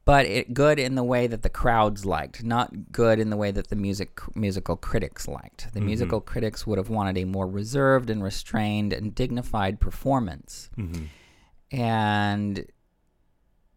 but 0.05 0.25
it 0.25 0.53
good 0.53 0.79
in 0.79 0.95
the 0.95 1.03
way 1.03 1.27
that 1.27 1.43
the 1.43 1.49
crowds 1.49 2.05
liked, 2.05 2.43
not 2.43 2.91
good 2.91 3.19
in 3.19 3.29
the 3.29 3.37
way 3.37 3.51
that 3.51 3.67
the 3.67 3.75
music 3.75 4.19
musical 4.35 4.75
critics 4.75 5.27
liked. 5.27 5.71
The 5.73 5.79
Mhm. 5.79 5.85
musical 5.85 6.19
critics 6.21 6.65
would 6.67 6.77
have 6.77 6.89
wanted 6.89 7.17
a 7.17 7.25
more 7.25 7.47
reserved 7.47 8.09
and 8.09 8.23
restrained 8.23 8.91
and 8.93 9.13
dignified 9.15 9.79
performance. 9.79 10.69
hmm 10.75 11.03
And 11.73 12.65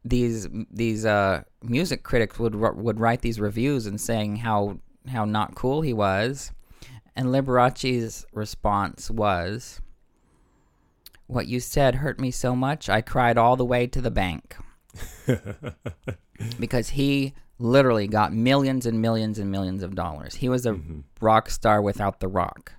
these 0.05 0.47
these 0.71 1.05
uh, 1.07 1.43
music 1.63 2.03
critics 2.03 2.39
would 2.39 2.55
would 2.55 3.01
write 3.01 3.23
these 3.23 3.41
reviews 3.41 3.87
and 3.87 4.01
saying 4.01 4.37
how 4.37 4.79
how 5.09 5.25
not 5.25 5.55
cool 5.55 5.81
he 5.83 5.93
was, 5.93 6.53
and 7.17 7.33
Liberace's 7.33 8.27
response 8.33 9.11
was, 9.11 9.81
"What 11.27 11.47
you 11.49 11.59
said 11.59 11.97
hurt 11.97 12.21
me 12.21 12.31
so 12.31 12.55
much, 12.55 12.89
I 12.89 13.01
cried 13.01 13.39
all 13.39 13.57
the 13.57 13.65
way 13.65 13.87
to 13.87 14.01
the 14.01 14.11
bank." 14.11 14.57
because 16.61 16.91
he 16.91 17.33
literally 17.59 18.07
got 18.07 18.33
millions 18.33 18.85
and 18.87 19.01
millions 19.01 19.39
and 19.39 19.51
millions 19.51 19.83
of 19.83 19.95
dollars. 19.95 20.37
He 20.37 20.49
was 20.49 20.67
a 20.67 20.73
Mhm. 20.73 21.05
rock 21.21 21.49
star 21.51 21.81
without 21.81 22.21
the 22.21 22.29
rock. 22.29 22.73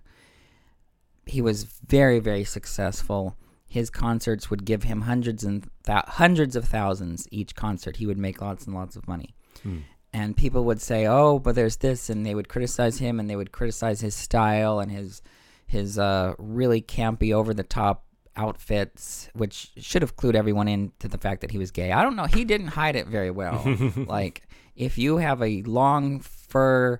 He 1.26 1.42
was 1.42 1.64
very, 1.64 2.20
very 2.20 2.44
successful. 2.44 3.36
His 3.68 3.90
concerts 3.90 4.50
would 4.50 4.66
give 4.66 4.84
him 4.84 5.02
hundreds 5.02 5.44
and 5.44 5.70
thou- 5.84 6.04
hundreds 6.08 6.56
of 6.56 6.66
thousands 6.66 7.28
each 7.32 7.56
concert. 7.56 7.98
He 7.98 8.06
would 8.06 8.18
make 8.18 8.42
lots 8.42 8.66
and 8.66 8.74
lots 8.74 8.96
of 8.96 9.08
money. 9.08 9.36
Mm. 9.66 9.84
And 10.14 10.38
people 10.38 10.64
would 10.64 10.82
say, 10.82 11.06
"Oh, 11.06 11.38
but 11.38 11.56
there's 11.56 11.78
this," 11.78 12.10
and 12.10 12.26
they 12.26 12.34
would 12.34 12.48
criticize 12.48 12.98
him, 13.00 13.20
and 13.20 13.30
they 13.30 13.36
would 13.36 13.52
criticize 13.52 14.00
his 14.00 14.16
style 14.16 14.80
and 14.80 14.92
his 14.92 15.22
his 15.66 16.00
uh, 16.00 16.34
really 16.38 16.82
campy, 16.82 17.34
over 17.34 17.54
the 17.54 17.64
top 17.64 18.06
outfits, 18.38 19.30
which 19.34 19.72
should 19.78 20.02
have 20.02 20.16
clued 20.16 20.36
everyone 20.36 20.68
in 20.68 20.94
to 21.00 21.08
the 21.08 21.18
fact 21.18 21.42
that 21.42 21.52
he 21.52 21.58
was 21.58 21.72
gay. 21.72 21.92
I 21.92 22.04
don't 22.04 22.16
know. 22.16 22.26
He 22.26 22.46
didn't 22.46 22.68
hide 22.68 22.96
it 22.96 23.08
very 23.08 23.32
well. 23.32 23.62
like 24.08 24.48
if 24.76 24.98
you 24.98 25.18
have 25.18 25.42
a 25.42 25.62
long 25.64 26.20
fur 26.22 27.00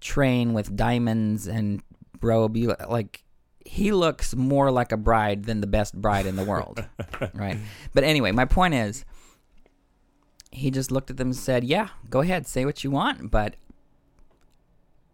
train 0.00 0.52
with 0.52 0.74
diamonds 0.74 1.46
and 1.46 1.82
robe, 2.20 2.56
you 2.56 2.74
like 2.88 3.24
he 3.68 3.92
looks 3.92 4.34
more 4.34 4.70
like 4.70 4.92
a 4.92 4.96
bride 4.96 5.44
than 5.44 5.60
the 5.60 5.66
best 5.66 5.94
bride 5.94 6.24
in 6.24 6.36
the 6.36 6.44
world, 6.44 6.82
right? 7.34 7.58
But 7.92 8.02
anyway, 8.02 8.32
my 8.32 8.46
point 8.46 8.72
is, 8.72 9.04
he 10.50 10.70
just 10.70 10.90
looked 10.90 11.10
at 11.10 11.18
them 11.18 11.28
and 11.28 11.36
said, 11.36 11.64
"Yeah, 11.64 11.88
go 12.08 12.20
ahead, 12.20 12.46
say 12.46 12.64
what 12.64 12.82
you 12.82 12.90
want, 12.90 13.30
but 13.30 13.56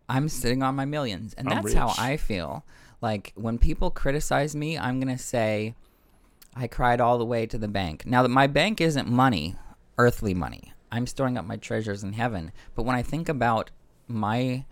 I'm 0.09 0.29
sitting 0.29 0.63
on 0.63 0.77
my 0.77 0.85
millions, 0.85 1.35
and 1.35 1.49
I'm 1.49 1.63
that's 1.63 1.75
how. 1.75 1.95
I 1.99 2.17
feel. 2.17 2.65
Like 3.03 3.33
when 3.35 3.59
people 3.59 3.91
criticize 3.91 4.55
me, 4.55 4.79
I'm 4.79 5.01
gonna 5.01 5.19
say." 5.19 5.75
I 6.57 6.69
cried 6.69 7.01
all 7.01 7.19
the 7.19 7.25
way 7.25 7.47
to 7.47 7.59
the 7.59 7.67
bank. 7.67 8.07
Now 8.07 8.23
that 8.23 8.29
my 8.29 8.47
bank 8.47 8.81
isn't 8.81 9.09
money, 9.09 9.57
earthly 9.99 10.35
money. 10.35 10.73
I'm 10.93 11.09
storing 11.09 11.37
up 11.37 11.45
my 11.45 11.57
treasures 11.57 12.05
in 12.05 12.13
heaven. 12.13 12.53
But 12.77 12.85
when 12.85 12.95
I 12.95 13.03
think 13.03 13.29
about 13.29 13.73
my 14.07 14.65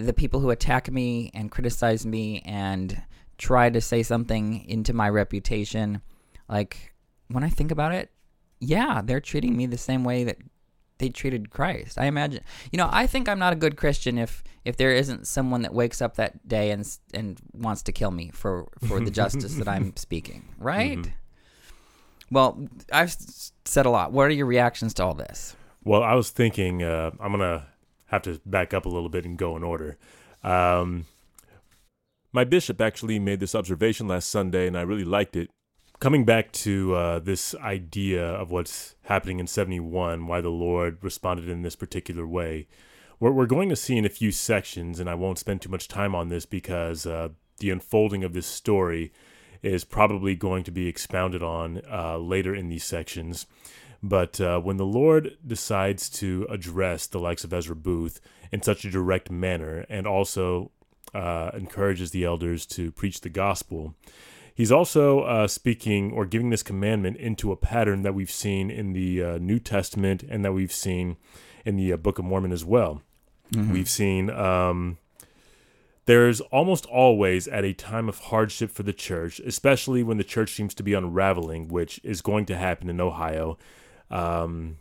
the 0.00 0.12
people 0.12 0.40
who 0.40 0.50
attack 0.50 0.90
me 0.90 1.30
and 1.34 1.50
criticize 1.50 2.04
me 2.06 2.42
and 2.44 3.02
try 3.38 3.70
to 3.70 3.80
say 3.80 4.02
something 4.02 4.64
into 4.68 4.92
my 4.92 5.08
reputation, 5.08 6.00
like 6.48 6.94
when 7.28 7.44
I 7.44 7.48
think 7.48 7.70
about 7.70 7.92
it, 7.92 8.10
yeah, 8.60 9.02
they're 9.04 9.20
treating 9.20 9.56
me 9.56 9.66
the 9.66 9.76
same 9.78 10.04
way 10.04 10.24
that 10.24 10.38
they 10.98 11.10
treated 11.10 11.50
Christ. 11.50 11.98
I 11.98 12.06
imagine. 12.06 12.42
You 12.72 12.78
know, 12.78 12.88
I 12.90 13.06
think 13.06 13.28
I'm 13.28 13.38
not 13.38 13.52
a 13.52 13.56
good 13.56 13.76
Christian 13.76 14.16
if 14.18 14.42
if 14.64 14.76
there 14.78 14.92
isn't 14.92 15.26
someone 15.26 15.62
that 15.62 15.74
wakes 15.74 16.00
up 16.00 16.16
that 16.16 16.48
day 16.48 16.70
and 16.70 16.88
and 17.12 17.38
wants 17.52 17.82
to 17.82 17.92
kill 17.92 18.10
me 18.10 18.30
for 18.32 18.66
for 18.86 19.00
the 19.00 19.10
justice 19.10 19.54
that 19.56 19.68
I'm 19.68 19.94
speaking, 20.06 20.54
right? 20.58 20.98
Mhm. 20.98 21.12
Well, 22.30 22.66
I've 22.92 23.14
said 23.64 23.86
a 23.86 23.90
lot. 23.90 24.12
What 24.12 24.26
are 24.26 24.30
your 24.30 24.46
reactions 24.46 24.94
to 24.94 25.04
all 25.04 25.14
this? 25.14 25.54
Well, 25.84 26.02
I 26.02 26.14
was 26.14 26.30
thinking 26.30 26.82
uh, 26.82 27.10
I'm 27.20 27.30
gonna 27.30 27.66
have 28.06 28.22
to 28.22 28.40
back 28.46 28.72
up 28.72 28.86
a 28.86 28.88
little 28.88 29.08
bit 29.08 29.24
and 29.24 29.38
go 29.38 29.56
in 29.56 29.62
order. 29.62 29.96
Um, 30.42 31.06
my 32.32 32.44
bishop 32.44 32.80
actually 32.80 33.18
made 33.18 33.40
this 33.40 33.54
observation 33.54 34.08
last 34.08 34.28
Sunday, 34.28 34.66
and 34.66 34.76
I 34.76 34.82
really 34.82 35.04
liked 35.04 35.36
it. 35.36 35.50
Coming 35.98 36.24
back 36.24 36.52
to 36.52 36.94
uh, 36.94 37.18
this 37.18 37.54
idea 37.54 38.22
of 38.22 38.50
what's 38.50 38.94
happening 39.04 39.40
in 39.40 39.46
71, 39.46 40.26
why 40.26 40.40
the 40.42 40.50
Lord 40.50 40.98
responded 41.00 41.48
in 41.48 41.62
this 41.62 41.74
particular 41.76 42.26
way, 42.26 42.68
we're, 43.18 43.30
we're 43.30 43.46
going 43.46 43.70
to 43.70 43.76
see 43.76 43.96
in 43.96 44.04
a 44.04 44.10
few 44.10 44.30
sections, 44.30 45.00
and 45.00 45.08
I 45.08 45.14
won't 45.14 45.38
spend 45.38 45.62
too 45.62 45.70
much 45.70 45.88
time 45.88 46.14
on 46.14 46.28
this 46.28 46.44
because 46.44 47.06
uh, 47.06 47.30
the 47.58 47.70
unfolding 47.70 48.22
of 48.24 48.34
this 48.34 48.46
story 48.46 49.12
is 49.62 49.84
probably 49.84 50.34
going 50.34 50.64
to 50.64 50.70
be 50.70 50.86
expounded 50.86 51.42
on 51.42 51.80
uh, 51.90 52.18
later 52.18 52.54
in 52.54 52.68
these 52.68 52.84
sections. 52.84 53.46
But 54.08 54.40
uh, 54.40 54.60
when 54.60 54.76
the 54.76 54.86
Lord 54.86 55.36
decides 55.44 56.08
to 56.10 56.46
address 56.48 57.08
the 57.08 57.18
likes 57.18 57.42
of 57.42 57.52
Ezra 57.52 57.74
Booth 57.74 58.20
in 58.52 58.62
such 58.62 58.84
a 58.84 58.90
direct 58.90 59.30
manner 59.30 59.84
and 59.88 60.06
also 60.06 60.70
uh, 61.12 61.50
encourages 61.54 62.12
the 62.12 62.24
elders 62.24 62.66
to 62.66 62.92
preach 62.92 63.20
the 63.20 63.28
gospel, 63.28 63.94
he's 64.54 64.70
also 64.70 65.20
uh, 65.20 65.48
speaking 65.48 66.12
or 66.12 66.24
giving 66.24 66.50
this 66.50 66.62
commandment 66.62 67.16
into 67.16 67.50
a 67.50 67.56
pattern 67.56 68.02
that 68.02 68.14
we've 68.14 68.30
seen 68.30 68.70
in 68.70 68.92
the 68.92 69.22
uh, 69.22 69.38
New 69.38 69.58
Testament 69.58 70.22
and 70.22 70.44
that 70.44 70.52
we've 70.52 70.72
seen 70.72 71.16
in 71.64 71.76
the 71.76 71.92
uh, 71.92 71.96
Book 71.96 72.20
of 72.20 72.24
Mormon 72.24 72.52
as 72.52 72.64
well. 72.64 73.02
We've 73.72 73.88
seen 73.88 74.30
um, 74.30 74.98
there's 76.06 76.40
almost 76.40 76.86
always 76.86 77.48
at 77.48 77.64
a 77.64 77.72
time 77.72 78.08
of 78.08 78.18
hardship 78.18 78.70
for 78.70 78.84
the 78.84 78.92
church, 78.92 79.40
especially 79.40 80.04
when 80.04 80.16
the 80.16 80.24
church 80.24 80.52
seems 80.52 80.74
to 80.74 80.84
be 80.84 80.94
unraveling, 80.94 81.66
which 81.66 82.00
is 82.04 82.22
going 82.22 82.46
to 82.46 82.56
happen 82.56 82.88
in 82.88 83.00
Ohio. 83.00 83.58
Um, 84.10 84.78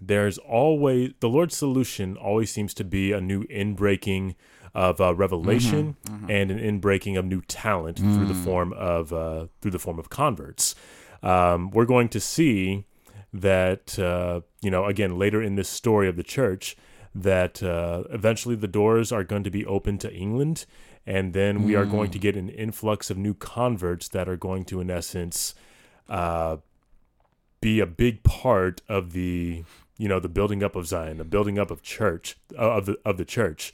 there's 0.00 0.38
always 0.38 1.12
the 1.20 1.28
Lord's 1.28 1.56
solution 1.56 2.16
always 2.16 2.50
seems 2.50 2.72
to 2.74 2.84
be 2.84 3.12
a 3.12 3.20
new 3.20 3.44
inbreaking 3.44 4.34
of 4.74 5.00
uh, 5.00 5.14
revelation 5.14 5.96
and 6.28 6.50
an 6.50 6.58
inbreaking 6.58 7.18
of 7.18 7.24
new 7.24 7.40
talent 7.42 7.98
through 7.98 8.26
the 8.26 8.34
form 8.34 8.72
of 8.72 9.12
uh, 9.12 9.46
through 9.60 9.72
the 9.72 9.78
form 9.78 9.98
of 9.98 10.08
converts. 10.08 10.74
Um, 11.22 11.70
we're 11.70 11.86
going 11.86 12.08
to 12.10 12.20
see 12.20 12.86
that 13.32 13.98
uh, 13.98 14.40
you 14.62 14.70
know 14.70 14.86
again 14.86 15.18
later 15.18 15.42
in 15.42 15.56
this 15.56 15.68
story 15.68 16.08
of 16.08 16.16
the 16.16 16.22
church 16.22 16.76
that 17.14 17.62
uh, 17.62 18.04
eventually 18.10 18.54
the 18.54 18.68
doors 18.68 19.12
are 19.12 19.24
going 19.24 19.42
to 19.42 19.50
be 19.50 19.66
open 19.66 19.98
to 19.98 20.12
England, 20.12 20.64
and 21.04 21.32
then 21.34 21.64
we 21.64 21.74
are 21.74 21.84
going 21.84 22.10
to 22.12 22.18
get 22.18 22.36
an 22.36 22.48
influx 22.48 23.10
of 23.10 23.18
new 23.18 23.34
converts 23.34 24.08
that 24.08 24.28
are 24.28 24.36
going 24.36 24.64
to, 24.64 24.80
in 24.80 24.90
essence, 24.90 25.54
uh, 26.08 26.58
be 27.60 27.80
a 27.80 27.86
big 27.86 28.22
part 28.22 28.80
of 28.88 29.12
the 29.12 29.64
you 29.98 30.08
know 30.08 30.18
the 30.18 30.28
building 30.28 30.62
up 30.62 30.76
of 30.76 30.86
Zion, 30.86 31.18
the 31.18 31.24
building 31.24 31.58
up 31.58 31.70
of 31.70 31.82
church 31.82 32.36
uh, 32.58 32.76
of 32.76 32.86
the 32.86 32.98
of 33.04 33.16
the 33.16 33.24
church. 33.24 33.72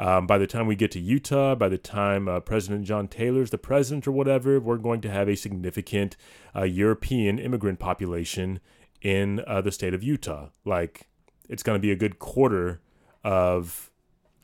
Um, 0.00 0.28
by 0.28 0.38
the 0.38 0.46
time 0.46 0.68
we 0.68 0.76
get 0.76 0.92
to 0.92 1.00
Utah, 1.00 1.56
by 1.56 1.68
the 1.68 1.78
time 1.78 2.28
uh, 2.28 2.38
President 2.38 2.84
John 2.84 3.08
Taylor's 3.08 3.50
the 3.50 3.58
president 3.58 4.06
or 4.06 4.12
whatever, 4.12 4.60
we're 4.60 4.76
going 4.76 5.00
to 5.00 5.10
have 5.10 5.28
a 5.28 5.34
significant 5.34 6.16
uh, 6.54 6.62
European 6.62 7.40
immigrant 7.40 7.80
population 7.80 8.60
in 9.02 9.40
uh, 9.46 9.60
the 9.60 9.72
state 9.72 9.94
of 9.94 10.02
Utah. 10.02 10.50
Like 10.64 11.08
it's 11.48 11.64
going 11.64 11.76
to 11.76 11.80
be 11.80 11.90
a 11.90 11.96
good 11.96 12.20
quarter 12.20 12.80
of 13.24 13.90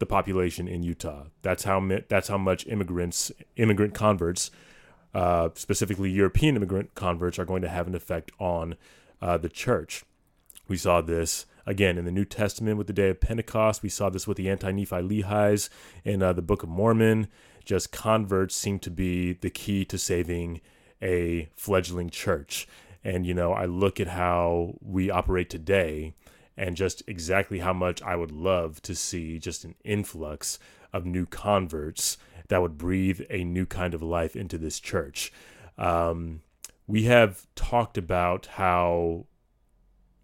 the 0.01 0.07
population 0.07 0.67
in 0.67 0.83
Utah. 0.83 1.25
That's 1.43 1.65
how 1.65 1.89
that's 2.09 2.29
how 2.29 2.39
much 2.39 2.67
immigrants, 2.67 3.31
immigrant 3.57 3.95
converts, 3.95 4.51
uh, 5.15 5.51
specifically 5.55 6.11
European 6.11 6.57
immigrant 6.57 6.95
converts, 6.95 7.39
are 7.39 7.45
going 7.45 7.63
to 7.63 7.69
have 7.69 7.87
an 7.87 7.95
effect 7.95 8.33
on 8.39 8.77
uh, 9.23 9.39
the 9.39 9.49
church. 9.49 10.05
We 10.69 10.77
saw 10.77 11.01
this 11.01 11.47
again 11.67 11.99
in 11.99 12.05
the 12.05 12.11
New 12.11 12.25
Testament 12.25 12.79
with 12.79 12.87
the 12.87 12.93
day 12.93 13.11
of 13.11 13.21
Pentecost. 13.21 13.83
We 13.83 13.89
saw 13.89 14.11
this 14.11 14.27
with 14.27 14.37
the 14.37 14.51
anti 14.51 14.73
Nephi 14.73 14.97
Lehi's 14.97 15.71
in 16.05 16.23
uh, 16.23 16.33
the 16.33 16.43
Book 16.43 16.63
of 16.63 16.69
Mormon. 16.69 17.29
Just 17.65 17.93
converts 17.93 18.55
seem 18.55 18.79
to 18.81 18.91
be 18.91 19.33
the 19.33 19.51
key 19.51 19.85
to 19.87 19.97
saving 19.97 20.61
a 21.01 21.49
fledgling 21.55 22.11
church. 22.11 22.69
And, 23.03 23.27
you 23.27 23.35
know, 23.35 23.53
I 23.53 23.67
look 23.67 24.01
at 24.01 24.09
how 24.09 24.75
we 24.81 25.11
operate 25.11 25.51
today 25.51 26.15
and 26.57 26.77
just 26.77 27.03
exactly 27.07 27.59
how 27.59 27.73
much 27.73 28.03
I 28.03 28.17
would 28.17 28.33
love 28.33 28.81
to 28.83 28.95
see 28.95 29.39
just 29.39 29.65
an 29.65 29.75
influx 29.85 30.59
of 30.93 31.05
new 31.05 31.27
converts 31.27 32.17
that 32.49 32.63
would 32.63 32.79
breathe 32.79 33.23
a 33.31 33.45
new 33.45 33.67
kind 33.67 33.95
of 33.95 34.03
life 34.03 34.37
into 34.37 34.59
this 34.59 34.81
church. 34.81 35.33
Um, 35.79 36.43
we 36.87 37.05
have 37.05 37.47
talked 37.55 37.97
about 37.97 38.47
how 38.47 39.27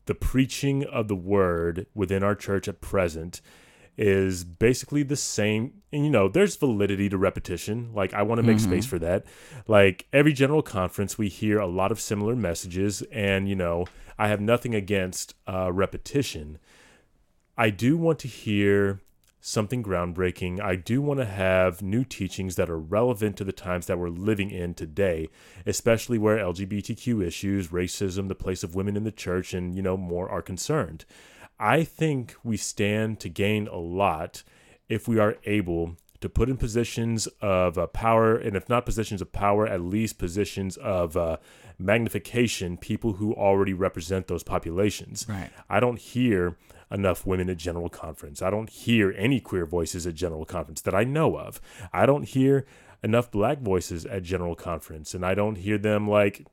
the 0.06 0.14
preaching 0.14 0.84
of 0.84 1.08
the 1.08 1.16
word 1.16 1.86
within 1.94 2.22
our 2.22 2.34
church 2.34 2.68
at 2.68 2.80
present 2.80 3.40
is 3.96 4.44
basically 4.44 5.02
the 5.02 5.16
same. 5.16 5.72
And 5.92 6.04
you 6.04 6.10
know 6.10 6.28
there's 6.28 6.56
validity 6.56 7.08
to 7.08 7.18
repetition. 7.18 7.90
Like 7.94 8.14
i 8.14 8.22
want 8.22 8.40
to 8.40 8.46
make 8.46 8.58
space 8.60 8.86
for 8.86 8.98
that. 8.98 9.24
Like 9.66 10.06
every 10.12 10.32
general 10.32 10.62
conference 10.62 11.18
we 11.18 11.28
hear 11.28 11.58
a 11.58 11.66
lot 11.66 11.92
of 11.92 12.00
similar 12.00 12.34
messages. 12.34 13.02
And 13.12 13.48
you 13.48 13.56
know 13.56 13.86
i 14.18 14.28
have 14.28 14.40
nothing 14.40 14.74
against 14.74 15.34
uh, 15.46 15.72
repetition. 15.72 16.58
I 17.56 17.70
do 17.70 17.96
want 17.98 18.18
to 18.20 18.28
hear 18.28 19.00
something 19.40 19.82
groundbreaking. 19.82 20.60
I 20.60 20.76
do 20.76 21.00
want 21.00 21.20
to 21.20 21.26
have 21.26 21.80
new 21.82 22.04
teachings 22.04 22.56
that 22.56 22.68
are 22.68 22.78
relevant 22.78 23.36
to 23.38 23.44
the 23.44 23.52
times 23.52 23.86
that 23.86 23.98
we're 23.98 24.10
living 24.10 24.50
in 24.50 24.74
today, 24.74 25.28
especially 25.66 26.18
where 26.18 26.36
LGBTQ 26.36 27.24
issues, 27.24 27.68
racism, 27.68 28.28
the 28.28 28.34
place 28.34 28.62
of 28.62 28.74
women 28.74 28.96
in 28.96 29.04
the 29.04 29.12
church, 29.12 29.54
and, 29.54 29.74
you 29.74 29.82
know, 29.82 29.96
more 29.96 30.28
are 30.28 30.42
concerned. 30.42 31.04
I 31.58 31.84
think 31.84 32.36
we 32.44 32.56
stand 32.56 33.20
to 33.20 33.28
gain 33.28 33.66
a 33.68 33.78
lot 33.78 34.42
if 34.88 35.08
we 35.08 35.18
are 35.18 35.36
able 35.44 35.96
to 36.20 36.28
put 36.28 36.50
in 36.50 36.56
positions 36.58 37.26
of 37.40 37.78
uh, 37.78 37.86
power, 37.86 38.36
and 38.36 38.56
if 38.56 38.68
not 38.68 38.84
positions 38.84 39.22
of 39.22 39.32
power, 39.32 39.66
at 39.66 39.80
least 39.80 40.18
positions 40.18 40.76
of 40.76 41.16
uh, 41.16 41.38
magnification, 41.78 42.76
people 42.76 43.14
who 43.14 43.32
already 43.34 43.72
represent 43.72 44.26
those 44.26 44.42
populations. 44.42 45.26
Right. 45.28 45.50
I 45.68 45.80
don't 45.80 45.98
hear 45.98 46.56
enough 46.90 47.24
women 47.24 47.48
at 47.48 47.56
General 47.56 47.88
Conference. 47.88 48.42
I 48.42 48.50
don't 48.50 48.68
hear 48.68 49.14
any 49.16 49.40
queer 49.40 49.64
voices 49.64 50.06
at 50.06 50.14
General 50.14 50.44
Conference 50.44 50.80
that 50.82 50.94
I 50.94 51.04
know 51.04 51.38
of. 51.38 51.60
I 51.92 52.06
don't 52.06 52.24
hear 52.24 52.66
enough 53.02 53.30
black 53.30 53.60
voices 53.60 54.04
at 54.04 54.22
General 54.22 54.56
Conference, 54.56 55.14
and 55.14 55.24
I 55.24 55.34
don't 55.34 55.56
hear 55.56 55.78
them 55.78 56.08
like 56.08 56.46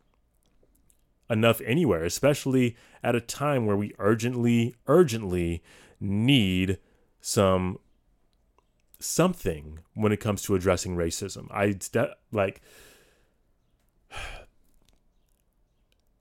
enough 1.30 1.60
anywhere, 1.66 2.04
especially 2.04 2.78
at 3.04 3.16
a 3.16 3.22
time 3.22 3.66
where 3.66 3.76
we 3.76 3.94
urgently, 4.00 4.76
urgently 4.88 5.64
need 6.00 6.78
some 7.20 7.80
something 9.00 9.80
when 9.94 10.12
it 10.12 10.20
comes 10.20 10.42
to 10.44 10.56
addressing 10.56 10.96
racism. 10.96 11.48
I 11.52 11.78
like 12.32 12.62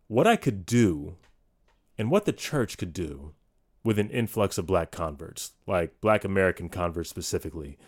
what 0.08 0.26
I 0.26 0.36
could 0.36 0.66
do 0.66 1.16
and 1.96 2.10
what 2.10 2.24
the 2.24 2.32
church 2.32 2.76
could 2.76 2.92
do 2.92 3.32
with 3.86 4.00
an 4.00 4.10
influx 4.10 4.58
of 4.58 4.66
black 4.66 4.90
converts, 4.90 5.52
like 5.64 6.00
black 6.00 6.24
American 6.24 6.68
converts 6.68 7.08
specifically. 7.08 7.78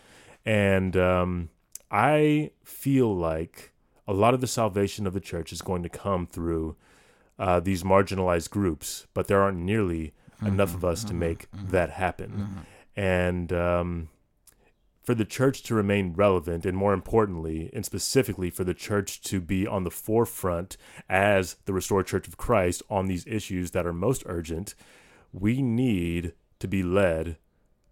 And 0.45 0.95
um, 0.95 1.49
I 1.91 2.51
feel 2.63 3.13
like 3.13 3.73
a 4.07 4.13
lot 4.13 4.33
of 4.33 4.39
the 4.39 4.47
salvation 4.47 5.05
of 5.05 5.13
the 5.13 5.19
church 5.19 5.51
is 5.51 5.61
going 5.61 5.83
to 5.83 5.89
come 5.89 6.25
through 6.25 6.77
uh, 7.37 7.59
these 7.59 7.83
marginalized 7.83 8.49
groups, 8.49 9.07
but 9.13 9.27
there 9.27 9.41
aren't 9.41 9.57
nearly 9.57 10.13
mm-hmm, 10.37 10.47
enough 10.47 10.73
of 10.73 10.85
us 10.85 11.01
mm-hmm, 11.01 11.09
to 11.09 11.13
make 11.15 11.51
mm-hmm, 11.51 11.67
that 11.67 11.89
happen. 11.89 12.31
Mm-hmm. 12.31 13.01
And 13.01 13.53
um, 13.53 14.09
for 15.03 15.13
the 15.13 15.25
church 15.25 15.63
to 15.63 15.75
remain 15.75 16.13
relevant, 16.13 16.65
and 16.65 16.77
more 16.77 16.93
importantly, 16.93 17.69
and 17.73 17.85
specifically 17.85 18.49
for 18.49 18.63
the 18.63 18.73
church 18.73 19.19
to 19.23 19.41
be 19.41 19.67
on 19.67 19.83
the 19.83 19.91
forefront 19.91 20.77
as 21.09 21.57
the 21.65 21.73
restored 21.73 22.07
church 22.07 22.25
of 22.25 22.37
Christ 22.37 22.83
on 22.89 23.07
these 23.07 23.27
issues 23.27 23.71
that 23.71 23.85
are 23.85 23.93
most 23.93 24.23
urgent, 24.27 24.75
we 25.31 25.61
need 25.61 26.33
to 26.59 26.67
be 26.67 26.83
led 26.83 27.37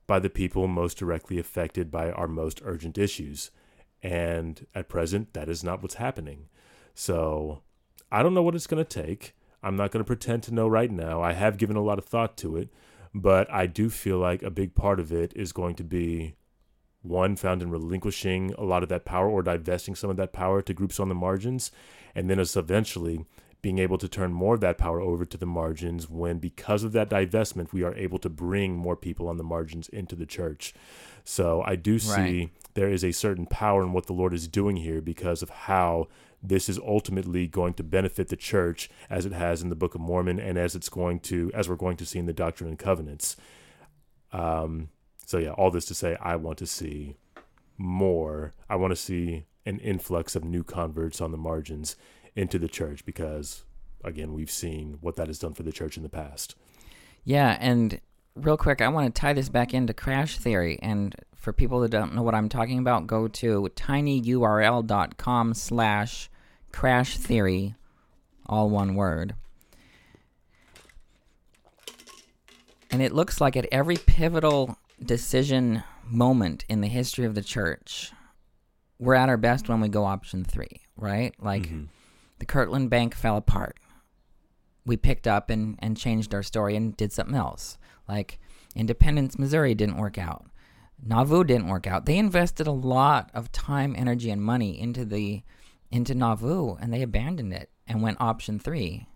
by 0.05 0.19
the 0.19 0.29
people 0.29 0.67
most 0.67 0.97
directly 0.97 1.37
affected 1.37 1.91
by 1.91 2.11
our 2.11 2.27
most 2.27 2.61
urgent 2.63 2.97
issues. 2.97 3.51
And 4.01 4.65
at 4.73 4.89
present, 4.89 5.33
that 5.33 5.49
is 5.49 5.63
not 5.63 5.81
what's 5.81 5.95
happening. 5.95 6.47
So 6.93 7.61
I 8.11 8.23
don't 8.23 8.33
know 8.33 8.43
what 8.43 8.55
it's 8.55 8.67
going 8.67 8.83
to 8.83 9.03
take. 9.03 9.35
I'm 9.61 9.75
not 9.75 9.91
going 9.91 10.03
to 10.03 10.07
pretend 10.07 10.43
to 10.43 10.53
know 10.53 10.67
right 10.67 10.91
now. 10.91 11.21
I 11.21 11.33
have 11.33 11.57
given 11.57 11.75
a 11.75 11.83
lot 11.83 11.97
of 11.97 12.05
thought 12.05 12.37
to 12.37 12.55
it, 12.55 12.69
but 13.13 13.51
I 13.51 13.65
do 13.65 13.89
feel 13.89 14.17
like 14.17 14.43
a 14.43 14.51
big 14.51 14.75
part 14.75 14.99
of 14.99 15.11
it 15.11 15.33
is 15.35 15.51
going 15.51 15.75
to 15.75 15.83
be 15.83 16.35
one 17.01 17.35
found 17.35 17.61
in 17.61 17.69
relinquishing 17.69 18.53
a 18.57 18.63
lot 18.63 18.83
of 18.83 18.89
that 18.89 19.05
power 19.05 19.29
or 19.29 19.41
divesting 19.41 19.95
some 19.95 20.09
of 20.09 20.17
that 20.17 20.33
power 20.33 20.61
to 20.61 20.73
groups 20.73 20.99
on 20.99 21.09
the 21.09 21.15
margins, 21.15 21.71
and 22.13 22.29
then 22.29 22.39
us 22.39 22.55
eventually 22.55 23.25
being 23.61 23.79
able 23.79 23.97
to 23.97 24.07
turn 24.07 24.31
more 24.31 24.55
of 24.55 24.61
that 24.61 24.77
power 24.77 25.01
over 25.01 25.25
to 25.25 25.37
the 25.37 25.45
margins 25.45 26.09
when, 26.09 26.37
because 26.37 26.83
of 26.83 26.91
that 26.91 27.09
divestment, 27.09 27.73
we 27.73 27.83
are 27.83 27.95
able 27.95 28.19
to 28.19 28.29
bring 28.29 28.75
more 28.75 28.95
people 28.95 29.27
on 29.27 29.37
the 29.37 29.43
margins 29.43 29.89
into 29.89 30.15
the 30.15 30.25
church. 30.25 30.73
So 31.23 31.63
I 31.65 31.75
do 31.75 31.99
see 31.99 32.11
right. 32.11 32.49
there 32.75 32.89
is 32.89 33.03
a 33.03 33.11
certain 33.11 33.45
power 33.45 33.81
in 33.83 33.93
what 33.93 34.05
the 34.05 34.13
Lord 34.13 34.33
is 34.33 34.47
doing 34.47 34.77
here 34.77 35.01
because 35.01 35.41
of 35.41 35.49
how 35.49 36.07
this 36.41 36.69
is 36.69 36.77
ultimately 36.79 37.47
going 37.47 37.73
to 37.73 37.83
benefit 37.83 38.27
the 38.27 38.35
church 38.35 38.89
as 39.09 39.25
it 39.25 39.33
has 39.33 39.61
in 39.61 39.69
the 39.69 39.75
Book 39.75 39.95
of 39.95 40.01
Mormon 40.01 40.39
and 40.39 40.57
as 40.57 40.75
it's 40.75 40.89
going 40.89 41.19
to, 41.21 41.51
as 41.53 41.67
we're 41.67 41.75
going 41.75 41.97
to 41.97 42.05
see 42.05 42.19
in 42.19 42.27
the 42.27 42.33
Doctrine 42.33 42.69
and 42.69 42.79
Covenants. 42.79 43.35
Um, 44.31 44.89
so 45.25 45.39
yeah, 45.39 45.51
all 45.51 45.71
this 45.71 45.85
to 45.85 45.95
say, 45.95 46.15
I 46.21 46.35
want 46.35 46.59
to 46.59 46.67
see 46.67 47.17
more. 47.77 48.53
I 48.69 48.75
want 48.75 48.91
to 48.91 48.95
see 48.95 49.45
an 49.65 49.79
influx 49.79 50.35
of 50.35 50.45
new 50.45 50.63
converts 50.63 51.19
on 51.19 51.31
the 51.31 51.37
margins 51.37 51.95
into 52.37 52.59
the 52.59 52.67
church 52.67 53.03
because, 53.03 53.63
again, 54.03 54.33
we've 54.33 54.51
seen 54.51 54.99
what 55.01 55.15
that 55.15 55.27
has 55.27 55.39
done 55.39 55.53
for 55.53 55.63
the 55.63 55.71
church 55.71 55.97
in 55.97 56.03
the 56.03 56.09
past. 56.09 56.55
Yeah, 57.25 57.57
and 57.59 57.99
real 58.35 58.55
quick, 58.55 58.81
I 58.81 58.87
want 58.87 59.13
to 59.13 59.19
tie 59.19 59.33
this 59.33 59.49
back 59.49 59.73
into 59.73 59.93
crash 59.93 60.37
theory. 60.37 60.79
And 60.81 61.15
for 61.35 61.51
people 61.51 61.79
that 61.81 61.91
don't 61.91 62.13
know 62.13 62.21
what 62.21 62.35
I'm 62.35 62.47
talking 62.47 62.79
about, 62.79 63.07
go 63.07 63.27
to 63.27 63.69
tinyurl.com 63.75 65.53
slash 65.55 66.29
crash 66.71 67.17
theory, 67.17 67.75
all 68.45 68.69
one 68.69 68.95
word. 68.95 69.33
And 72.89 73.01
it 73.01 73.11
looks 73.11 73.41
like 73.41 73.57
at 73.57 73.67
every 73.71 73.97
pivotal 73.97 74.77
decision 75.03 75.83
moment 76.05 76.65
in 76.69 76.81
the 76.81 76.87
history 76.87 77.25
of 77.25 77.35
the 77.35 77.41
church, 77.41 78.11
we're 78.99 79.15
at 79.15 79.27
our 79.27 79.37
best 79.37 79.67
when 79.67 79.81
we 79.81 79.89
go 79.89 80.05
option 80.05 80.43
three, 80.43 80.81
right? 80.95 81.33
Like 81.39 81.63
mm-hmm. 81.63 81.85
The 82.39 82.45
Kirtland 82.45 82.89
Bank 82.89 83.15
fell 83.15 83.37
apart. 83.37 83.77
We 84.85 84.97
picked 84.97 85.27
up 85.27 85.49
and, 85.49 85.77
and 85.79 85.97
changed 85.97 86.33
our 86.33 86.43
story 86.43 86.75
and 86.75 86.95
did 86.95 87.11
something 87.11 87.35
else. 87.35 87.77
Like 88.07 88.39
Independence, 88.75 89.37
Missouri 89.37 89.75
didn't 89.75 89.97
work 89.97 90.17
out. 90.17 90.45
Nauvoo 91.03 91.43
didn't 91.43 91.67
work 91.67 91.85
out. 91.87 92.05
They 92.05 92.17
invested 92.17 92.67
a 92.67 92.71
lot 92.71 93.29
of 93.33 93.51
time, 93.51 93.95
energy, 93.97 94.31
and 94.31 94.41
money 94.41 94.79
into 94.79 95.05
the 95.05 95.43
into 95.89 96.13
Nauvoo, 96.13 96.75
and 96.81 96.91
they 96.91 97.01
abandoned 97.01 97.53
it 97.53 97.69
and 97.87 98.01
went 98.01 98.19
option 98.19 98.59
three, 98.59 99.07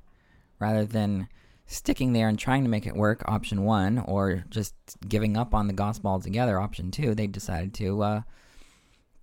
rather 0.59 0.85
than 0.85 1.27
sticking 1.65 2.13
there 2.13 2.27
and 2.27 2.39
trying 2.39 2.63
to 2.63 2.69
make 2.69 2.85
it 2.85 2.95
work, 2.95 3.23
option 3.25 3.63
one, 3.63 3.97
or 3.99 4.45
just 4.49 4.73
giving 5.07 5.35
up 5.35 5.53
on 5.53 5.67
the 5.67 5.73
gospel 5.73 6.11
altogether, 6.11 6.59
option 6.59 6.91
two, 6.91 7.15
they 7.15 7.27
decided 7.27 7.73
to 7.73 8.01
uh, 8.03 8.21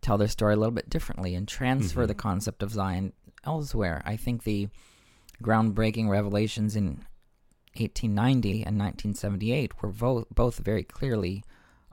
tell 0.03 0.19
their 0.19 0.29
story 0.29 0.55
a 0.55 0.57
little 0.57 0.73
bit 0.73 0.91
differently 0.91 1.35
and 1.35 1.47
transfer 1.47 2.01
mm-hmm. 2.01 2.09
the 2.09 2.15
concept 2.15 2.63
of 2.63 2.73
Zion 2.73 3.13
elsewhere. 3.49 4.03
I 4.05 4.17
think 4.17 4.45
the 4.45 4.69
groundbreaking 5.43 6.09
revelations 6.09 6.77
in 6.77 7.05
1890 7.77 8.51
and 8.65 8.79
1978 8.79 9.83
were 9.83 9.89
vo- 9.89 10.27
both 10.35 10.59
very 10.59 10.83
clearly 10.83 11.43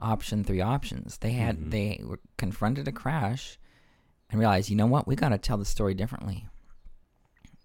option 0.00 0.44
three 0.44 0.60
options. 0.60 1.18
They 1.18 1.32
had 1.32 1.56
mm-hmm. 1.56 1.70
they 1.70 2.00
were 2.04 2.20
confronted 2.36 2.86
a 2.86 2.92
crash 2.92 3.58
and 4.30 4.38
realized, 4.38 4.68
you 4.68 4.76
know 4.76 4.86
what, 4.86 5.06
we 5.06 5.16
got 5.16 5.30
to 5.30 5.38
tell 5.38 5.56
the 5.56 5.64
story 5.64 5.94
differently. 5.94 6.46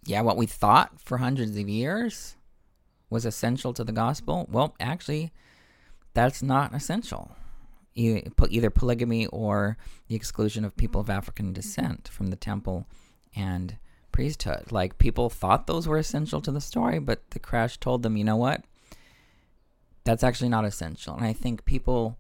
Yeah, 0.06 0.21
what 0.21 0.38
we 0.38 0.45
thought 0.45 1.01
for 1.01 1.17
hundreds 1.17 1.58
of 1.58 1.69
years 1.69 2.38
was 3.10 3.25
essential 3.25 3.73
to 3.73 3.84
the 3.84 3.91
gospel? 3.91 4.47
Well, 4.49 4.75
actually, 4.80 5.32
that's 6.13 6.41
not 6.41 6.73
essential. 6.73 7.36
Either 7.93 8.69
polygamy 8.69 9.27
or 9.27 9.77
the 10.08 10.15
exclusion 10.15 10.63
of 10.63 10.77
people 10.77 11.01
of 11.01 11.10
African 11.10 11.51
descent 11.51 12.08
from 12.08 12.27
the 12.27 12.38
temple 12.38 12.88
and 13.35 13.77
priesthood. 14.11 14.71
Like 14.71 14.97
people 14.97 15.29
thought 15.29 15.67
those 15.67 15.87
were 15.87 15.97
essential 15.97 16.41
to 16.41 16.51
the 16.51 16.61
story, 16.61 16.99
but 16.99 17.29
the 17.31 17.39
crash 17.39 17.77
told 17.77 18.03
them, 18.03 18.17
you 18.17 18.23
know 18.23 18.35
what? 18.35 18.63
That's 20.03 20.23
actually 20.23 20.49
not 20.49 20.65
essential. 20.65 21.15
And 21.15 21.25
I 21.25 21.33
think 21.33 21.65
people 21.65 22.17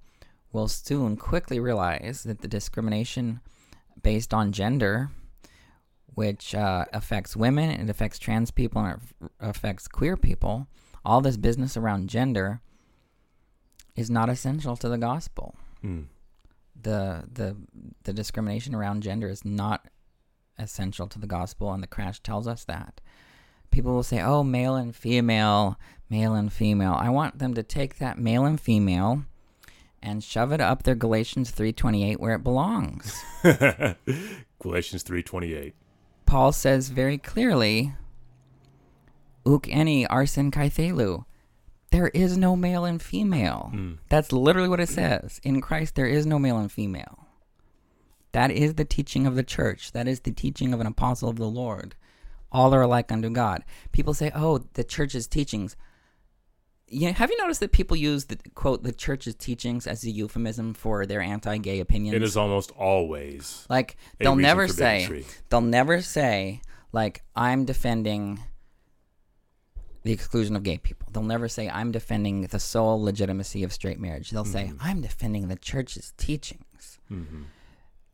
will 0.53 0.67
soon 0.67 1.17
quickly 1.17 1.59
realize 1.59 2.23
that 2.23 2.41
the 2.41 2.47
discrimination 2.47 3.39
based 4.01 4.33
on 4.33 4.51
gender 4.51 5.09
which 6.13 6.53
uh, 6.53 6.85
affects 6.93 7.35
women, 7.35 7.69
it 7.69 7.89
affects 7.89 8.19
trans 8.19 8.51
people, 8.51 8.83
and 8.83 8.99
it 9.21 9.31
affects 9.39 9.87
queer 9.87 10.17
people. 10.17 10.67
All 11.05 11.21
this 11.21 11.37
business 11.37 11.77
around 11.77 12.09
gender 12.09 12.61
is 13.95 14.09
not 14.09 14.29
essential 14.29 14.75
to 14.77 14.89
the 14.89 14.97
gospel. 14.97 15.55
Mm. 15.83 16.05
The 16.79 17.23
the 17.31 17.55
the 18.03 18.13
discrimination 18.13 18.75
around 18.75 19.03
gender 19.03 19.29
is 19.29 19.45
not 19.45 19.87
essential 20.61 21.07
to 21.07 21.19
the 21.19 21.27
gospel, 21.27 21.71
and 21.73 21.81
the 21.81 21.87
crash 21.87 22.19
tells 22.19 22.47
us 22.47 22.63
that. 22.65 23.01
People 23.71 23.93
will 23.93 24.03
say, 24.03 24.21
"Oh, 24.21 24.43
male 24.43 24.75
and 24.75 24.95
female, 24.95 25.79
male 26.09 26.33
and 26.33 26.51
female." 26.51 26.93
I 26.93 27.09
want 27.09 27.39
them 27.39 27.53
to 27.53 27.63
take 27.63 27.97
that 27.97 28.19
male 28.19 28.45
and 28.45 28.59
female 28.59 29.25
and 30.01 30.23
shove 30.23 30.51
it 30.51 30.61
up 30.61 30.83
their 30.83 30.95
Galatians 30.95 31.51
3:28 31.51 32.19
where 32.19 32.35
it 32.35 32.43
belongs. 32.43 33.23
Galatians 33.43 35.03
3:28. 35.03 35.73
Paul 36.25 36.51
says 36.51 36.89
very 36.89 37.17
clearly, 37.17 37.93
Uk 39.45 39.63
eni 39.63 40.07
arsen 40.07 40.51
kaithelu. 40.51 41.25
There 41.91 42.07
is 42.09 42.37
no 42.37 42.55
male 42.55 42.85
and 42.85 43.01
female. 43.01 43.71
Mm. 43.73 43.97
That's 44.09 44.31
literally 44.31 44.69
what 44.69 44.79
it 44.79 44.87
says. 44.87 45.41
In 45.43 45.59
Christ, 45.59 45.95
there 45.95 46.05
is 46.05 46.25
no 46.25 46.39
male 46.39 46.57
and 46.57 46.71
female. 46.71 47.27
That 48.33 48.51
is 48.51 48.75
the 48.75 48.85
teaching 48.85 49.27
of 49.27 49.35
the 49.35 49.43
church. 49.43 49.91
That 49.91 50.07
is 50.07 50.21
the 50.21 50.31
teaching 50.31 50.73
of 50.73 50.79
an 50.79 50.87
apostle 50.87 51.29
of 51.29 51.35
the 51.37 51.49
Lord. 51.49 51.95
All 52.51 52.73
are 52.73 52.81
alike 52.81 53.11
unto 53.11 53.29
God. 53.29 53.63
People 53.91 54.13
say, 54.13 54.31
oh, 54.35 54.59
the 54.73 54.83
church's 54.83 55.27
teachings. 55.27 55.75
yeah, 56.87 57.11
have 57.11 57.29
you 57.31 57.37
noticed 57.37 57.61
that 57.61 57.71
people 57.71 57.95
use 57.95 58.25
the 58.25 58.37
quote 58.55 58.83
the 58.83 58.91
church's 58.91 59.35
teachings 59.35 59.87
as 59.87 60.03
a 60.03 60.11
euphemism 60.11 60.73
for 60.73 61.05
their 61.05 61.21
anti-gay 61.21 61.79
opinions? 61.79 62.15
It 62.15 62.23
is 62.23 62.35
almost 62.35 62.71
always 62.71 63.65
like 63.69 63.95
they'll 64.19 64.35
never 64.35 64.67
say 64.67 64.99
bigotry. 65.07 65.25
they'll 65.49 65.61
never 65.61 66.01
say 66.01 66.61
like 66.91 67.23
I'm 67.35 67.63
defending 67.63 68.39
the 70.03 70.11
exclusion 70.11 70.55
of 70.55 70.63
gay 70.63 70.77
people. 70.77 71.07
They'll 71.13 71.23
never 71.23 71.47
say 71.47 71.69
I'm 71.69 71.91
defending 71.91 72.41
the 72.47 72.59
sole 72.59 73.01
legitimacy 73.01 73.63
of 73.63 73.71
straight 73.71 73.99
marriage. 73.99 74.31
They'll 74.31 74.43
say 74.45 74.65
Mm-hmm. 74.73 74.77
I'm 74.81 75.01
defending 75.01 75.47
the 75.47 75.55
church's 75.57 76.11
teachings. 76.17 76.99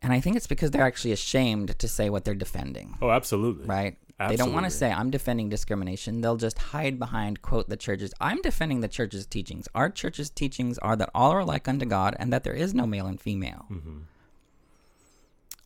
And 0.02 0.14
I 0.14 0.20
think 0.20 0.36
it's 0.36 0.48
because 0.48 0.72
they're 0.72 0.84
actually 0.86 1.12
ashamed 1.12 1.78
to 1.80 1.88
say 1.88 2.10
what 2.10 2.24
they're 2.24 2.36
defending, 2.36 2.98
Oh, 3.02 3.10
absolutely. 3.10 3.66
right? 3.66 3.98
They 4.20 4.36
don't 4.36 4.54
want 4.54 4.66
to 4.66 4.72
say 4.72 4.92
I'm 4.92 5.12
defending 5.12 5.48
discrimination. 5.50 6.22
They'll 6.22 6.38
just 6.38 6.58
hide 6.58 6.98
behind 6.98 7.44
quote 7.44 7.70
the 7.70 7.78
churches. 7.78 8.14
I'm 8.20 8.42
defending 8.42 8.82
the 8.82 8.88
church's 8.88 9.28
teachings. 9.28 9.68
Our 9.76 9.92
church's 9.92 10.32
teachings 10.32 10.80
are 10.80 10.96
that 10.96 11.12
all 11.14 11.32
are 11.32 11.44
like 11.46 11.68
unto 11.68 11.86
God 11.86 12.16
and 12.18 12.34
that 12.34 12.44
there 12.44 12.54
is 12.54 12.74
no 12.74 12.88
male 12.88 13.06
and 13.06 13.22
female. 13.22 13.66
Mm-hmm. 13.72 13.98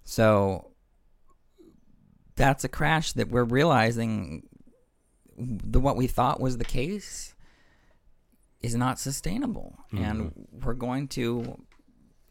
So 0.03 0.71
that's 2.35 2.63
a 2.65 2.69
crash 2.69 3.13
that 3.13 3.29
we're 3.29 3.43
realizing 3.45 4.43
the 5.37 5.79
what 5.79 5.95
we 5.95 6.07
thought 6.07 6.41
was 6.41 6.57
the 6.57 6.65
case 6.65 7.33
is 8.61 8.75
not 8.75 8.99
sustainable 8.99 9.77
and 9.91 10.33
we're 10.51 10.73
going 10.73 11.07
to 11.07 11.57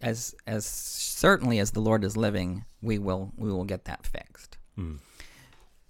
as 0.02 0.34
as 0.46 0.64
certainly 0.64 1.58
as 1.58 1.72
the 1.72 1.80
lord 1.80 2.04
is 2.04 2.16
living 2.16 2.64
we 2.82 2.98
will 2.98 3.32
we 3.36 3.50
will 3.50 3.64
get 3.64 3.84
that 3.84 4.06
fixed 4.06 4.56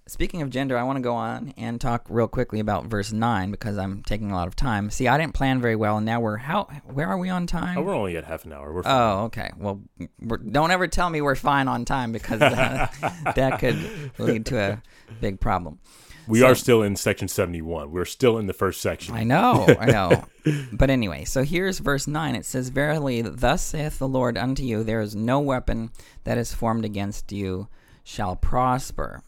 speaking 0.07 0.41
of 0.41 0.49
gender 0.49 0.77
i 0.77 0.83
want 0.83 0.97
to 0.97 1.01
go 1.01 1.13
on 1.15 1.53
and 1.55 1.79
talk 1.79 2.05
real 2.09 2.27
quickly 2.27 2.59
about 2.59 2.85
verse 2.87 3.13
9 3.13 3.51
because 3.51 3.77
i'm 3.77 4.03
taking 4.03 4.29
a 4.31 4.35
lot 4.35 4.47
of 4.47 4.55
time 4.55 4.89
see 4.89 5.07
i 5.07 5.17
didn't 5.17 5.33
plan 5.33 5.61
very 5.61 5.75
well 5.77 5.95
and 5.97 6.05
now 6.05 6.19
we're 6.19 6.35
how 6.37 6.65
where 6.85 7.07
are 7.07 7.17
we 7.17 7.29
on 7.29 7.47
time 7.47 7.77
Oh, 7.77 7.81
we're 7.83 7.95
only 7.95 8.17
at 8.17 8.25
half 8.25 8.43
an 8.43 8.51
hour. 8.51 8.73
We're 8.73 8.83
fine. 8.83 8.93
Oh, 8.93 9.23
okay. 9.25 9.51
Well, 9.57 9.81
we're, 10.19 10.37
don't 10.37 10.71
ever 10.71 10.87
tell 10.87 11.09
me 11.09 11.21
we're 11.21 11.35
fine 11.35 11.67
on 11.69 11.85
time 11.85 12.11
because 12.11 12.41
uh, 12.41 12.87
that 13.35 13.59
could 13.59 13.77
lead 14.17 14.45
to 14.47 14.57
a 14.59 14.81
big 15.21 15.39
problem. 15.39 15.79
We 16.27 16.39
so- 16.39 16.47
are 16.47 16.55
still 16.55 16.83
in 16.83 16.95
section 16.95 17.27
71. 17.27 17.91
We're 17.91 18.05
still 18.05 18.37
in 18.37 18.47
the 18.47 18.53
first 18.53 18.81
section. 18.81 19.15
I 19.15 19.23
know, 19.23 19.65
I 19.79 19.85
know. 19.91 20.25
But 20.71 20.89
anyway, 20.89 21.25
so 21.25 21.43
here's 21.43 21.79
verse 21.79 22.07
9. 22.07 22.35
It 22.35 22.45
says, 22.45 22.69
Verily, 22.69 23.21
thus 23.21 23.61
saith 23.61 23.99
the 23.99 24.07
Lord 24.07 24.37
unto 24.37 24.63
you, 24.63 24.83
there 24.83 25.01
is 25.01 25.15
no 25.15 25.39
weapon 25.39 25.91
that 26.23 26.37
is 26.37 26.53
formed 26.53 26.85
against 26.85 27.31
you 27.31 27.67
shall 28.03 28.35
prosper. 28.35 29.21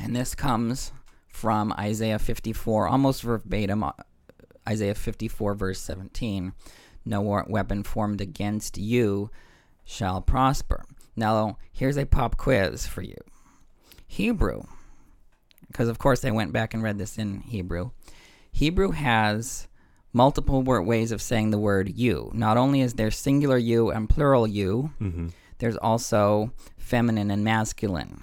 And 0.00 0.14
this 0.16 0.34
comes 0.34 0.92
from 1.28 1.72
Isaiah 1.78 2.18
54, 2.18 2.88
almost 2.88 3.22
verbatim, 3.22 3.82
uh, 3.82 3.92
Isaiah 4.68 4.94
54, 4.94 5.54
verse 5.54 5.80
17. 5.80 6.52
No 7.04 7.44
weapon 7.48 7.82
formed 7.82 8.20
against 8.20 8.78
you 8.78 9.30
shall 9.84 10.20
prosper. 10.22 10.84
Now, 11.16 11.58
here's 11.72 11.98
a 11.98 12.06
pop 12.06 12.36
quiz 12.36 12.86
for 12.86 13.02
you 13.02 13.16
Hebrew, 14.06 14.62
because 15.74 15.88
of 15.88 15.98
course 15.98 16.24
I 16.24 16.30
went 16.30 16.52
back 16.52 16.72
and 16.72 16.84
read 16.84 16.98
this 16.98 17.18
in 17.18 17.40
Hebrew. 17.40 17.90
Hebrew 18.52 18.92
has 18.92 19.66
multiple 20.12 20.62
word 20.62 20.82
ways 20.82 21.10
of 21.10 21.20
saying 21.20 21.50
the 21.50 21.58
word 21.58 21.88
you. 21.98 22.30
Not 22.32 22.56
only 22.56 22.80
is 22.80 22.94
there 22.94 23.10
singular 23.10 23.58
you 23.58 23.90
and 23.90 24.08
plural 24.08 24.46
you, 24.46 24.92
Mm-hmm. 25.00 25.28
there's 25.58 25.76
also 25.76 26.52
feminine 26.78 27.28
and 27.32 27.42
masculine 27.42 28.22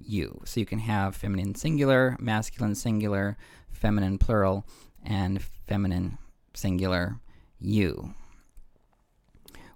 you. 0.00 0.40
So 0.44 0.58
you 0.58 0.66
can 0.66 0.80
have 0.80 1.14
feminine 1.14 1.54
singular, 1.54 2.16
masculine 2.18 2.74
singular, 2.74 3.36
feminine 3.70 4.18
plural, 4.18 4.66
and 5.04 5.40
feminine 5.68 6.18
singular 6.54 7.20
you. 7.60 8.14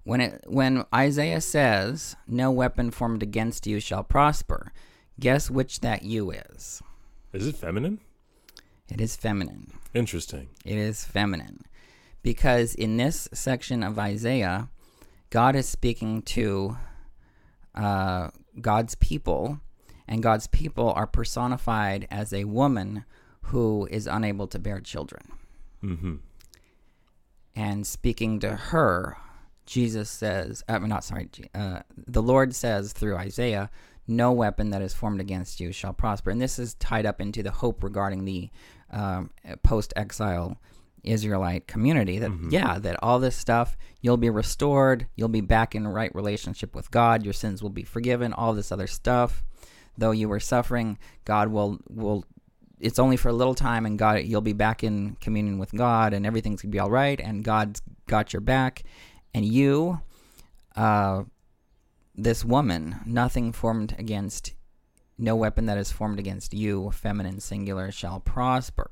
When 0.03 0.21
it 0.21 0.43
when 0.49 0.85
Isaiah 0.93 1.41
says, 1.41 2.17
"No 2.27 2.51
weapon 2.51 2.91
formed 2.91 3.23
against 3.23 3.69
you 3.69 3.79
shall 3.79 4.03
prosper," 4.03 4.73
guess 5.21 5.49
which 5.49 5.81
that 5.81 6.03
you 6.03 6.33
is? 6.33 6.83
Is 7.35 7.49
it 7.49 7.57
feminine? 7.57 7.99
It 8.89 9.01
is 9.01 9.17
feminine. 9.17 9.73
Interesting. 9.93 10.49
It 10.65 10.77
is 10.77 11.05
feminine. 11.05 11.63
Because 12.23 12.75
in 12.77 12.97
this 12.97 13.29
section 13.33 13.83
of 13.83 13.99
Isaiah, 13.99 14.69
God 15.31 15.57
is 15.57 15.69
speaking 15.69 16.23
to 16.23 16.77
uh, 17.75 18.31
God's 18.61 18.95
people, 18.95 19.59
and 20.07 20.23
God's 20.23 20.47
people 20.47 20.93
are 20.93 21.09
personified 21.09 22.07
as 22.09 22.33
a 22.33 22.45
woman 22.45 23.05
who 23.47 23.89
is 23.91 24.07
unable 24.07 24.47
to 24.47 24.59
bear 24.61 24.81
children. 24.81 25.27
Mm-hmm. 25.83 26.15
And 27.57 27.85
speaking 27.85 28.39
to 28.41 28.55
her, 28.55 29.17
Jesus 29.67 30.09
says, 30.09 30.63
uh, 30.69 30.79
not 30.79 31.03
sorry, 31.03 31.29
uh, 31.53 31.81
the 31.97 32.23
Lord 32.23 32.55
says 32.55 32.93
through 32.93 33.17
Isaiah, 33.17 33.71
no 34.07 34.33
weapon 34.33 34.71
that 34.71 34.83
is 34.83 34.95
formed 34.95 35.21
against 35.21 35.61
you 35.61 35.73
shall 35.73 35.93
prosper. 35.93 36.31
And 36.31 36.41
this 36.41 36.59
is 36.59 36.75
tied 36.75 37.07
up 37.07 37.21
into 37.21 37.43
the 37.43 37.51
hope 37.51 37.83
regarding 37.83 38.25
the 38.25 38.51
um, 38.91 39.31
post 39.63 39.93
exile 39.97 40.59
Israelite 41.03 41.67
community 41.67 42.19
that, 42.19 42.31
yeah, 42.51 42.79
that 42.79 42.97
all 43.03 43.19
this 43.19 43.37
stuff, 43.37 43.77
you'll 44.01 44.17
be 44.17 44.31
restored, 44.31 45.07
you'll 45.17 45.29
be 45.29 45.41
back 45.41 45.75
in 45.75 45.87
right 45.87 46.15
relationship 46.15 46.75
with 46.75 46.91
God, 46.91 47.25
your 47.25 47.35
sins 47.35 47.63
will 47.63 47.71
be 47.71 47.83
forgiven, 47.85 48.33
all 48.33 48.55
this 48.55 48.73
other 48.73 48.87
stuff. 48.87 49.45
Though 49.97 50.13
you 50.13 50.29
were 50.29 50.41
suffering, 50.41 50.99
God 51.25 51.49
will, 51.49 51.79
will 51.89 52.25
it's 52.81 52.99
only 52.99 53.17
for 53.17 53.29
a 53.29 53.33
little 53.33 53.55
time 53.55 53.87
and 53.87 53.99
God 53.99 54.25
you'll 54.25 54.41
be 54.41 54.53
back 54.53 54.85
in 54.85 55.17
communion 55.21 55.59
with 55.59 55.73
God 55.73 56.13
and 56.13 56.27
everything's 56.27 56.63
gonna 56.63 56.73
be 56.73 56.79
all 56.79 56.91
right 56.91 57.21
and 57.21 57.45
God's 57.45 57.81
got 58.07 58.33
your 58.33 58.41
back 58.41 58.83
and 59.33 59.45
you 59.45 60.01
uh 60.77 61.23
this 62.15 62.45
woman 62.45 63.01
nothing 63.05 63.53
formed 63.53 63.95
against 63.99 64.55
no 65.17 65.37
weapon 65.37 65.67
that 65.67 65.79
is 65.79 65.93
formed 65.93 66.19
against 66.19 66.55
you 66.55 66.91
feminine 66.91 67.41
singular 67.41 67.91
shall 67.91 68.21
prosper 68.21 68.91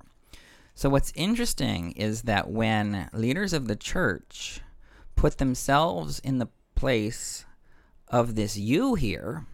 so 0.74 0.88
what's 0.88 1.12
interesting 1.14 1.92
is 1.92 2.22
that 2.22 2.50
when 2.50 3.08
leaders 3.12 3.52
of 3.52 3.68
the 3.68 3.76
church 3.76 4.60
put 5.14 5.38
themselves 5.38 6.18
in 6.20 6.38
the 6.38 6.48
place 6.74 7.44
of 8.08 8.34
this 8.34 8.56
you 8.56 8.94
here 8.94 9.46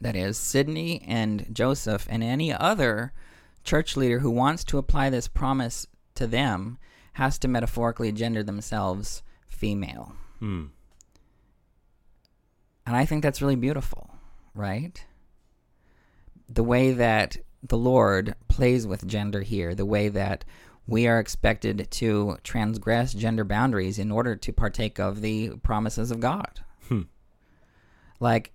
that 0.00 0.16
is 0.16 0.36
Sidney 0.36 1.02
and 1.06 1.46
Joseph 1.52 2.06
and 2.10 2.22
any 2.22 2.52
other 2.52 3.12
church 3.64 3.96
leader 3.96 4.18
who 4.18 4.30
wants 4.30 4.62
to 4.64 4.78
apply 4.78 5.08
this 5.08 5.28
promise 5.28 5.86
to 6.14 6.26
them 6.26 6.78
has 7.14 7.38
to 7.38 7.48
metaphorically 7.48 8.12
gender 8.12 8.42
themselves 8.42 9.22
female. 9.46 10.14
Hmm. 10.40 10.66
And 12.86 12.96
I 12.96 13.06
think 13.06 13.22
that's 13.22 13.40
really 13.40 13.56
beautiful, 13.56 14.10
right? 14.54 15.04
The 16.48 16.64
way 16.64 16.92
that 16.92 17.38
the 17.62 17.78
Lord 17.78 18.34
plays 18.48 18.86
with 18.86 19.06
gender 19.06 19.40
here, 19.40 19.74
the 19.74 19.86
way 19.86 20.08
that 20.08 20.44
we 20.86 21.06
are 21.06 21.18
expected 21.18 21.88
to 21.90 22.36
transgress 22.42 23.14
gender 23.14 23.44
boundaries 23.44 23.98
in 23.98 24.10
order 24.10 24.36
to 24.36 24.52
partake 24.52 24.98
of 24.98 25.22
the 25.22 25.50
promises 25.62 26.10
of 26.10 26.20
God. 26.20 26.60
Hmm. 26.88 27.02
Like 28.20 28.52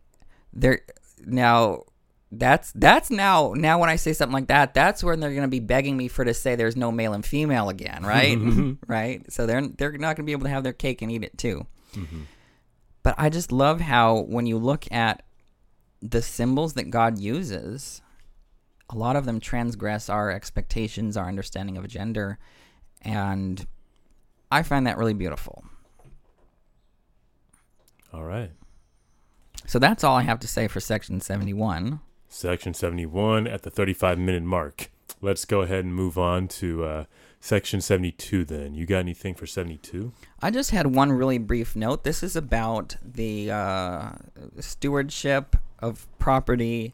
there 0.54 0.82
now 1.26 1.84
that's 2.32 2.72
that's 2.74 3.10
now 3.10 3.54
now 3.56 3.80
when 3.80 3.90
I 3.90 3.96
say 3.96 4.14
something 4.14 4.34
like 4.34 4.48
that, 4.48 4.76
that's 4.76 5.04
when 5.04 5.20
they're 5.20 5.32
going 5.32 5.42
to 5.42 5.48
be 5.48 5.60
begging 5.60 5.98
me 5.98 6.08
for 6.08 6.24
to 6.24 6.34
say 6.34 6.56
there's 6.56 6.76
no 6.76 6.92
male 6.92 7.14
and 7.14 7.26
female 7.26 7.70
again, 7.70 8.04
right? 8.04 8.38
right? 8.88 9.32
So 9.32 9.48
they're 9.48 9.68
they're 9.68 9.92
not 9.94 10.16
going 10.16 10.18
to 10.18 10.24
be 10.24 10.34
able 10.34 10.46
to 10.46 10.52
have 10.52 10.64
their 10.64 10.74
cake 10.74 11.02
and 11.02 11.12
eat 11.12 11.24
it 11.24 11.38
too. 11.38 11.66
But 13.04 13.16
I 13.18 13.30
just 13.30 13.52
love 13.52 13.82
how 13.82 14.22
when 14.22 14.46
you 14.46 14.58
look 14.58 14.92
at 14.92 15.24
the 16.02 16.22
symbols 16.22 16.74
that 16.74 16.90
God 16.90 17.18
uses, 17.18 18.02
a 18.90 18.98
lot 18.98 19.16
of 19.16 19.26
them 19.26 19.40
transgress 19.40 20.10
our 20.10 20.32
expectations, 20.32 21.16
our 21.16 21.28
understanding 21.28 21.78
of 21.78 21.88
gender, 21.88 22.40
and 23.02 23.66
I 24.52 24.64
find 24.64 24.88
that 24.88 24.98
really 24.98 25.14
beautiful. 25.14 25.64
All 28.14 28.24
right. 28.24 28.52
So 29.66 29.78
that's 29.78 30.04
all 30.04 30.16
I 30.16 30.24
have 30.24 30.40
to 30.40 30.48
say 30.48 30.68
for 30.68 30.80
section 30.80 31.22
71. 31.22 32.00
Section 32.28 32.74
71 32.74 33.48
at 33.48 33.62
the 33.62 33.70
35 33.70 34.18
minute 34.18 34.44
mark. 34.44 34.90
Let's 35.22 35.46
go 35.46 35.62
ahead 35.62 35.86
and 35.86 35.94
move 35.94 36.18
on 36.18 36.48
to 36.48 36.84
uh, 36.84 37.04
section 37.40 37.82
72 37.82 38.46
then. 38.46 38.74
You 38.74 38.86
got 38.86 39.00
anything 39.00 39.34
for 39.34 39.46
72? 39.48 40.12
I 40.42 40.52
just 40.52 40.72
had 40.72 40.88
one 40.88 41.12
really 41.12 41.38
brief 41.38 41.76
note. 41.76 42.04
This 42.04 42.22
is 42.24 42.36
about 42.36 42.96
the 43.04 43.52
uh, 43.52 44.12
stewardship 44.60 45.56
of 45.80 46.08
property 46.20 46.94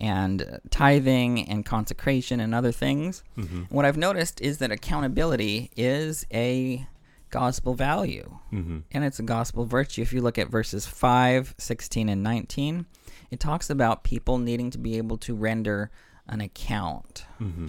and 0.00 0.60
tithing 0.70 1.48
and 1.48 1.64
consecration 1.64 2.40
and 2.40 2.54
other 2.54 2.72
things. 2.72 3.22
Mm-hmm. 3.38 3.62
What 3.74 3.84
I've 3.84 3.96
noticed 3.96 4.40
is 4.40 4.58
that 4.58 4.72
accountability 4.72 5.70
is 5.76 6.26
a 6.32 6.86
gospel 7.30 7.74
value 7.74 8.38
Mm-hmm. 8.52 8.78
and 8.92 9.04
it's 9.04 9.18
a 9.18 9.24
gospel 9.24 9.64
virtue. 9.64 10.02
If 10.02 10.12
you 10.12 10.20
look 10.20 10.38
at 10.38 10.48
verses 10.48 10.86
5, 10.86 11.54
16, 11.58 12.08
and 12.08 12.22
19, 12.22 12.86
it 13.32 13.40
talks 13.40 13.68
about 13.68 14.04
people 14.04 14.38
needing 14.38 14.70
to 14.70 14.78
be 14.78 14.96
able 14.98 15.18
to 15.18 15.34
render 15.34 15.90
an 16.28 16.40
account. 16.40 17.26
Mm-hmm. 17.40 17.68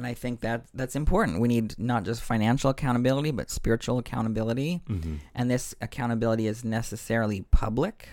And 0.00 0.06
I 0.06 0.14
think 0.14 0.40
that 0.40 0.64
that's 0.72 0.96
important. 0.96 1.40
We 1.40 1.48
need 1.48 1.78
not 1.78 2.04
just 2.04 2.22
financial 2.22 2.70
accountability, 2.70 3.32
but 3.32 3.50
spiritual 3.50 3.98
accountability. 3.98 4.80
Mm-hmm. 4.88 5.16
And 5.34 5.50
this 5.50 5.74
accountability 5.82 6.46
is 6.46 6.64
necessarily 6.64 7.42
public, 7.50 8.08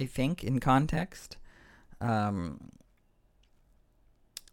I 0.00 0.06
think, 0.06 0.42
in 0.42 0.58
context. 0.58 1.36
Um, 2.00 2.72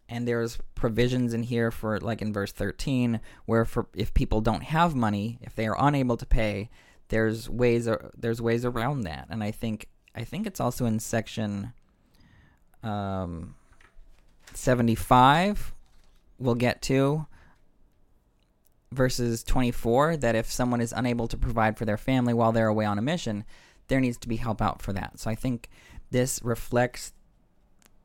and 0.08 0.28
there's 0.28 0.58
provisions 0.76 1.34
in 1.34 1.42
here 1.42 1.72
for, 1.72 1.98
like 1.98 2.22
in 2.22 2.32
verse 2.32 2.52
13, 2.52 3.18
where 3.46 3.64
for 3.64 3.88
if 3.92 4.14
people 4.14 4.40
don't 4.40 4.62
have 4.62 4.94
money, 4.94 5.40
if 5.42 5.56
they 5.56 5.66
are 5.66 5.76
unable 5.76 6.16
to 6.18 6.24
pay, 6.24 6.70
there's 7.08 7.50
ways 7.50 7.88
there's 8.16 8.40
ways 8.40 8.64
around 8.64 9.00
that. 9.00 9.26
And 9.28 9.42
I 9.42 9.50
think 9.50 9.88
I 10.14 10.22
think 10.22 10.46
it's 10.46 10.60
also 10.60 10.86
in 10.86 11.00
section 11.00 11.72
um, 12.84 13.56
75 14.54 15.74
we'll 16.40 16.54
get 16.54 16.82
to 16.82 17.26
verses 18.92 19.44
24 19.44 20.16
that 20.16 20.34
if 20.34 20.50
someone 20.50 20.80
is 20.80 20.92
unable 20.96 21.28
to 21.28 21.36
provide 21.36 21.78
for 21.78 21.84
their 21.84 21.96
family 21.96 22.34
while 22.34 22.52
they're 22.52 22.66
away 22.66 22.84
on 22.84 22.98
a 22.98 23.02
mission, 23.02 23.44
there 23.88 24.00
needs 24.00 24.16
to 24.18 24.28
be 24.28 24.36
help 24.36 24.60
out 24.60 24.82
for 24.82 24.92
that. 24.92 25.18
So 25.20 25.30
I 25.30 25.34
think 25.34 25.68
this 26.10 26.40
reflects 26.42 27.12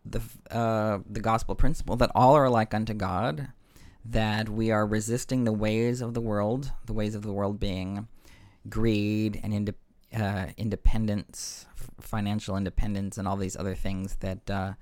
the 0.05 0.21
uh, 0.51 0.99
the 1.09 1.19
gospel 1.19 1.55
principle 1.55 1.95
that 1.95 2.11
all 2.13 2.35
are 2.35 2.45
alike 2.45 2.73
unto 2.73 2.93
God, 2.93 3.47
that 4.03 4.49
we 4.49 4.69
are 4.69 4.85
resisting 4.85 5.43
the 5.43 5.51
ways 5.53 6.01
of 6.01 6.13
the 6.13 6.21
world, 6.21 6.71
the 6.85 6.93
ways 6.93 7.15
of 7.15 7.23
the 7.23 7.33
world 7.33 7.59
being 7.59 8.07
greed 8.69 9.39
and 9.43 9.53
inde- 9.53 9.75
uh, 10.15 10.47
independence, 10.57 11.65
financial 11.99 12.55
independence, 12.55 13.17
and 13.17 13.27
all 13.27 13.37
these 13.37 13.57
other 13.57 13.75
things 13.75 14.17
that 14.17 14.49
uh, 14.49 14.73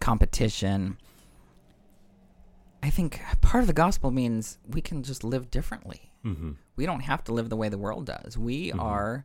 competition. 0.00 0.98
I 2.86 2.90
think 2.90 3.20
part 3.40 3.62
of 3.64 3.66
the 3.66 3.72
gospel 3.72 4.10
means 4.12 4.58
we 4.68 4.80
can 4.80 5.02
just 5.02 5.24
live 5.24 5.50
differently. 5.50 6.12
Mm-hmm. 6.24 6.52
We 6.76 6.86
don't 6.86 7.00
have 7.00 7.24
to 7.24 7.32
live 7.32 7.48
the 7.48 7.56
way 7.56 7.68
the 7.68 7.78
world 7.78 8.06
does. 8.06 8.38
We 8.38 8.70
Mhm. 8.70 8.80
are 8.80 9.24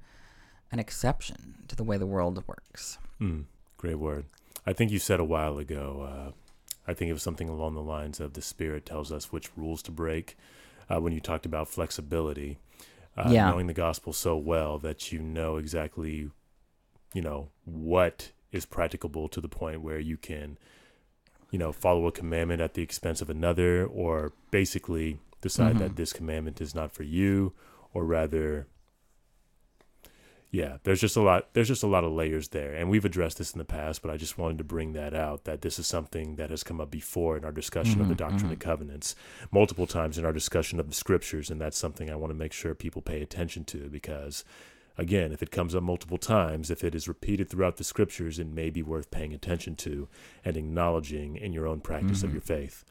an 0.71 0.79
exception 0.79 1.63
to 1.67 1.75
the 1.75 1.83
way 1.83 1.97
the 1.97 2.07
world 2.07 2.43
works. 2.47 2.97
Mm, 3.19 3.45
great 3.77 3.99
word. 3.99 4.25
I 4.65 4.73
think 4.73 4.91
you 4.91 4.97
said 4.99 5.19
a 5.19 5.23
while 5.35 5.57
ago. 5.59 6.01
Uh, 6.01 6.31
I 6.87 6.93
think 6.95 7.09
it 7.09 7.13
was 7.13 7.21
something 7.23 7.49
along 7.49 7.75
the 7.75 7.83
lines 7.83 8.19
of 8.19 8.33
the 8.33 8.41
Spirit 8.41 8.85
tells 8.85 9.11
us 9.11 9.31
which 9.31 9.55
rules 9.55 9.83
to 9.83 9.91
break. 9.91 10.35
Uh, 10.89 10.99
when 10.99 11.13
you 11.13 11.19
talked 11.19 11.45
about 11.45 11.69
flexibility, 11.69 12.57
uh, 13.15 13.29
Yeah. 13.31 13.49
knowing 13.51 13.67
the 13.67 13.73
gospel 13.73 14.11
so 14.13 14.35
well 14.37 14.79
that 14.79 15.11
you 15.11 15.19
know 15.21 15.57
exactly, 15.57 16.31
you 17.13 17.21
know, 17.21 17.49
what 17.65 18.31
is 18.51 18.65
practicable 18.65 19.29
to 19.29 19.39
the 19.39 19.47
point 19.49 19.81
where 19.81 19.99
you 19.99 20.17
can, 20.17 20.57
you 21.51 21.59
know, 21.59 21.71
follow 21.71 22.07
a 22.07 22.11
commandment 22.11 22.61
at 22.61 22.73
the 22.73 22.81
expense 22.81 23.21
of 23.21 23.29
another, 23.29 23.85
or 23.85 24.33
basically 24.49 25.19
decide 25.41 25.75
Mhm. 25.75 25.79
that 25.79 25.95
this 25.97 26.13
commandment 26.13 26.59
is 26.61 26.73
not 26.73 26.91
for 26.91 27.03
you, 27.03 27.53
or 27.93 28.03
rather 28.05 28.67
yeah 30.53 30.77
there's 30.83 30.99
just 30.99 31.15
a 31.15 31.21
lot 31.21 31.47
there's 31.53 31.69
just 31.69 31.81
a 31.83 31.87
lot 31.87 32.03
of 32.03 32.11
layers 32.11 32.49
there 32.49 32.73
and 32.75 32.89
we've 32.89 33.05
addressed 33.05 33.37
this 33.37 33.53
in 33.53 33.57
the 33.57 33.63
past 33.63 34.01
but 34.01 34.11
i 34.11 34.17
just 34.17 34.37
wanted 34.37 34.57
to 34.57 34.65
bring 34.65 34.91
that 34.91 35.13
out 35.13 35.45
that 35.45 35.61
this 35.61 35.79
is 35.79 35.87
something 35.87 36.35
that 36.35 36.49
has 36.49 36.61
come 36.61 36.81
up 36.81 36.91
before 36.91 37.37
in 37.37 37.45
our 37.45 37.53
discussion 37.53 38.01
of 38.01 38.09
the 38.09 38.13
Mhm, 38.13 38.17
doctrine 38.17 38.49
mhm. 38.49 38.51
and 38.51 38.59
covenants 38.59 39.15
multiple 39.49 39.87
times 39.87 40.17
in 40.17 40.25
our 40.25 40.33
discussion 40.33 40.77
of 40.77 40.89
the 40.89 40.93
scriptures 40.93 41.49
and 41.49 41.61
that's 41.61 41.77
something 41.77 42.09
i 42.09 42.15
want 42.17 42.31
to 42.31 42.37
make 42.37 42.51
sure 42.51 42.75
people 42.75 43.01
pay 43.01 43.21
attention 43.21 43.63
to 43.63 43.89
because 43.89 44.43
again 44.97 45.31
if 45.31 45.41
it 45.41 45.51
comes 45.51 45.73
up 45.73 45.81
multiple 45.83 46.17
times 46.17 46.69
if 46.69 46.83
it 46.83 46.93
is 46.93 47.07
repeated 47.07 47.49
throughout 47.49 47.77
the 47.77 47.83
scriptures 47.83 48.37
it 48.39 48.47
may 48.47 48.69
be 48.69 48.83
worth 48.83 49.09
paying 49.11 49.33
attention 49.33 49.75
to 49.75 50.07
and 50.45 50.57
acknowledging 50.57 51.35
in 51.35 51.53
your 51.53 51.65
own 51.67 51.79
practice 51.79 52.23
of 52.23 52.29
Mhm. 52.29 52.33
your 52.33 52.41
faith 52.41 52.83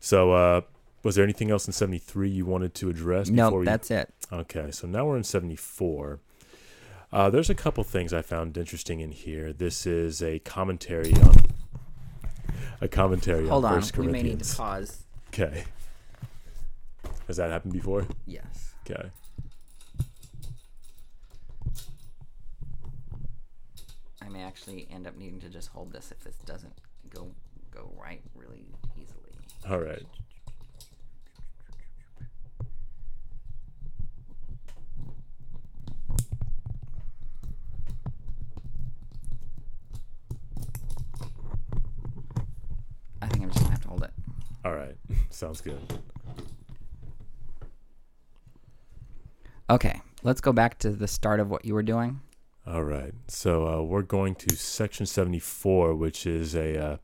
so 0.00 0.32
uh 0.32 0.60
was 1.02 1.16
there 1.16 1.24
anything 1.24 1.50
else 1.50 1.66
in 1.66 1.72
73 1.72 2.30
you 2.30 2.46
wanted 2.46 2.72
to 2.76 2.88
address 2.88 3.28
before 3.28 3.50
Nope, 3.50 3.58
we 3.60 3.64
that's 3.66 3.90
it. 3.90 4.12
Okay, 4.32 4.70
so 4.70 4.86
now 4.86 5.04
we're 5.04 5.18
in 5.18 5.22
74. 5.24 6.18
Uh, 7.12 7.28
there's 7.28 7.50
a 7.50 7.54
couple 7.54 7.84
things 7.84 8.14
I 8.14 8.22
found 8.22 8.56
interesting 8.56 9.00
in 9.00 9.12
here. 9.12 9.52
This 9.52 9.86
is 9.86 10.22
a 10.22 10.38
commentary 10.38 11.12
on 11.12 11.36
a 12.80 12.88
commentary 12.88 13.46
Hold 13.48 13.66
on 13.66 13.74
on, 13.74 13.80
First 13.82 13.98
we 13.98 14.06
may 14.06 14.12
need 14.12 14.18
Corinthians. 14.38 14.50
to 14.52 14.56
pause. 14.56 15.02
Okay. 15.28 15.64
Has 17.26 17.36
that 17.36 17.50
happened 17.50 17.74
before? 17.74 18.06
Yes. 18.26 18.72
Okay. 18.90 19.10
May 24.34 24.42
actually 24.42 24.88
end 24.90 25.06
up 25.06 25.16
needing 25.16 25.40
to 25.40 25.48
just 25.48 25.68
hold 25.68 25.92
this 25.92 26.10
if 26.10 26.24
this 26.24 26.34
doesn't 26.44 26.74
go 27.08 27.30
go 27.70 27.92
right 27.96 28.20
really 28.34 28.66
easily. 28.96 29.30
All 29.70 29.78
right. 29.78 30.02
I 43.22 43.26
think 43.28 43.44
I'm 43.44 43.50
just 43.50 43.60
gonna 43.60 43.70
have 43.70 43.82
to 43.82 43.88
hold 43.88 44.02
it. 44.02 44.10
All 44.64 44.74
right. 44.74 44.96
Sounds 45.30 45.60
good. 45.60 45.78
Okay, 49.70 50.00
let's 50.24 50.40
go 50.40 50.52
back 50.52 50.78
to 50.80 50.90
the 50.90 51.06
start 51.06 51.38
of 51.38 51.50
what 51.50 51.64
you 51.64 51.74
were 51.74 51.82
doing. 51.84 52.20
All 52.66 52.82
right. 52.82 53.12
So 53.28 53.66
uh, 53.66 53.82
we're 53.82 54.00
going 54.00 54.36
to 54.36 54.56
section 54.56 55.04
74, 55.04 55.94
which 55.94 56.26
is 56.26 56.54
a 56.54 56.82
uh, 56.82 56.96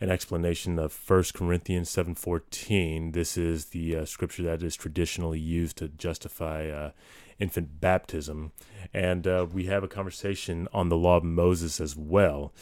an 0.00 0.10
explanation 0.10 0.78
of 0.78 0.98
1 1.06 1.24
Corinthians 1.34 1.90
7:14. 1.90 3.12
This 3.12 3.36
is 3.36 3.66
the 3.66 3.96
uh, 3.96 4.04
scripture 4.06 4.44
that 4.44 4.62
is 4.62 4.74
traditionally 4.76 5.38
used 5.38 5.76
to 5.78 5.88
justify 5.88 6.68
uh, 6.70 6.90
infant 7.38 7.82
baptism, 7.82 8.52
and 8.94 9.26
uh, 9.26 9.46
we 9.52 9.66
have 9.66 9.84
a 9.84 9.88
conversation 9.88 10.68
on 10.72 10.88
the 10.88 10.96
law 10.96 11.18
of 11.18 11.24
Moses 11.24 11.82
as 11.82 11.94
well. 11.94 12.54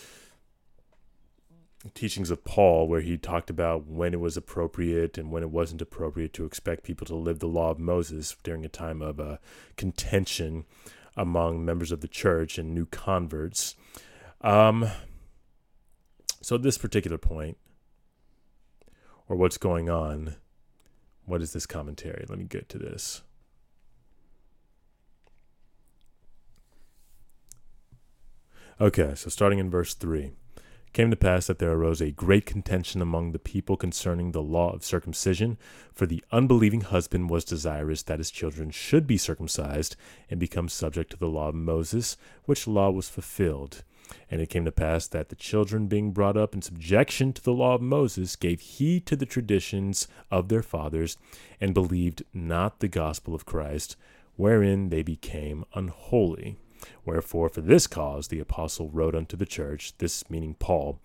Teachings 1.94 2.30
of 2.30 2.44
Paul, 2.44 2.88
where 2.88 3.02
he 3.02 3.18
talked 3.18 3.50
about 3.50 3.86
when 3.86 4.14
it 4.14 4.20
was 4.20 4.36
appropriate 4.36 5.16
and 5.16 5.30
when 5.30 5.44
it 5.44 5.50
wasn't 5.50 5.82
appropriate 5.82 6.32
to 6.32 6.44
expect 6.44 6.82
people 6.82 7.06
to 7.06 7.14
live 7.14 7.38
the 7.38 7.46
law 7.46 7.70
of 7.70 7.78
Moses 7.78 8.36
during 8.42 8.64
a 8.64 8.68
time 8.68 9.00
of 9.00 9.20
uh, 9.20 9.36
contention 9.76 10.64
among 11.16 11.64
members 11.64 11.92
of 11.92 12.00
the 12.00 12.08
church 12.08 12.58
and 12.58 12.74
new 12.74 12.86
converts. 12.86 13.74
Um, 14.40 14.88
so, 16.40 16.58
this 16.58 16.78
particular 16.78 17.18
point, 17.18 17.56
or 19.28 19.36
what's 19.36 19.58
going 19.58 19.88
on, 19.88 20.36
what 21.24 21.42
is 21.42 21.52
this 21.52 21.66
commentary? 21.66 22.24
Let 22.28 22.38
me 22.38 22.44
get 22.44 22.68
to 22.70 22.78
this. 22.78 23.22
Okay, 28.80 29.14
so 29.14 29.30
starting 29.30 29.60
in 29.60 29.70
verse 29.70 29.94
3. 29.94 30.32
Came 30.92 31.10
to 31.10 31.16
pass 31.16 31.46
that 31.46 31.58
there 31.58 31.72
arose 31.72 32.02
a 32.02 32.10
great 32.10 32.44
contention 32.44 33.00
among 33.00 33.32
the 33.32 33.38
people 33.38 33.78
concerning 33.78 34.32
the 34.32 34.42
law 34.42 34.74
of 34.74 34.84
circumcision, 34.84 35.56
for 35.94 36.04
the 36.04 36.22
unbelieving 36.30 36.82
husband 36.82 37.30
was 37.30 37.46
desirous 37.46 38.02
that 38.02 38.18
his 38.18 38.30
children 38.30 38.70
should 38.70 39.06
be 39.06 39.16
circumcised 39.16 39.96
and 40.28 40.38
become 40.38 40.68
subject 40.68 41.10
to 41.10 41.16
the 41.16 41.28
law 41.28 41.48
of 41.48 41.54
Moses, 41.54 42.18
which 42.44 42.66
law 42.66 42.90
was 42.90 43.08
fulfilled. 43.08 43.84
And 44.30 44.42
it 44.42 44.50
came 44.50 44.66
to 44.66 44.72
pass 44.72 45.06
that 45.06 45.30
the 45.30 45.34
children, 45.34 45.86
being 45.86 46.12
brought 46.12 46.36
up 46.36 46.54
in 46.54 46.60
subjection 46.60 47.32
to 47.32 47.42
the 47.42 47.54
law 47.54 47.76
of 47.76 47.80
Moses, 47.80 48.36
gave 48.36 48.60
heed 48.60 49.06
to 49.06 49.16
the 49.16 49.24
traditions 49.24 50.08
of 50.30 50.48
their 50.48 50.62
fathers, 50.62 51.16
and 51.58 51.72
believed 51.72 52.22
not 52.34 52.80
the 52.80 52.88
gospel 52.88 53.34
of 53.34 53.46
Christ, 53.46 53.96
wherein 54.36 54.90
they 54.90 55.02
became 55.02 55.64
unholy. 55.72 56.58
Wherefore, 57.04 57.48
for 57.48 57.60
this 57.60 57.86
cause, 57.86 58.28
the 58.28 58.40
apostle 58.40 58.88
wrote 58.90 59.14
unto 59.14 59.36
the 59.36 59.46
church, 59.46 59.96
this 59.98 60.28
meaning 60.30 60.54
Paul, 60.54 61.00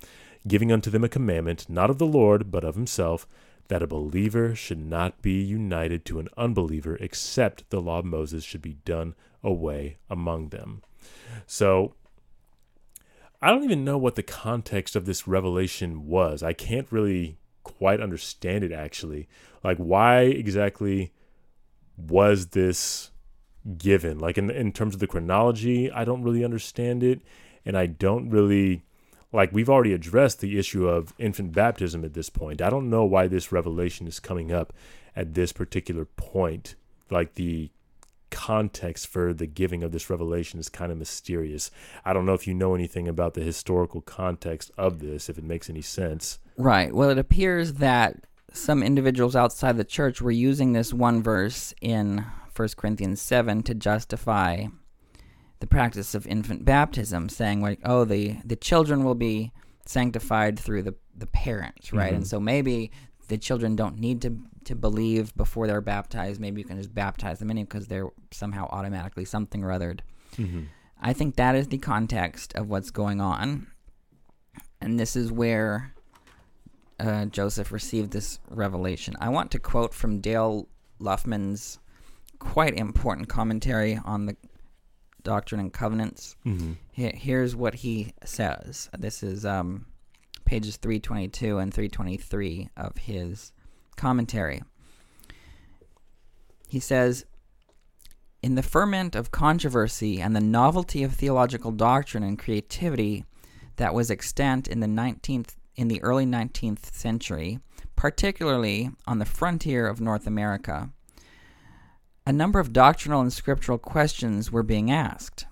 giving 0.48 0.72
unto 0.72 0.90
them 0.90 1.04
a 1.04 1.10
commandment, 1.10 1.70
not 1.70 1.90
of 1.90 1.98
the 1.98 2.06
Lord, 2.06 2.52
but 2.52 2.64
of 2.64 2.76
himself, 2.76 3.28
that 3.68 3.84
a 3.84 3.88
believer 3.88 4.56
should 4.56 4.80
not 4.80 5.22
be 5.22 5.42
united 5.42 6.06
to 6.06 6.20
an 6.20 6.30
unbeliever, 6.38 6.96
except 6.98 7.70
the 7.70 7.82
law 7.82 8.00
of 8.00 8.06
Moses 8.06 8.44
should 8.44 8.62
be 8.62 8.76
done 8.86 9.14
away 9.44 9.98
among 10.10 10.50
them. 10.50 10.84
So, 11.46 11.94
I 13.42 13.52
don't 13.52 13.64
even 13.64 13.84
know 13.84 13.98
what 13.98 14.16
the 14.16 14.24
context 14.24 14.96
of 14.96 15.06
this 15.06 15.28
revelation 15.28 16.08
was. 16.08 16.42
I 16.42 16.54
can't 16.54 16.92
really 16.92 17.38
quite 17.64 18.02
understand 18.02 18.64
it, 18.64 18.72
actually. 18.72 19.28
Like, 19.64 19.78
why 19.78 20.22
exactly 20.22 21.12
was 21.98 22.48
this 22.48 23.12
given 23.78 24.20
like 24.20 24.38
in 24.38 24.50
in 24.50 24.72
terms 24.72 24.94
of 24.94 25.00
the 25.00 25.08
chronology 25.08 25.92
i 25.92 26.06
don't 26.06 26.24
really 26.24 26.44
understand 26.44 27.04
it 27.04 27.22
and 27.66 27.78
i 27.78 27.86
don't 27.86 28.30
really 28.30 28.84
like 29.34 29.52
we've 29.52 29.70
already 29.70 29.94
addressed 29.94 30.40
the 30.40 30.58
issue 30.58 30.88
of 30.88 31.14
infant 31.18 31.52
baptism 31.52 32.06
at 32.06 32.14
this 32.14 32.30
point 32.30 32.62
i 32.62 32.70
don't 32.70 32.90
know 32.90 33.04
why 33.04 33.28
this 33.28 33.52
revelation 33.52 34.08
is 34.08 34.20
coming 34.20 34.52
up 34.52 34.72
at 35.16 35.34
this 35.34 35.52
particular 35.52 36.06
point 36.06 36.76
like 37.10 37.34
the 37.34 37.70
context 38.30 39.08
for 39.08 39.34
the 39.34 39.48
giving 39.48 39.84
of 39.84 39.92
this 39.92 40.10
revelation 40.10 40.60
is 40.60 40.70
kind 40.70 40.92
of 40.92 40.98
mysterious. 40.98 41.72
I 42.04 42.14
don't 42.14 42.26
know 42.26 42.34
if 42.34 42.48
you 42.48 42.54
know 42.54 42.76
anything 42.76 43.08
about 43.08 43.34
the 43.34 43.42
historical 43.42 44.02
context 44.02 44.72
of 44.78 45.00
this, 45.00 45.30
if 45.30 45.38
it 45.38 45.44
makes 45.44 45.70
any 45.70 45.82
sense. 45.82 46.40
Right. 46.58 46.94
Well, 46.94 47.10
it 47.10 47.18
appears 47.18 47.74
that 47.76 48.26
some 48.54 48.84
individuals 48.84 49.36
outside 49.36 49.78
the 49.78 49.84
church 49.84 50.22
were 50.22 50.32
using 50.32 50.74
this 50.74 50.94
one 50.94 51.22
verse 51.22 51.74
in 51.82 52.26
1 52.58 52.70
Corinthians 52.78 53.22
7 53.22 53.64
to 53.64 53.76
justify 53.76 54.66
the 55.60 55.68
practice 55.68 56.14
of 56.16 56.28
infant 56.28 56.66
baptism, 56.66 57.30
saying 57.30 57.62
like, 57.62 57.80
"Oh, 57.84 58.06
the 58.06 58.38
the 58.46 58.56
children 58.56 59.04
will 59.04 59.16
be 59.16 59.52
sanctified 59.86 60.60
through 60.60 60.84
the 60.84 60.96
the 61.16 61.28
parents, 61.28 61.92
right?" 61.94 62.14
Mhm. 62.14 62.18
And 62.18 62.28
so 62.28 62.40
maybe 62.40 62.92
the 63.28 63.38
children 63.38 63.76
don't 63.76 64.00
need 64.00 64.22
to 64.22 64.38
to 64.66 64.76
believe 64.76 65.36
before 65.36 65.66
they're 65.66 65.82
baptized. 65.82 66.40
Maybe 66.42 66.62
you 66.62 66.68
can 66.68 66.78
just 66.78 66.94
baptize 66.94 67.40
them 67.40 67.50
in 67.50 67.58
because 67.58 67.88
they're 67.88 68.10
somehow 68.32 68.68
automatically 68.70 69.26
something 69.26 69.64
or 69.64 69.70
othered. 69.70 70.02
Mm-hmm. 70.36 70.64
I 71.02 71.14
think 71.14 71.36
that 71.36 71.56
is 71.56 71.68
the 71.68 71.78
context 71.78 72.54
of 72.56 72.68
what's 72.70 72.92
going 72.92 73.22
on. 73.22 73.68
And 74.82 75.00
this 75.00 75.16
is 75.16 75.32
where 75.32 75.94
uh, 77.00 77.26
Joseph 77.26 77.72
received 77.72 78.12
this 78.12 78.40
revelation. 78.50 79.16
I 79.22 79.30
want 79.30 79.52
to 79.52 79.60
quote 79.60 79.94
from 79.94 80.20
Dale 80.20 80.68
Luffman's 81.00 81.80
quite 82.40 82.76
important 82.78 83.28
commentary 83.30 84.00
on 84.06 84.26
the 84.26 84.36
Doctrine 85.24 85.60
and 85.60 85.74
Covenants. 85.74 86.36
Mm-hmm. 86.46 86.74
He- 86.92 87.16
Here's 87.16 87.56
what 87.56 87.76
he 87.76 88.14
says. 88.24 88.90
This 88.98 89.24
is 89.24 89.46
um, 89.46 89.86
pages 90.46 90.78
322 90.78 91.58
and 91.58 91.74
323 91.74 92.70
of 92.78 92.98
his 92.98 93.52
commentary. 93.96 94.62
He 96.70 96.80
says, 96.80 97.26
In 98.44 98.56
the 98.56 98.64
ferment 98.64 99.16
of 99.16 99.32
controversy 99.32 100.22
and 100.22 100.36
the 100.36 100.42
novelty 100.42 101.04
of 101.04 101.14
theological 101.14 101.72
doctrine 101.72 102.24
and 102.24 102.38
creativity 102.38 103.26
that 103.78 103.94
was 103.94 104.10
extant 104.12 104.68
in 104.68 104.80
the 104.80 104.88
19th 104.88 105.56
in 105.76 105.88
the 105.90 106.02
early 106.02 106.26
19th 106.26 106.92
century, 106.92 107.60
particularly 107.96 108.90
on 109.06 109.20
the 109.20 109.26
frontier 109.26 109.86
of 109.88 110.02
North 110.02 110.26
America, 110.26 110.90
a 112.28 112.34
number 112.34 112.60
of 112.60 112.74
doctrinal 112.74 113.22
and 113.22 113.32
scriptural 113.32 113.78
questions 113.78 114.52
were 114.52 114.62
being 114.62 114.92
asked. 114.92 115.46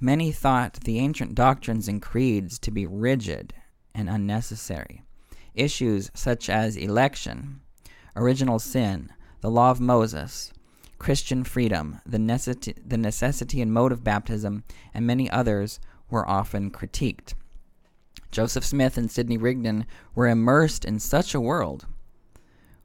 Many 0.00 0.32
thought 0.32 0.80
the 0.84 0.98
ancient 0.98 1.34
doctrines 1.34 1.86
and 1.86 2.00
creeds 2.00 2.58
to 2.60 2.70
be 2.70 2.86
rigid 2.86 3.52
and 3.94 4.08
unnecessary. 4.08 5.02
Issues 5.54 6.10
such 6.14 6.48
as 6.48 6.78
election, 6.78 7.60
original 8.16 8.58
sin, 8.58 9.12
the 9.42 9.50
law 9.50 9.70
of 9.70 9.82
Moses, 9.82 10.50
Christian 10.96 11.44
freedom, 11.44 12.00
the 12.06 12.18
necessity, 12.18 12.74
the 12.82 12.96
necessity 12.96 13.60
and 13.60 13.70
mode 13.70 13.92
of 13.92 14.02
baptism, 14.02 14.64
and 14.94 15.06
many 15.06 15.28
others 15.28 15.78
were 16.08 16.26
often 16.26 16.70
critiqued. 16.70 17.34
Joseph 18.30 18.64
Smith 18.64 18.96
and 18.96 19.10
Sidney 19.10 19.36
Rigdon 19.36 19.84
were 20.14 20.28
immersed 20.28 20.86
in 20.86 21.00
such 21.00 21.34
a 21.34 21.40
world, 21.40 21.84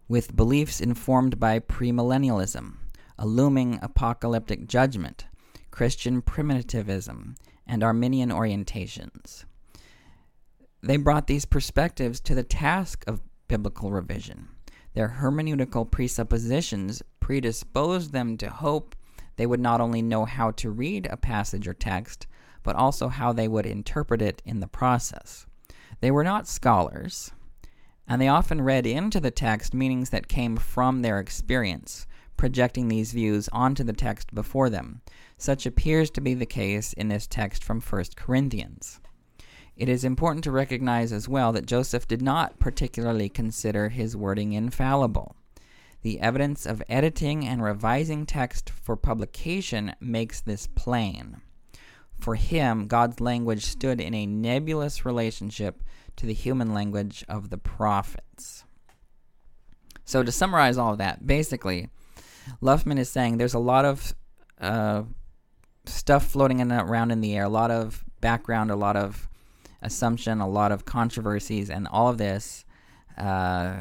with 0.09 0.35
beliefs 0.35 0.81
informed 0.81 1.39
by 1.39 1.59
premillennialism, 1.59 2.78
a 3.19 3.27
looming 3.27 3.77
apocalyptic 3.81 4.65
judgment, 4.65 5.27
Christian 5.71 6.21
primitivism, 6.21 7.35
and 7.67 7.83
Arminian 7.83 8.29
orientations. 8.29 9.43
They 10.81 10.95
brought 10.95 11.27
these 11.27 11.43
perspectives 11.43 12.21
to 12.21 12.33
the 12.33 12.43
task 12.43 13.03
of 13.05 13.21
biblical 13.49 13.91
revision. 13.91 14.47
Their 14.93 15.17
hermeneutical 15.19 15.91
presuppositions 15.91 17.03
predisposed 17.19 18.13
them 18.13 18.37
to 18.37 18.49
hope 18.49 18.95
they 19.35 19.45
would 19.45 19.59
not 19.59 19.81
only 19.81 20.01
know 20.01 20.23
how 20.23 20.51
to 20.51 20.71
read 20.71 21.05
a 21.11 21.17
passage 21.17 21.67
or 21.67 21.73
text, 21.73 22.25
but 22.63 22.75
also 22.75 23.09
how 23.09 23.33
they 23.33 23.47
would 23.47 23.65
interpret 23.65 24.21
it 24.21 24.41
in 24.45 24.61
the 24.61 24.67
process. 24.67 25.45
They 25.99 26.09
were 26.09 26.23
not 26.23 26.47
scholars, 26.47 27.31
and 28.07 28.21
they 28.21 28.27
often 28.29 28.61
read 28.61 28.85
into 28.85 29.19
the 29.19 29.31
text 29.31 29.73
meanings 29.73 30.09
that 30.09 30.29
came 30.29 30.55
from 30.55 31.01
their 31.01 31.19
experience, 31.19 32.07
projecting 32.39 32.87
these 32.87 33.11
views 33.11 33.49
onto 33.51 33.83
the 33.83 33.91
text 33.91 34.33
before 34.33 34.69
them. 34.69 35.01
Such 35.37 35.65
appears 35.65 36.09
to 36.11 36.21
be 36.21 36.33
the 36.33 36.45
case 36.45 36.93
in 36.93 37.09
this 37.09 37.27
text 37.27 37.65
from 37.65 37.81
1 37.81 38.05
Corinthians. 38.15 39.01
It 39.75 39.89
is 39.89 40.05
important 40.05 40.45
to 40.45 40.51
recognize 40.51 41.11
as 41.11 41.27
well 41.27 41.51
that 41.51 41.65
Joseph 41.65 42.07
did 42.07 42.21
not 42.21 42.57
particularly 42.57 43.27
consider 43.27 43.89
his 43.89 44.15
wording 44.15 44.53
infallible. 44.53 45.35
The 46.01 46.21
evidence 46.21 46.65
of 46.65 46.81
editing 46.87 47.45
and 47.45 47.61
revising 47.61 48.25
text 48.25 48.69
for 48.69 48.95
publication 48.95 49.93
makes 49.99 50.39
this 50.39 50.65
plain. 50.65 51.41
For 52.21 52.35
him, 52.35 52.87
God's 52.87 53.19
language 53.19 53.65
stood 53.65 53.99
in 53.99 54.13
a 54.13 54.25
nebulous 54.25 55.03
relationship 55.03 55.83
to 56.15 56.25
the 56.25 56.33
human 56.33 56.73
language 56.73 57.25
of 57.27 57.49
the 57.49 57.57
prophets. 57.57 58.63
So, 60.05 60.23
to 60.23 60.31
summarize 60.31 60.77
all 60.77 60.93
of 60.93 60.99
that, 60.99 61.27
basically, 61.27 61.89
Luffman 62.61 62.97
is 62.97 63.09
saying 63.09 63.37
there's 63.37 63.53
a 63.53 63.59
lot 63.59 63.85
of 63.85 64.13
uh, 64.59 65.03
stuff 65.85 66.25
floating 66.25 66.59
in, 66.59 66.71
around 66.71 67.11
in 67.11 67.21
the 67.21 67.35
air, 67.35 67.45
a 67.45 67.49
lot 67.49 67.71
of 67.71 68.03
background, 68.21 68.71
a 68.71 68.75
lot 68.75 68.95
of 68.95 69.29
assumption, 69.81 70.41
a 70.41 70.47
lot 70.47 70.71
of 70.71 70.85
controversies, 70.85 71.69
and 71.69 71.87
all 71.87 72.09
of 72.09 72.17
this. 72.17 72.65
Uh, 73.17 73.75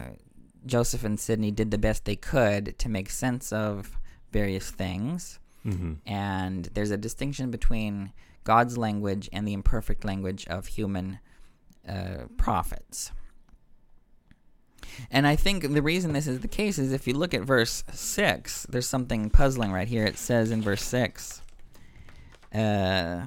Joseph 0.67 1.05
and 1.05 1.19
Sidney 1.19 1.51
did 1.51 1.71
the 1.71 1.79
best 1.79 2.05
they 2.05 2.17
could 2.17 2.79
to 2.79 2.89
make 2.89 3.11
sense 3.11 3.53
of 3.53 3.99
various 4.33 4.71
things. 4.71 5.39
Mm-hmm. 5.65 5.95
And 6.07 6.65
there's 6.75 6.91
a 6.91 6.97
distinction 6.97 7.51
between 7.51 8.13
God's 8.45 8.79
language 8.79 9.29
and 9.33 9.47
the 9.47 9.53
imperfect 9.53 10.05
language 10.05 10.47
of 10.47 10.67
human 10.67 11.19
uh, 11.89 12.25
prophets. 12.37 13.13
And 15.11 15.27
I 15.27 15.37
think 15.37 15.63
the 15.73 15.83
reason 15.83 16.13
this 16.13 16.27
is 16.27 16.41
the 16.41 16.49
case 16.49 16.79
is 16.79 16.93
if 16.93 17.07
you 17.07 17.15
look 17.15 17.35
at 17.35 17.43
verse 17.43 17.85
6, 17.93 18.67
there's 18.69 18.89
something 18.89 19.31
puzzling 19.31 19.73
right 19.73 19.89
here. 19.89 20.05
It 20.05 20.19
says 20.19 20.51
in 20.51 20.63
verse 20.63 20.83
6 20.83 21.43
uh, 22.55 23.27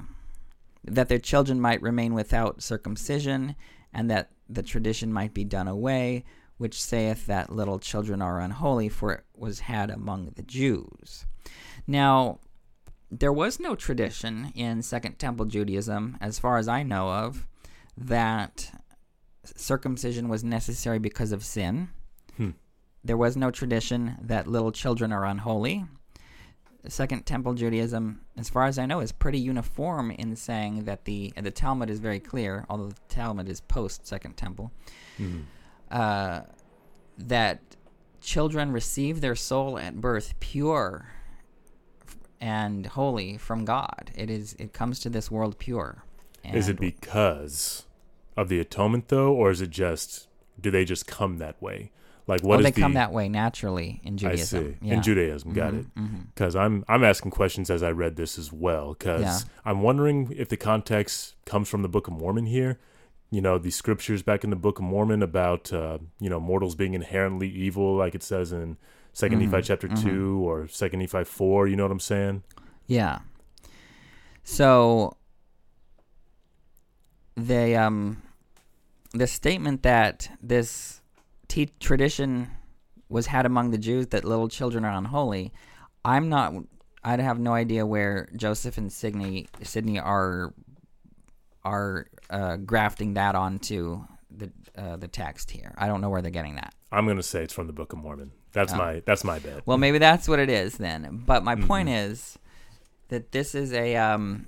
that 0.84 1.08
their 1.08 1.18
children 1.18 1.60
might 1.60 1.82
remain 1.82 2.14
without 2.14 2.62
circumcision, 2.62 3.54
and 3.92 4.10
that 4.10 4.30
the 4.48 4.62
tradition 4.62 5.12
might 5.12 5.34
be 5.34 5.44
done 5.44 5.68
away, 5.68 6.24
which 6.58 6.82
saith 6.82 7.26
that 7.26 7.50
little 7.50 7.78
children 7.78 8.20
are 8.20 8.40
unholy, 8.40 8.88
for 8.88 9.12
it 9.12 9.24
was 9.36 9.60
had 9.60 9.90
among 9.90 10.32
the 10.34 10.42
Jews. 10.42 11.26
Now, 11.86 12.38
there 13.10 13.32
was 13.32 13.60
no 13.60 13.74
tradition 13.74 14.52
in 14.54 14.82
Second 14.82 15.18
Temple 15.18 15.46
Judaism, 15.46 16.16
as 16.20 16.38
far 16.38 16.58
as 16.58 16.68
I 16.68 16.82
know 16.82 17.10
of, 17.10 17.46
that 17.96 18.72
circumcision 19.44 20.28
was 20.28 20.44
necessary 20.44 20.98
because 20.98 21.32
of 21.32 21.44
sin. 21.44 21.88
Hmm. 22.36 22.50
There 23.04 23.16
was 23.16 23.36
no 23.36 23.50
tradition 23.50 24.16
that 24.22 24.46
little 24.46 24.72
children 24.72 25.12
are 25.12 25.24
unholy. 25.24 25.84
Second 26.88 27.26
Temple 27.26 27.54
Judaism, 27.54 28.22
as 28.36 28.48
far 28.50 28.66
as 28.66 28.76
I 28.78 28.86
know, 28.86 29.00
is 29.00 29.12
pretty 29.12 29.38
uniform 29.38 30.10
in 30.10 30.34
saying 30.34 30.84
that 30.84 31.04
the 31.04 31.32
the 31.40 31.50
Talmud 31.50 31.90
is 31.90 32.00
very 32.00 32.18
clear, 32.20 32.64
although 32.68 32.88
the 32.88 33.00
Talmud 33.08 33.48
is 33.48 33.60
post 33.60 34.06
Second 34.06 34.36
Temple, 34.36 34.72
Mm-hmm. 35.18 35.40
uh, 35.90 36.40
that 37.18 37.60
children 38.20 38.72
receive 38.72 39.20
their 39.20 39.34
soul 39.36 39.78
at 39.78 40.00
birth 40.00 40.34
pure 40.40 41.06
and 42.40 42.86
holy 42.86 43.36
from 43.38 43.64
God. 43.64 44.10
It 44.16 44.30
is 44.30 44.54
it 44.58 44.72
comes 44.72 44.98
to 45.00 45.10
this 45.10 45.30
world 45.30 45.58
pure. 45.58 46.04
Is 46.44 46.68
it 46.68 46.80
because 46.80 47.86
of 48.36 48.48
the 48.48 48.60
atonement 48.60 49.08
though, 49.08 49.32
or 49.32 49.50
is 49.50 49.60
it 49.60 49.70
just 49.70 50.28
do 50.60 50.70
they 50.70 50.84
just 50.84 51.06
come 51.06 51.38
that 51.38 51.60
way? 51.62 51.90
Like 52.26 52.42
what 52.42 52.60
is 52.60 52.64
they 52.64 52.70
the 52.70 52.80
come 52.80 52.94
that 52.94 53.12
way 53.12 53.28
naturally 53.28 54.00
in 54.04 54.16
Judaism. 54.16 54.76
see 54.80 54.88
in 54.88 55.02
Judaism, 55.02 55.52
got 55.52 55.74
it. 55.74 55.86
Because 56.34 56.54
I'm 56.54 56.84
I'm 56.88 57.02
asking 57.02 57.32
questions 57.32 57.68
as 57.68 57.82
I 57.82 57.90
read 57.90 58.16
this 58.16 58.38
as 58.38 58.52
well. 58.52 58.94
Because 58.94 59.22
Yeah. 59.22 59.38
I'm 59.64 59.82
wondering 59.82 60.32
if 60.36 60.48
the 60.48 60.56
context 60.56 61.34
comes 61.46 61.68
from 61.68 61.82
the 61.82 61.88
Book 61.88 62.06
of 62.06 62.14
Mormon 62.14 62.46
here. 62.46 62.78
You 63.30 63.40
know, 63.40 63.58
the 63.58 63.70
scriptures 63.70 64.22
back 64.22 64.44
in 64.44 64.50
the 64.50 64.56
Book 64.56 64.78
of 64.78 64.84
Mormon 64.84 65.22
about 65.22 65.72
uh, 65.72 65.98
you 66.20 66.30
know 66.30 66.38
mortals 66.38 66.74
being 66.76 66.94
inherently 66.94 67.48
evil, 67.48 67.96
like 67.96 68.14
it 68.14 68.22
says 68.22 68.52
in 68.52 68.76
2nd 69.14 69.32
Mhm, 69.40 69.50
Nephi 69.50 69.62
chapter 69.62 69.88
mhm. 69.88 70.02
two 70.02 70.48
or 70.48 70.68
Second 70.68 71.00
Nephi 71.00 71.24
four. 71.24 71.66
You 71.66 71.74
know 71.76 71.82
what 71.84 71.92
I'm 71.92 72.00
saying? 72.00 72.44
Yeah. 72.86 73.18
So 74.44 75.16
the 77.36 77.76
um 77.76 78.22
the 79.14 79.26
statement 79.26 79.82
that 79.82 80.30
this 80.42 81.00
te- 81.48 81.70
tradition 81.80 82.48
was 83.08 83.26
had 83.26 83.44
among 83.46 83.70
the 83.70 83.78
Jews 83.78 84.06
that 84.08 84.24
little 84.24 84.48
children 84.48 84.84
are 84.84 84.92
unholy, 84.96 85.52
I'm 86.04 86.28
not. 86.28 86.54
I 87.04 87.20
have 87.20 87.38
no 87.38 87.52
idea 87.52 87.84
where 87.84 88.28
Joseph 88.36 88.78
and 88.78 88.92
Sidney 88.92 89.48
Sidney 89.62 89.98
are 89.98 90.54
are 91.64 92.06
uh, 92.30 92.56
grafting 92.56 93.14
that 93.14 93.34
onto 93.34 94.04
the 94.30 94.50
uh, 94.76 94.96
the 94.96 95.08
text 95.08 95.50
here. 95.50 95.74
I 95.76 95.86
don't 95.86 96.00
know 96.00 96.10
where 96.10 96.22
they're 96.22 96.30
getting 96.30 96.54
that. 96.56 96.74
I'm 96.90 97.06
gonna 97.06 97.22
say 97.22 97.42
it's 97.42 97.52
from 97.52 97.66
the 97.66 97.72
Book 97.72 97.92
of 97.92 97.98
Mormon 97.98 98.32
That's 98.52 98.72
Oh. 98.72 98.76
my 98.78 99.02
that's 99.04 99.24
my 99.24 99.38
bet. 99.38 99.66
Well, 99.66 99.78
maybe 99.78 99.98
that's 99.98 100.28
what 100.28 100.38
it 100.38 100.48
is 100.50 100.76
then. 100.78 101.22
But 101.26 101.44
my 101.44 101.54
point 101.56 101.88
Mhm. 101.88 102.10
is 102.10 102.38
that 103.08 103.32
this 103.32 103.54
is 103.54 103.72
a 103.72 103.96
um, 103.96 104.46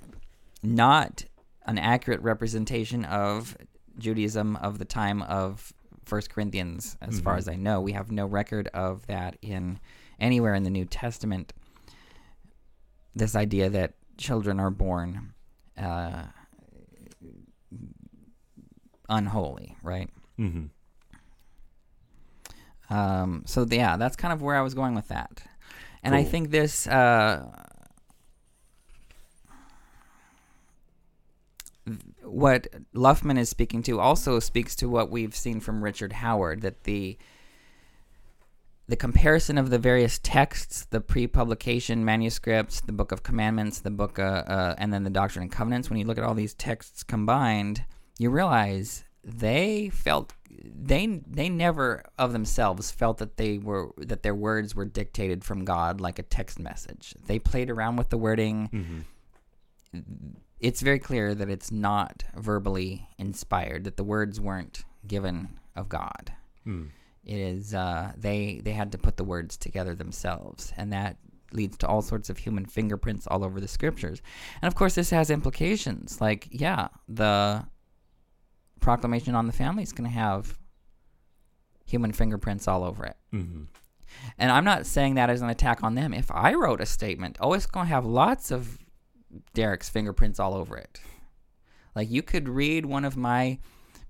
not 0.63 1.25
an 1.65 1.77
accurate 1.77 2.21
representation 2.21 3.03
of 3.05 3.57
Judaism 3.97 4.55
of 4.57 4.77
the 4.79 4.85
time 4.85 5.21
of 5.23 5.73
First 6.05 6.29
Corinthians, 6.29 6.97
as 7.01 7.19
far 7.19 7.35
Mhm. 7.35 7.37
as 7.39 7.47
I 7.47 7.55
know. 7.55 7.81
We 7.81 7.93
have 7.93 8.11
no 8.11 8.25
record 8.27 8.67
of 8.73 9.07
that 9.07 9.37
in 9.41 9.79
anywhere 10.19 10.53
in 10.53 10.63
the 10.63 10.69
New 10.69 10.85
Testament. 10.85 11.51
This 13.15 13.35
idea 13.35 13.69
that 13.71 13.93
children 14.17 14.59
are 14.59 14.69
born 14.69 15.33
uh, 15.77 16.27
unholy, 19.09 19.75
right? 19.83 20.09
hmm 20.37 20.65
Um, 22.89 23.43
so 23.47 23.65
yeah, 23.69 23.97
that's 23.97 24.15
kind 24.15 24.31
of 24.31 24.41
where 24.41 24.55
I 24.55 24.61
was 24.61 24.73
going 24.75 24.93
with 24.93 25.07
that, 25.07 25.41
and 26.03 26.13
I 26.13 26.23
think 26.23 26.51
this 26.51 26.85
uh, 26.87 27.49
th- 31.85 31.99
what 32.25 32.67
Luffman 32.93 33.37
is 33.37 33.49
speaking 33.49 33.83
to 33.83 33.99
also 33.99 34.39
speaks 34.39 34.75
to 34.77 34.89
what 34.89 35.09
we've 35.09 35.35
seen 35.35 35.59
from 35.59 35.83
Richard 35.83 36.13
Howard 36.13 36.61
that 36.61 36.83
the 36.83 37.17
the 38.87 38.95
comparison 38.95 39.57
of 39.57 39.71
the 39.71 39.79
various 39.79 40.19
texts, 40.19 40.85
the 40.91 41.01
pre-publication 41.01 42.05
manuscripts, 42.05 42.81
the 42.81 42.91
Book 42.91 43.11
of 43.11 43.23
Commandments, 43.23 43.79
the 43.79 43.89
book, 43.89 44.19
uh, 44.19 44.43
uh, 44.45 44.75
and 44.77 44.93
then 44.93 45.03
the 45.03 45.09
Doctrine 45.09 45.41
and 45.41 45.51
Covenants. 45.51 45.89
When 45.89 45.97
you 45.97 46.05
look 46.05 46.19
at 46.19 46.23
all 46.23 46.35
these 46.35 46.53
texts 46.53 47.01
combined, 47.01 47.83
you 48.19 48.29
realize 48.29 49.03
they 49.23 49.89
felt 49.89 50.33
they 50.49 51.21
they 51.27 51.49
never 51.49 52.03
of 52.19 52.31
themselves 52.31 52.91
felt 52.91 53.17
that 53.17 53.37
they 53.37 53.57
were 53.57 53.89
that 53.97 54.21
their 54.21 54.35
words 54.35 54.75
were 54.75 54.85
dictated 54.85 55.43
from 55.43 55.65
God 55.65 55.99
like 55.99 56.19
a 56.19 56.23
text 56.23 56.59
message. 56.59 57.15
They 57.25 57.39
played 57.39 57.71
around 57.71 57.95
with 57.95 58.09
the 58.09 58.17
wording. 58.17 58.67
hmm 59.91 60.01
It's 60.59 60.81
very 60.81 60.99
clear 60.99 61.35
that 61.35 61.49
it's 61.49 61.71
not 61.71 62.23
verbally 62.35 63.07
inspired. 63.17 63.83
That 63.83 63.97
the 63.97 64.03
words 64.03 64.39
weren't 64.39 64.83
given 65.05 65.59
of 65.75 65.89
God. 65.89 66.33
Mm. 66.65 66.89
It 67.23 67.37
is 67.37 67.73
uh, 67.73 68.13
they 68.17 68.61
they 68.63 68.71
had 68.71 68.91
to 68.93 68.97
put 68.97 69.17
the 69.17 69.23
words 69.23 69.57
together 69.57 69.95
themselves, 69.95 70.71
and 70.77 70.93
that 70.93 71.17
leads 71.51 71.77
to 71.77 71.87
all 71.87 72.01
sorts 72.01 72.29
of 72.29 72.37
human 72.37 72.65
fingerprints 72.65 73.27
all 73.27 73.43
over 73.43 73.59
the 73.59 73.67
scriptures. 73.67 74.21
And 74.61 74.67
of 74.67 74.75
course, 74.75 74.95
this 74.95 75.09
has 75.09 75.29
implications. 75.29 76.19
Like, 76.19 76.47
yeah, 76.51 76.89
the 77.07 77.65
proclamation 78.79 79.35
on 79.35 79.47
the 79.47 79.53
family 79.53 79.83
is 79.83 79.91
going 79.91 80.09
to 80.09 80.15
have 80.15 80.57
human 81.85 82.11
fingerprints 82.11 82.67
all 82.67 82.83
over 82.83 83.05
it. 83.05 83.15
hmm 83.31 83.63
And 84.37 84.51
I'm 84.51 84.65
not 84.65 84.85
saying 84.85 85.15
that 85.15 85.29
as 85.29 85.41
an 85.41 85.49
attack 85.49 85.83
on 85.83 85.95
them. 85.95 86.13
If 86.13 86.29
I 86.31 86.53
wrote 86.53 86.81
a 86.81 86.85
statement, 86.85 87.37
oh, 87.39 87.53
it's 87.53 87.65
going 87.65 87.87
to 87.87 87.93
have 87.93 88.05
lots 88.05 88.51
of 88.51 88.77
Derek's 89.53 89.89
fingerprints 89.89 90.39
all 90.39 90.53
over 90.53 90.77
it. 90.77 90.99
Like 91.95 92.09
you 92.09 92.21
could 92.21 92.47
read 92.49 92.85
one 92.85 93.05
of 93.05 93.15
my 93.17 93.59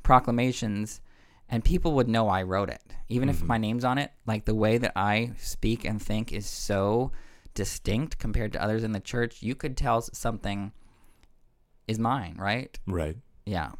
proclamations 0.03 1.01
and 1.49 1.63
people 1.63 1.93
would 1.93 2.07
know 2.07 2.27
I 2.27 2.41
wrote 2.43 2.69
it. 2.69 2.81
Even 3.07 3.29
if 3.29 3.41
Mhm. 3.41 3.47
my 3.47 3.57
name's 3.57 3.83
on 3.85 3.97
it, 3.97 4.11
like 4.25 4.45
the 4.45 4.55
way 4.55 4.77
that 4.79 4.93
I 4.95 5.33
speak 5.37 5.85
and 5.85 6.01
think 6.01 6.31
is 6.31 6.47
so 6.47 7.11
distinct 7.53 8.17
compared 8.17 8.51
to 8.53 8.61
others 8.61 8.83
in 8.83 8.91
the 8.93 8.99
church, 8.99 9.41
you 9.43 9.55
could 9.55 9.77
tell 9.77 10.01
something 10.01 10.71
is 11.87 11.99
mine, 11.99 12.35
right? 12.39 12.77
Right. 12.87 13.17
Yeah. 13.45 13.73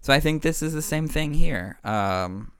So 0.00 0.12
I 0.12 0.18
think 0.20 0.42
this 0.42 0.62
is 0.62 0.72
the 0.72 0.82
same 0.82 1.06
thing 1.06 1.34
here. 1.34 1.78
Um, 1.84 2.50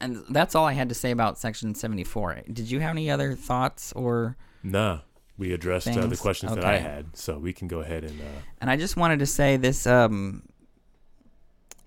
and 0.00 0.24
that's 0.30 0.54
all 0.54 0.66
I 0.66 0.72
had 0.74 0.88
to 0.88 0.94
say 0.94 1.10
about 1.10 1.38
section 1.38 1.74
74. 1.74 2.42
Did 2.52 2.70
you 2.70 2.80
have 2.80 2.90
any 2.90 3.10
other 3.10 3.34
thoughts 3.34 3.92
or 3.92 4.36
Nah, 4.62 5.00
we 5.38 5.52
addressed 5.52 5.88
uh, 5.88 6.06
the 6.06 6.16
questions 6.16 6.54
that 6.54 6.64
I 6.64 6.78
had, 6.78 7.16
so 7.16 7.38
we 7.38 7.52
can 7.52 7.68
go 7.68 7.80
ahead 7.80 8.04
and. 8.04 8.20
Uh, 8.20 8.24
and 8.60 8.70
I 8.70 8.76
just 8.76 8.96
wanted 8.96 9.18
to 9.20 9.26
say 9.26 9.56
this 9.56 9.86
um, 9.86 10.42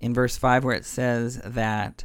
in 0.02 0.14
verse 0.14 0.38
5 0.38 0.64
where 0.64 0.76
it 0.76 0.86
says 0.86 1.40
that 1.44 2.04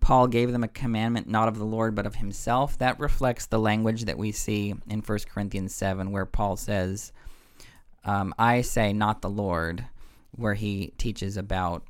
Paul 0.00 0.28
gave 0.28 0.52
them 0.52 0.62
a 0.64 0.68
commandment 0.68 1.28
not 1.28 1.48
of 1.48 1.58
the 1.58 1.64
Lord 1.64 1.94
but 1.94 2.06
of 2.06 2.16
himself. 2.16 2.78
That 2.78 2.98
reflects 3.00 3.46
the 3.46 3.58
language 3.58 4.04
that 4.04 4.18
we 4.18 4.32
see 4.32 4.74
in 4.88 5.00
1 5.00 5.18
Corinthians 5.28 5.74
7 5.74 6.12
where 6.12 6.26
Paul 6.26 6.56
says, 6.56 7.12
um, 8.04 8.32
I 8.38 8.62
say 8.62 8.92
not 8.92 9.20
the 9.20 9.30
Lord, 9.30 9.84
where 10.30 10.54
he 10.54 10.92
teaches 10.96 11.36
about 11.36 11.82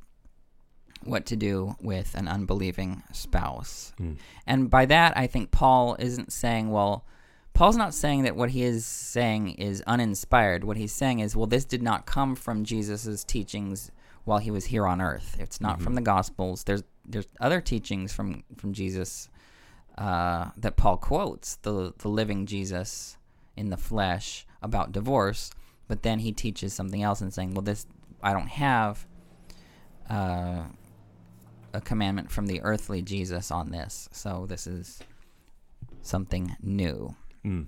what 1.03 1.27
to 1.27 1.35
do 1.35 1.75
with 1.79 2.15
an 2.15 2.27
unbelieving 2.27 3.03
spouse. 3.13 3.93
mm, 3.99 4.17
And 4.47 4.69
by 4.69 4.85
that, 4.87 5.15
I 5.15 5.27
think 5.27 5.51
Paul 5.51 5.95
isn't 5.99 6.33
saying, 6.33 6.71
well, 6.71 7.05
Paul's 7.57 7.75
not 7.75 7.95
saying 7.95 8.21
that 8.21 8.35
what 8.35 8.51
he 8.51 8.61
is 8.61 8.85
saying 8.85 9.49
is 9.53 9.81
uninspired. 9.87 10.63
What 10.63 10.77
he's 10.77 10.91
saying 10.91 11.21
is, 11.21 11.35
well, 11.35 11.47
this 11.47 11.65
did 11.65 11.81
not 11.81 12.05
come 12.05 12.35
from 12.35 12.63
Jesus' 12.63 13.23
teachings 13.23 13.89
while 14.25 14.37
he 14.37 14.51
was 14.51 14.65
here 14.65 14.85
on 14.85 15.01
earth. 15.01 15.35
It's 15.39 15.59
not 15.59 15.81
from 15.81 15.95
the 15.95 16.01
Gospels. 16.01 16.63
There's 16.63 16.83
there's 17.03 17.27
other 17.41 17.59
teachings 17.59 18.13
from 18.13 18.43
from 18.57 18.73
Jesus 18.73 19.27
uh, 19.97 20.51
that 20.55 20.75
Paul 20.75 20.97
quotes, 20.97 21.55
the 21.55 21.95
the 21.97 22.09
living 22.09 22.45
Jesus 22.45 23.17
in 23.55 23.71
the 23.71 23.77
flesh 23.77 24.45
about 24.61 24.91
divorce. 24.91 25.49
But 25.87 26.03
then 26.03 26.19
he 26.19 26.31
teaches 26.33 26.73
something 26.73 27.01
else 27.01 27.21
and 27.21 27.33
saying, 27.33 27.55
well, 27.55 27.63
this 27.63 27.87
I 28.21 28.33
don't 28.33 28.49
have 28.49 29.07
uh, 30.11 30.65
a 31.73 31.81
commandment 31.81 32.29
from 32.29 32.45
the 32.45 32.61
earthly 32.61 33.01
Jesus 33.01 33.49
on 33.49 33.71
this. 33.71 34.09
So 34.11 34.45
this 34.47 34.67
is 34.67 34.99
something 36.03 36.55
new. 36.61 37.15
Mm. 37.45 37.65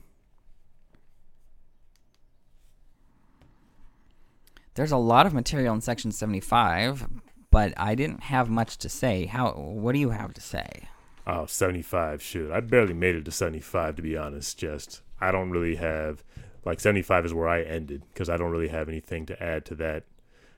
There's 4.75 4.91
a 4.91 4.97
lot 4.97 5.25
of 5.25 5.33
material 5.33 5.73
in 5.73 5.81
section 5.81 6.11
75, 6.11 7.07
but 7.51 7.73
I 7.75 7.95
didn't 7.95 8.23
have 8.23 8.49
much 8.49 8.77
to 8.77 8.89
say. 8.89 9.25
How 9.25 9.51
what 9.51 9.91
do 9.93 9.99
you 9.99 10.11
have 10.11 10.33
to 10.35 10.41
say? 10.41 10.87
Oh, 11.27 11.45
75. 11.45 12.21
Shoot. 12.21 12.51
I 12.51 12.59
barely 12.61 12.93
made 12.93 13.15
it 13.15 13.25
to 13.25 13.31
75, 13.31 13.97
to 13.97 14.01
be 14.01 14.15
honest. 14.15 14.57
Just, 14.57 15.01
I 15.19 15.31
don't 15.31 15.49
really 15.51 15.75
have, 15.75 16.23
like, 16.65 16.79
75 16.79 17.25
is 17.25 17.33
where 17.33 17.47
I 17.47 17.61
ended 17.61 18.03
because 18.13 18.29
I 18.29 18.37
don't 18.37 18.51
really 18.51 18.69
have 18.69 18.87
anything 18.87 19.25
to 19.27 19.43
add 19.43 19.65
to 19.65 19.75
that 19.75 20.05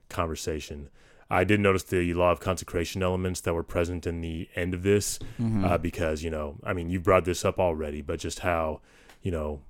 conversation. 0.10 0.90
I 1.30 1.44
did 1.44 1.60
notice 1.62 1.84
the 1.84 2.14
law 2.14 2.32
of 2.32 2.40
consecration 2.42 3.02
elements 3.02 3.42
that 3.42 3.54
were 3.54 3.64
present 3.64 4.06
in 4.06 4.22
the 4.22 4.50
end 4.56 4.74
of 4.74 4.84
this 4.84 5.18
Mm-hmm. 5.42 5.66
uh, 5.66 5.78
because, 5.78 6.24
you 6.24 6.30
know, 6.30 6.58
I 6.64 6.74
mean, 6.74 6.90
you 6.90 7.00
brought 7.00 7.26
this 7.26 7.44
up 7.44 7.58
already, 7.60 8.02
but 8.02 8.20
just 8.20 8.40
how, 8.40 8.82
you 9.22 9.32
know, 9.32 9.62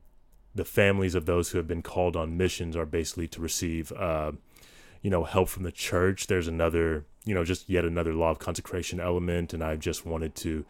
the 0.54 0.66
families 0.66 1.16
of 1.16 1.26
those 1.26 1.49
who 1.49 1.58
have 1.58 1.68
been 1.68 1.82
called 1.82 2.16
on 2.16 2.38
missions 2.38 2.76
are 2.76 2.86
basically 2.86 3.28
to 3.30 3.41
receive, 3.41 3.91
uh, 3.93 4.32
you 5.02 5.10
know, 5.10 5.24
help 5.24 5.49
from 5.49 5.64
the 5.64 5.72
church. 5.72 6.28
There's 6.28 6.47
another, 6.47 7.06
you 7.26 7.34
know, 7.34 7.43
just 7.43 7.70
yet 7.70 7.86
another 7.86 8.14
law 8.14 8.32
of 8.32 8.39
consecration 8.39 8.99
element. 8.99 9.54
And 9.54 9.64
I 9.64 9.76
just 9.76 10.06
wanted 10.06 10.36
to 10.36 10.66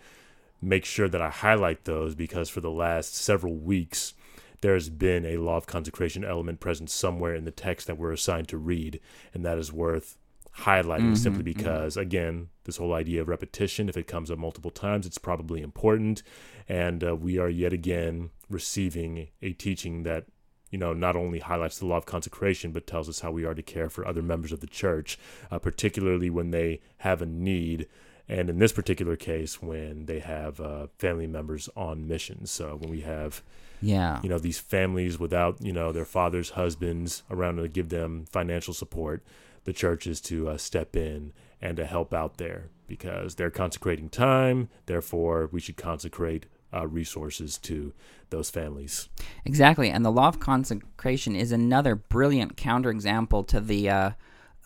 make 0.62 0.86
sure 0.86 1.10
that 1.10 1.22
I 1.22 1.30
highlight 1.30 1.86
those 1.86 2.14
because 2.14 2.50
for 2.50 2.62
the 2.62 2.70
last 2.70 3.16
several 3.16 3.56
weeks, 3.56 4.14
there's 4.62 4.90
been 4.90 5.26
a 5.26 5.38
law 5.38 5.58
of 5.58 5.66
consecration 5.66 6.24
element 6.24 6.60
present 6.60 6.92
somewhere 6.92 7.34
in 7.34 7.46
the 7.46 7.52
text 7.52 7.88
that 7.88 7.98
we're 7.98 8.12
assigned 8.12 8.48
to 8.50 8.58
read. 8.58 9.00
And 9.34 9.44
that 9.44 9.58
is 9.58 9.74
worth 9.74 10.18
highlighting 10.60 11.12
Mhm, 11.12 11.18
simply 11.18 11.41
mhm. 11.43 11.45
because, 11.58 11.97
again, 11.97 12.49
this 12.66 12.78
whole 12.78 12.93
idea 12.93 13.22
of 13.22 13.28
repetition, 13.28 13.89
if 13.89 13.97
it 13.97 14.08
comes 14.08 14.30
up 14.30 14.38
multiple 14.38 14.72
times, 14.72 15.06
it's 15.06 15.18
probably 15.18 15.62
important. 15.62 16.22
And 16.68 17.04
uh, 17.04 17.16
we 17.16 17.38
are 17.38 17.49
yet 17.49 17.74
again 17.74 18.30
receiving 18.49 19.30
a 19.41 19.54
teaching 19.54 20.04
that 20.04 20.26
you 20.70 20.78
know, 20.78 20.93
not 20.93 21.18
only 21.18 21.39
highlights 21.39 21.80
the 21.80 21.86
law 21.86 21.97
of 21.97 22.06
consecration, 22.06 22.72
but 22.72 22.88
tells 22.88 23.10
us 23.10 23.20
how 23.20 23.30
we 23.30 23.43
are 23.43 23.54
to 23.54 23.62
care 23.62 23.89
for 23.89 24.08
other 24.08 24.22
members 24.22 24.54
of 24.54 24.62
the 24.62 24.68
church, 24.68 25.20
uh, 25.52 25.60
particularly 25.60 26.30
when 26.30 26.52
they 26.52 26.80
have 26.99 27.22
a 27.22 27.26
need. 27.26 27.88
And 28.30 28.49
in 28.49 28.58
this 28.58 28.72
particular 28.72 29.18
case, 29.18 29.62
when 29.62 30.06
they 30.06 30.20
have 30.20 30.62
uh, 30.62 30.88
family 30.97 31.28
members 31.28 31.68
on 31.76 32.08
mission. 32.08 32.45
So 32.45 32.78
when 32.78 32.89
we 32.89 33.02
have, 33.02 33.43
Yeah. 33.82 34.22
you 34.24 34.30
know, 34.30 34.39
these 34.39 34.60
families 34.60 35.20
without, 35.20 35.58
you 35.62 35.74
know, 35.74 35.91
their 35.91 36.06
fathers, 36.06 36.52
husbands 36.52 37.24
around 37.30 37.58
to 37.58 37.68
give 37.68 37.89
them 37.89 38.24
financial 38.32 38.74
support, 38.74 39.26
the 39.64 39.74
church 39.74 40.07
is 40.07 40.20
to 40.22 40.49
uh, 40.49 40.57
step 40.57 40.95
in 40.95 41.34
and 41.62 41.78
to 41.78 41.86
help 41.86 42.14
out 42.14 42.38
there 42.38 42.70
because 42.88 43.36
they're 43.36 43.51
consecrating 43.51 44.09
time. 44.09 44.70
Therefore, 44.86 45.49
we 45.51 45.59
should 45.59 45.78
consecrate 45.78 46.47
uh, 46.74 46.88
resources 46.88 47.57
to 47.59 47.93
those 48.30 48.49
families. 48.49 49.09
Exactly. 49.45 49.89
And 49.89 50.03
the 50.05 50.12
law 50.12 50.28
of 50.30 50.39
consecration 50.39 51.36
is 51.36 51.51
another 51.51 51.95
brilliant 51.95 52.55
counterexample 52.55 53.45
to 53.47 53.59
the 53.59 53.89
uh 53.89 54.12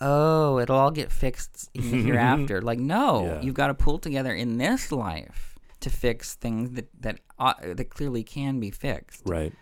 oh, 0.02 0.60
it'll 0.60 0.76
all 0.78 0.92
get 0.92 1.12
fixed 1.12 1.70
hereafter. 1.74 2.62
Like 2.70 2.80
no, 2.80 3.26
Yeah. 3.26 3.42
you've 3.42 3.56
got 3.56 3.68
to 3.68 3.74
pull 3.74 3.98
together 3.98 4.34
in 4.34 4.58
this 4.58 4.92
life 4.92 5.56
to 5.82 5.90
fix 5.90 6.36
things 6.36 6.72
that 6.72 6.90
that 7.02 7.20
uh, 7.40 7.54
that 7.74 7.90
clearly 7.90 8.24
can 8.24 8.60
be 8.60 8.72
fixed. 8.72 9.24
Right. 9.26 9.54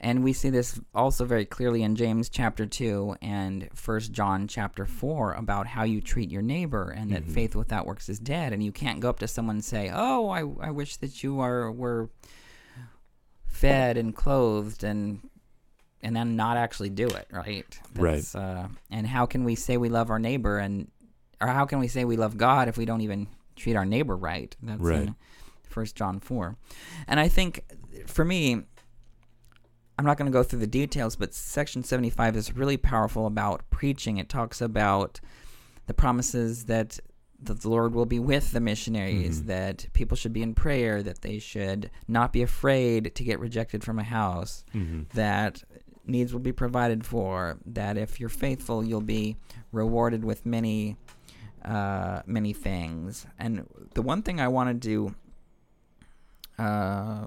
And 0.00 0.22
we 0.22 0.32
see 0.34 0.50
this 0.50 0.78
also 0.94 1.24
very 1.24 1.44
clearly 1.46 1.82
in 1.82 1.96
James 1.96 2.28
chapter 2.28 2.66
2 2.66 3.16
and 3.22 3.68
First 3.74 4.12
John 4.12 4.46
chapter 4.46 4.84
4 4.84 5.32
about 5.32 5.66
how 5.66 5.84
you 5.84 6.00
treat 6.02 6.30
your 6.30 6.42
neighbor 6.42 6.90
and 6.90 7.10
that 7.12 7.24
Mhm. 7.24 7.32
faith 7.32 7.56
without 7.56 7.86
works 7.86 8.08
is 8.08 8.18
dead. 8.18 8.52
And 8.52 8.62
you 8.62 8.72
can't 8.72 9.00
go 9.00 9.08
up 9.08 9.18
to 9.20 9.28
someone 9.28 9.56
and 9.56 9.64
say, 9.64 9.90
Oh, 9.92 10.28
I, 10.28 10.40
I 10.40 10.70
wish 10.70 10.96
that 10.98 11.22
you 11.22 11.40
are 11.40 11.72
were 11.72 12.10
fed 13.46 13.96
and 13.96 14.14
clothed 14.14 14.84
and 14.84 15.20
and 16.02 16.14
then 16.14 16.36
not 16.36 16.56
actually 16.56 16.90
do 16.90 17.06
it, 17.08 17.26
right? 17.32 17.80
Right. 17.96 18.34
Uh, 18.34 18.68
and 18.90 19.06
how 19.06 19.26
can 19.26 19.44
we 19.44 19.54
say 19.54 19.76
we 19.76 19.88
love 19.88 20.10
our 20.10 20.18
neighbor 20.18 20.58
and 20.58 20.90
or 21.40 21.48
how 21.48 21.64
can 21.64 21.78
we 21.78 21.88
say 21.88 22.04
we 22.04 22.16
love 22.16 22.36
God 22.36 22.68
if 22.68 22.76
we 22.76 22.84
don't 22.84 23.00
even 23.00 23.26
treat 23.56 23.76
our 23.76 23.86
neighbor 23.86 24.14
right? 24.16 24.54
That's 24.62 24.80
Right. 24.80 25.08
in 25.08 25.14
First 25.64 25.96
John 25.96 26.20
4. 26.20 26.56
And 27.08 27.18
I 27.18 27.28
think 27.28 27.64
for 28.06 28.24
me, 28.24 28.62
I'm 29.98 30.04
not 30.04 30.18
going 30.18 30.30
to 30.30 30.32
go 30.32 30.42
through 30.42 30.58
the 30.60 30.66
details, 30.66 31.16
but 31.16 31.32
section 31.32 31.82
75 31.82 32.36
is 32.36 32.54
really 32.54 32.76
powerful 32.76 33.26
about 33.26 33.68
preaching. 33.70 34.18
It 34.18 34.28
talks 34.28 34.60
about 34.60 35.20
the 35.86 35.94
promises 35.94 36.66
that 36.66 36.98
the 37.40 37.68
Lord 37.68 37.94
will 37.94 38.06
be 38.06 38.18
with 38.18 38.52
the 38.52 38.60
missionaries, 38.60 39.42
Mhm. 39.42 39.46
that 39.46 39.86
people 39.92 40.16
should 40.16 40.32
be 40.32 40.42
in 40.42 40.54
prayer, 40.54 41.02
that 41.02 41.20
they 41.22 41.38
should 41.38 41.90
not 42.08 42.32
be 42.32 42.42
afraid 42.42 43.14
to 43.14 43.24
get 43.24 43.38
rejected 43.40 43.84
from 43.84 43.98
a 43.98 44.02
house, 44.04 44.64
hmm 44.72 45.02
that 45.14 45.62
needs 46.06 46.32
will 46.32 46.40
be 46.40 46.52
provided 46.52 47.04
for, 47.04 47.58
that 47.66 47.96
if 47.98 48.20
you're 48.20 48.28
faithful, 48.28 48.84
you'll 48.84 49.00
be 49.00 49.36
rewarded 49.72 50.24
with 50.24 50.46
many, 50.46 50.96
uh, 51.64 52.22
many 52.26 52.52
things. 52.52 53.26
And 53.38 53.66
the 53.94 54.02
one 54.02 54.22
thing 54.22 54.40
I 54.40 54.48
want 54.48 54.68
to 54.70 54.74
do, 54.74 55.14
uh, 56.58 57.26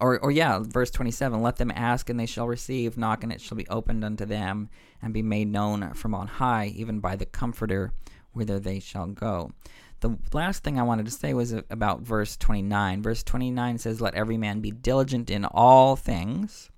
or, 0.00 0.18
or 0.18 0.30
yeah, 0.30 0.60
verse 0.62 0.90
27 0.90 1.40
let 1.40 1.56
them 1.56 1.72
ask 1.74 2.10
and 2.10 2.18
they 2.18 2.26
shall 2.26 2.46
receive, 2.46 2.98
knock 2.98 3.22
and 3.22 3.32
it 3.32 3.40
shall 3.40 3.56
be 3.56 3.68
opened 3.68 4.04
unto 4.04 4.24
them, 4.24 4.68
and 5.00 5.14
be 5.14 5.22
made 5.22 5.48
known 5.48 5.94
from 5.94 6.14
on 6.14 6.26
high, 6.26 6.66
even 6.74 7.00
by 7.00 7.16
the 7.16 7.26
Comforter, 7.26 7.92
whither 8.32 8.58
they 8.58 8.80
shall 8.80 9.06
go. 9.06 9.52
The 10.00 10.18
last 10.32 10.62
thing 10.62 10.78
I 10.78 10.82
wanted 10.82 11.06
to 11.06 11.12
say 11.12 11.32
was 11.32 11.52
about 11.70 12.02
verse 12.02 12.36
29. 12.36 13.02
Verse 13.02 13.22
29 13.22 13.78
says, 13.78 14.00
Let 14.00 14.14
every 14.14 14.36
man 14.36 14.60
be 14.60 14.70
diligent 14.70 15.30
in 15.30 15.46
all 15.46 15.96
things, 15.96 16.70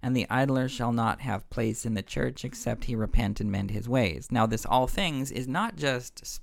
and 0.00 0.16
the 0.16 0.26
idler 0.30 0.68
shall 0.68 0.92
not 0.92 1.22
have 1.22 1.50
place 1.50 1.84
in 1.84 1.94
the 1.94 2.02
church 2.02 2.44
except 2.44 2.84
he 2.84 2.94
repent 2.94 3.40
and 3.40 3.50
mend 3.50 3.72
his 3.72 3.88
ways. 3.88 4.28
Now, 4.30 4.46
this 4.46 4.64
all 4.64 4.86
things 4.86 5.32
is 5.32 5.48
not 5.48 5.76
just 5.76 6.40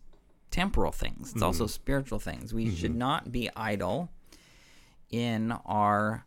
temporal 0.51 0.91
things, 0.91 1.31
it's 1.31 1.41
also 1.41 1.65
mm-hmm. 1.65 1.71
spiritual 1.71 2.19
things. 2.19 2.53
We 2.53 2.65
mm-hmm. 2.65 2.75
should 2.75 2.95
not 2.95 3.31
be 3.31 3.49
idle 3.55 4.09
in 5.09 5.51
our 5.65 6.25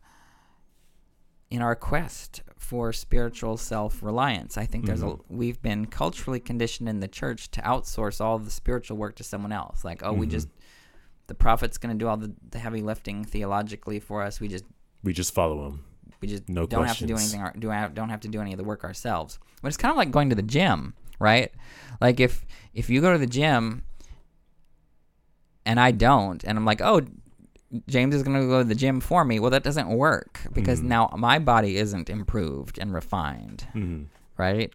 in 1.49 1.61
our 1.63 1.75
quest 1.75 2.43
for 2.57 2.93
spiritual 2.93 3.57
self-reliance. 3.57 4.55
I 4.57 4.65
think 4.67 4.85
there's 4.85 5.01
a 5.01 5.15
we've 5.29 5.59
been 5.61 5.87
culturally 5.87 6.39
conditioned 6.39 6.87
in 6.87 6.99
the 6.99 7.07
church 7.07 7.49
to 7.51 7.61
outsource 7.61 8.21
all 8.21 8.37
the 8.37 8.51
spiritual 8.51 8.97
work 8.97 9.15
to 9.15 9.23
someone 9.23 9.51
else. 9.51 9.83
Like, 9.83 10.03
oh, 10.03 10.13
we 10.13 10.27
Mhm. 10.27 10.31
just 10.31 10.47
the 11.27 11.33
prophet's 11.35 11.77
going 11.77 11.95
to 11.97 12.03
do 12.03 12.07
all 12.07 12.17
the, 12.17 12.33
the 12.51 12.59
heavy 12.59 12.81
lifting 12.81 13.23
theologically 13.23 13.99
for 13.99 14.21
us. 14.23 14.39
We 14.39 14.47
just 14.47 14.65
We 15.03 15.13
just 15.13 15.33
follow 15.33 15.67
him. 15.67 15.83
we 16.21 16.27
just 16.27 16.47
No 16.49 16.65
don't 16.67 16.85
have 16.85 16.97
to 16.99 17.07
do 17.07 17.15
anything. 17.15 17.43
Do 17.59 17.69
don't 17.93 18.09
have 18.09 18.19
to 18.21 18.27
do 18.27 18.41
any 18.41 18.51
of 18.53 18.57
the 18.57 18.63
work 18.63 18.83
ourselves. 18.83 19.39
But 19.61 19.69
it's 19.69 19.77
kind 19.77 19.91
of 19.91 19.97
like 19.97 20.11
going 20.11 20.29
to 20.29 20.35
the 20.35 20.43
gym, 20.43 20.93
right? 21.19 21.51
Like 21.99 22.19
if 22.19 22.45
if 22.75 22.89
you 22.91 23.01
go 23.01 23.11
to 23.11 23.17
the 23.17 23.27
gym 23.27 23.83
and 25.65 25.79
I 25.79 25.91
don't, 25.91 26.43
and 26.43 26.57
I'm 26.57 26.65
like, 26.65 26.81
oh, 26.81 27.01
James 27.87 28.15
is 28.15 28.23
going 28.23 28.39
to 28.39 28.47
go 28.47 28.59
to 28.63 28.67
the 28.67 28.73
gym 28.75 28.99
for 28.99 29.23
me. 29.23 29.39
Well, 29.39 29.51
that 29.51 29.63
doesn't 29.63 29.89
work 29.89 30.41
because 30.53 30.79
Mhm. 30.81 30.85
now 30.85 31.09
my 31.17 31.37
body 31.39 31.77
isn't 31.77 32.09
improved 32.09 32.79
and 32.79 32.93
refined, 32.93 33.67
hmm 33.73 34.03
right? 34.37 34.71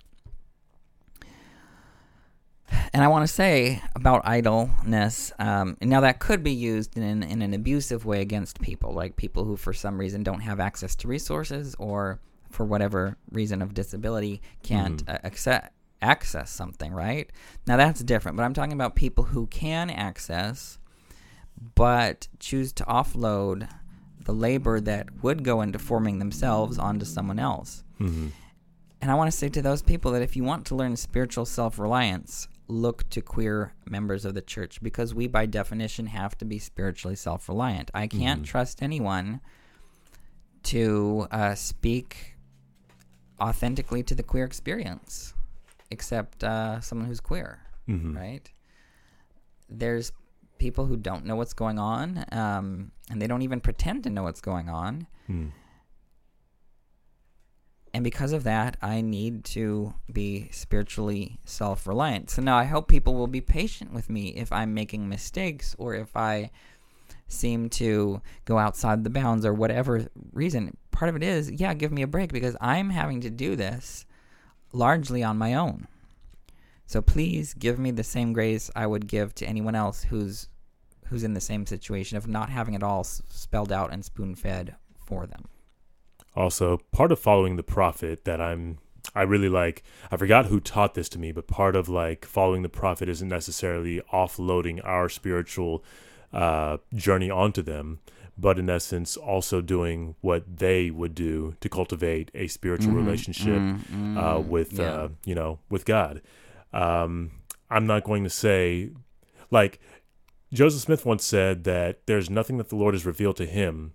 And 2.92 3.02
I 3.02 3.08
want 3.08 3.26
to 3.26 3.32
say 3.32 3.82
about 3.94 4.22
idleness. 4.24 5.32
Um, 5.38 5.76
now 5.80 6.00
that 6.00 6.18
could 6.18 6.42
be 6.42 6.52
used 6.52 6.96
in 6.96 7.22
in 7.22 7.42
an 7.42 7.52
abusive 7.54 8.04
way 8.04 8.20
against 8.20 8.60
people, 8.60 8.92
like 8.92 9.16
people 9.16 9.44
who, 9.44 9.56
for 9.56 9.72
some 9.72 9.98
reason, 9.98 10.22
don't 10.22 10.40
have 10.40 10.60
access 10.60 10.94
to 10.96 11.08
resources, 11.08 11.74
or 11.78 12.20
for 12.50 12.64
whatever 12.64 13.16
reason 13.30 13.60
of 13.62 13.74
disability, 13.74 14.40
can't 14.62 15.02
uh, 15.08 15.18
acce- 15.24 15.68
access 16.00 16.50
something. 16.50 16.92
Right 16.92 17.30
now, 17.66 17.76
that's 17.76 18.02
different. 18.02 18.36
But 18.36 18.44
I'm 18.44 18.54
talking 18.54 18.72
about 18.72 18.94
people 18.94 19.24
who 19.24 19.46
can 19.46 19.90
access, 19.90 20.78
but 21.74 22.28
choose 22.38 22.72
to 22.74 22.84
offload 22.84 23.68
the 24.24 24.32
labor 24.32 24.80
that 24.80 25.22
would 25.22 25.42
go 25.44 25.60
into 25.60 25.78
forming 25.78 26.18
themselves 26.18 26.78
onto 26.78 27.04
someone 27.04 27.38
else. 27.38 27.84
hmm 27.98 28.28
And 29.00 29.10
I 29.10 29.14
want 29.14 29.30
to 29.30 29.36
say 29.36 29.48
to 29.50 29.60
those 29.62 29.82
people 29.82 30.12
that 30.12 30.22
if 30.22 30.34
you 30.36 30.44
want 30.44 30.64
to 30.66 30.74
learn 30.74 30.96
spiritual 30.96 31.44
self 31.44 31.78
reliance, 31.78 32.48
look 32.68 33.06
to 33.10 33.20
queer 33.20 33.74
members 33.86 34.24
of 34.24 34.32
the 34.32 34.40
church 34.40 34.82
because 34.82 35.14
we, 35.14 35.26
by 35.26 35.44
definition, 35.44 36.06
have 36.06 36.38
to 36.38 36.44
be 36.46 36.58
spiritually 36.58 37.16
self 37.16 37.48
reliant. 37.48 37.90
I 37.92 38.06
can't 38.06 38.42
Mhm. 38.42 38.46
trust 38.46 38.82
anyone 38.82 39.40
to 40.64 41.26
uh, 41.30 41.54
speak 41.54 42.36
authentically 43.40 44.02
to 44.04 44.14
the 44.14 44.22
queer 44.22 44.44
experience 44.44 45.34
except 45.90 46.42
uh, 46.42 46.80
someone 46.80 47.06
who's 47.06 47.20
queer, 47.20 47.60
hmm 47.86 48.16
right? 48.16 48.50
There's 49.68 50.12
people 50.64 50.86
who 50.86 50.96
don't 50.96 51.24
know 51.26 51.36
what's 51.36 51.52
going 51.64 51.78
on 51.78 52.24
um, 52.32 52.90
and 53.10 53.20
they 53.20 53.26
don't 53.26 53.42
even 53.42 53.60
pretend 53.60 54.02
to 54.04 54.10
know 54.10 54.22
what's 54.22 54.40
going 54.40 54.68
on. 54.68 55.06
hmm 55.26 55.48
and 57.94 58.02
because 58.02 58.32
of 58.32 58.42
that, 58.42 58.76
I 58.82 59.02
need 59.02 59.44
to 59.56 59.94
be 60.12 60.48
spiritually 60.50 61.38
self 61.44 61.86
reliant. 61.86 62.28
So 62.28 62.42
now 62.42 62.56
I 62.58 62.64
hope 62.64 62.88
people 62.88 63.14
will 63.14 63.28
be 63.28 63.40
patient 63.40 63.92
with 63.92 64.10
me 64.10 64.30
if 64.30 64.50
I'm 64.50 64.74
making 64.74 65.08
mistakes 65.08 65.76
or 65.78 65.94
if 65.94 66.16
I 66.16 66.50
seem 67.28 67.70
to 67.70 68.20
go 68.46 68.58
outside 68.58 69.04
the 69.04 69.10
bounds 69.10 69.46
or 69.46 69.54
whatever 69.54 70.08
reason. 70.32 70.76
Part 70.90 71.08
of 71.08 71.14
it 71.14 71.22
is, 71.22 71.52
yeah, 71.52 71.72
give 71.72 71.92
me 71.92 72.02
a 72.02 72.08
break 72.08 72.32
because 72.32 72.56
I'm 72.60 72.90
having 72.90 73.20
to 73.20 73.30
do 73.30 73.54
this 73.54 74.06
largely 74.72 75.22
on 75.22 75.38
my 75.38 75.54
own. 75.54 75.86
So 76.86 77.00
please 77.00 77.54
give 77.54 77.78
me 77.78 77.92
the 77.92 78.02
same 78.02 78.32
grace 78.32 78.72
I 78.74 78.88
would 78.88 79.06
give 79.06 79.36
to 79.36 79.46
anyone 79.46 79.76
else 79.76 80.02
who's 80.02 80.48
who's 81.06 81.24
in 81.24 81.34
the 81.34 81.40
same 81.40 81.66
situation 81.66 82.16
of 82.16 82.26
not 82.28 82.48
having 82.50 82.74
it 82.74 82.82
all 82.82 83.04
spelled 83.04 83.72
out 83.72 83.92
and 83.92 84.04
spoon 84.04 84.34
fed 84.34 84.76
for 84.96 85.26
them. 85.26 85.44
Also, 86.36 86.78
part 86.92 87.12
of 87.12 87.18
following 87.18 87.56
the 87.56 87.62
prophet 87.62 88.24
that 88.24 88.40
I'm 88.40 88.78
I 89.14 89.22
really 89.22 89.48
like 89.50 89.82
I 90.10 90.16
forgot 90.16 90.46
who 90.46 90.60
taught 90.60 90.94
this 90.94 91.08
to 91.10 91.18
me, 91.18 91.30
but 91.30 91.46
part 91.46 91.76
of 91.76 91.88
like 91.88 92.24
following 92.24 92.62
the 92.62 92.68
prophet 92.68 93.08
isn't 93.08 93.28
necessarily 93.28 94.00
offloading 94.12 94.80
our 94.84 95.08
spiritual 95.08 95.84
uh, 96.32 96.78
journey 96.94 97.30
onto 97.30 97.62
them, 97.62 98.00
but 98.36 98.58
in 98.58 98.68
essence 98.68 99.16
also 99.16 99.60
doing 99.60 100.16
what 100.22 100.56
they 100.56 100.90
would 100.90 101.14
do 101.14 101.54
to 101.60 101.68
cultivate 101.68 102.30
a 102.34 102.48
spiritual 102.48 102.94
Mhm, 102.94 102.96
relationship 102.96 103.62
mm, 103.62 104.16
uh, 104.16 104.40
with 104.40 104.78
yeah. 104.78 104.84
uh, 104.90 105.08
you 105.24 105.34
know 105.34 105.58
with 105.68 105.84
God. 105.84 106.20
Um, 106.72 107.30
I'm 107.70 107.86
not 107.86 108.04
going 108.04 108.24
to 108.24 108.30
say 108.30 108.90
like 109.50 109.78
Joseph 110.54 110.82
Smith 110.82 111.04
once 111.04 111.24
said 111.24 111.64
that 111.64 112.06
there's 112.06 112.30
nothing 112.30 112.58
that 112.58 112.68
the 112.68 112.76
Lord 112.76 112.94
has 112.94 113.04
revealed 113.04 113.36
to 113.36 113.46
him 113.46 113.92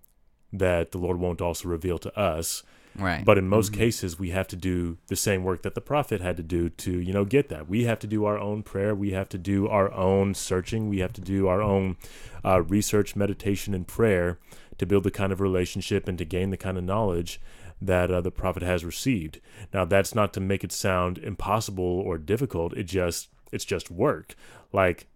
that 0.52 0.92
the 0.92 0.98
Lord 0.98 1.18
won't 1.18 1.42
also 1.42 1.70
reveal 1.70 1.98
to 2.00 2.20
us. 2.20 2.64
right. 2.98 3.24
But 3.24 3.38
in 3.38 3.48
most 3.48 3.72
Mhm. 3.72 3.76
cases, 3.76 4.20
we 4.20 4.32
have 4.32 4.48
to 4.50 4.56
do 4.58 4.98
the 5.08 5.16
same 5.16 5.44
work 5.44 5.62
that 5.62 5.74
the 5.76 5.80
prophet 5.80 6.20
had 6.22 6.36
to 6.38 6.44
do 6.44 6.70
to, 6.70 7.00
you 7.00 7.14
know, 7.14 7.24
get 7.24 7.48
that. 7.48 7.70
We 7.70 7.84
have 7.86 8.00
to 8.00 8.08
do 8.08 8.26
our 8.26 8.38
own 8.38 8.62
prayer. 8.64 8.94
We 8.94 9.12
have 9.12 9.30
to 9.30 9.38
do 9.38 9.68
our 9.70 9.94
own 9.94 10.34
searching. 10.34 10.90
We 10.90 10.98
have 11.00 11.14
to 11.14 11.22
do 11.22 11.48
our 11.48 11.62
own 11.62 11.96
uh, 12.44 12.62
research, 12.64 13.16
meditation, 13.16 13.74
and 13.74 13.88
prayer 13.88 14.40
to 14.80 14.86
build 14.86 15.04
the 15.04 15.12
kind 15.12 15.32
of 15.32 15.40
relationship 15.40 16.08
and 16.10 16.18
to 16.18 16.26
gain 16.26 16.50
the 16.50 16.58
kind 16.58 16.78
of 16.78 16.84
knowledge 16.84 17.40
that 17.82 18.10
uh, 18.12 18.20
the 18.22 18.32
prophet 18.32 18.64
has 18.64 18.84
received. 18.84 19.40
Now, 19.74 19.86
that's 19.86 20.14
not 20.16 20.34
to 20.34 20.40
make 20.42 20.64
it 20.64 20.72
sound 20.72 21.20
impossible 21.20 21.86
or 21.86 22.18
difficult. 22.18 22.74
It 22.76 22.84
just 22.86 23.30
it's 23.52 23.66
just 23.66 23.90
work. 23.92 24.36
Like 24.74 25.08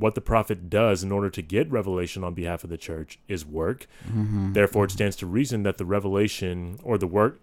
what 0.00 0.14
the 0.14 0.20
prophet 0.20 0.68
does 0.68 1.02
in 1.04 1.12
order 1.12 1.30
to 1.30 1.42
get 1.42 1.70
revelation 1.70 2.24
on 2.24 2.34
behalf 2.34 2.64
of 2.64 2.70
the 2.70 2.76
church 2.78 3.18
is 3.28 3.46
work. 3.46 3.86
Mhm. 4.12 4.54
Therefore, 4.54 4.84
it 4.86 4.90
stands 4.90 5.16
to 5.16 5.26
reason 5.26 5.62
that 5.62 5.78
the 5.78 5.84
revelation 5.84 6.78
or 6.82 6.98
the 6.98 7.06
work, 7.06 7.38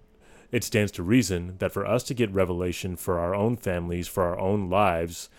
it 0.51 0.63
stands 0.63 0.91
to 0.93 1.03
reason 1.03 1.55
that 1.59 1.71
for 1.71 1.85
us 1.85 2.03
to 2.03 2.13
get 2.13 2.31
revelation 2.33 2.95
for 2.95 3.19
our 3.19 3.35
own 3.35 3.55
families, 3.57 4.07
for 4.07 4.23
our 4.23 4.39
own 4.39 4.69
lives, 4.69 5.29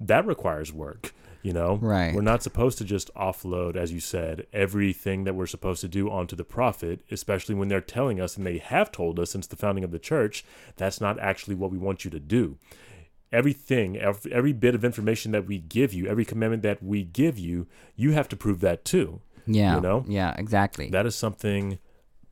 that 0.00 0.26
requires 0.26 0.72
work. 0.72 1.14
You 1.42 1.52
know, 1.52 1.76
Right. 1.80 2.12
we're 2.12 2.22
not 2.22 2.42
supposed 2.42 2.76
to 2.78 2.84
just 2.84 3.14
offload, 3.14 3.76
as 3.76 3.92
you 3.92 4.00
said, 4.00 4.46
everything 4.52 5.22
that 5.24 5.36
we're 5.36 5.46
supposed 5.46 5.80
to 5.82 5.88
do 5.88 6.10
onto 6.10 6.34
the 6.34 6.42
prophet, 6.42 7.02
especially 7.08 7.54
when 7.54 7.68
they're 7.68 7.80
telling 7.80 8.20
us, 8.20 8.36
and 8.36 8.44
they 8.44 8.58
have 8.58 8.90
told 8.90 9.20
us 9.20 9.30
since 9.30 9.46
the 9.46 9.54
founding 9.54 9.84
of 9.84 9.92
the 9.92 10.00
church, 10.00 10.44
that's 10.76 11.00
not 11.00 11.20
actually 11.20 11.54
what 11.54 11.70
we 11.70 11.78
want 11.78 12.04
you 12.04 12.10
to 12.10 12.18
do. 12.18 12.56
Everything, 13.36 13.96
every, 13.98 14.32
every 14.32 14.52
bit 14.52 14.74
of 14.74 14.84
information 14.84 15.32
that 15.32 15.46
we 15.46 15.58
give 15.58 15.92
you, 15.92 16.06
every 16.06 16.24
commandment 16.24 16.62
that 16.62 16.82
we 16.82 16.98
give 17.04 17.38
you, 17.38 17.66
you 17.94 18.12
have 18.12 18.28
to 18.30 18.36
prove 18.36 18.60
that 18.60 18.84
too. 18.84 19.20
Yeah. 19.46 19.74
you 19.76 19.80
know? 19.80 20.04
Yeah, 20.08 20.34
exactly. 20.36 20.88
That 20.90 21.06
is 21.06 21.14
something 21.14 21.78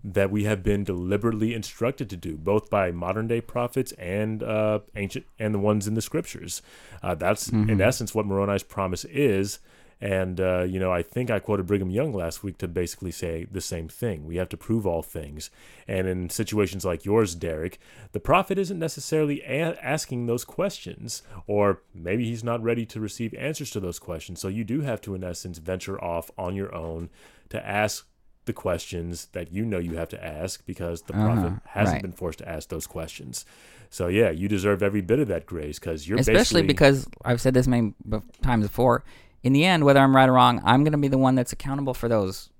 that 0.02 0.30
we 0.30 0.44
have 0.44 0.62
been 0.62 0.84
deliberately 0.84 1.54
instructed 1.54 2.10
to 2.10 2.16
do, 2.16 2.36
both 2.36 2.68
by 2.68 2.90
modern 2.90 3.26
day 3.28 3.40
prophets 3.40 3.92
and 3.92 4.42
uh, 4.42 4.80
ancient 4.96 5.24
and 5.38 5.54
the 5.54 5.58
ones 5.58 5.86
in 5.86 5.94
the 5.94 6.02
scriptures. 6.02 6.60
Uh, 7.02 7.14
that's 7.14 7.48
Mm-hmm. 7.50 7.70
in 7.70 7.80
essence 7.80 8.14
what 8.14 8.26
Moroni's 8.26 8.62
promise 8.62 9.04
is. 9.06 9.60
And 10.04 10.38
uh, 10.38 10.64
you 10.68 10.78
know, 10.78 10.92
I 10.92 11.00
think 11.02 11.30
I 11.30 11.38
quoted 11.38 11.66
Brigham 11.66 11.90
Young 11.90 12.12
last 12.12 12.42
week 12.44 12.58
to 12.58 12.68
basically 12.68 13.10
say 13.10 13.46
the 13.50 13.62
same 13.62 13.88
thing. 13.88 14.26
We 14.26 14.36
have 14.36 14.50
to 14.50 14.56
prove 14.58 14.86
all 14.86 15.02
things, 15.02 15.48
and 15.88 16.06
in 16.06 16.28
situations 16.28 16.84
like 16.84 17.06
yours, 17.06 17.34
Derek, 17.34 17.78
the 18.12 18.20
prophet 18.20 18.58
isn't 18.58 18.78
necessarily 18.78 19.40
a- 19.42 19.78
asking 19.82 20.26
those 20.26 20.44
questions, 20.44 21.22
or 21.46 21.80
maybe 21.94 22.26
he's 22.26 22.44
not 22.44 22.62
ready 22.62 22.84
to 22.84 23.00
receive 23.00 23.32
answers 23.32 23.70
to 23.70 23.80
those 23.80 23.98
questions. 23.98 24.40
So 24.42 24.48
you 24.48 24.62
do 24.62 24.82
have 24.82 25.00
to, 25.02 25.14
in 25.14 25.24
essence, 25.24 25.56
venture 25.56 25.98
off 26.04 26.30
on 26.36 26.54
your 26.54 26.74
own 26.74 27.08
to 27.48 27.66
ask 27.66 28.06
the 28.44 28.52
questions 28.52 29.28
that 29.32 29.52
you 29.52 29.64
know 29.64 29.78
you 29.78 29.96
have 29.96 30.10
to 30.10 30.22
ask 30.22 30.66
because 30.66 31.00
the 31.02 31.14
prophet 31.14 31.46
Uh-huh, 31.46 31.58
hasn't 31.64 31.94
right. 31.94 32.02
been 32.02 32.12
forced 32.12 32.40
to 32.40 32.48
ask 32.48 32.68
those 32.68 32.86
questions. 32.86 33.46
So 33.88 34.08
yeah, 34.08 34.28
you 34.30 34.48
deserve 34.48 34.82
every 34.82 35.00
bit 35.00 35.18
of 35.18 35.28
that 35.28 35.46
grace 35.46 35.78
because 35.78 36.06
you're 36.06 36.18
Especially 36.18 36.60
because 36.62 37.08
I've 37.24 37.40
said 37.40 37.54
this 37.54 37.66
many 37.66 37.94
times 38.42 38.66
before. 38.66 39.02
In 39.44 39.52
the 39.52 39.64
end, 39.64 39.84
whether 39.84 40.00
I'm 40.00 40.16
right 40.16 40.28
or 40.28 40.32
wrong, 40.32 40.60
I'm 40.64 40.82
going 40.82 40.92
to 40.92 40.98
be 40.98 41.06
the 41.08 41.18
one 41.18 41.34
that's 41.36 41.52
accountable 41.52 41.94
for 41.94 42.08
those 42.08 42.50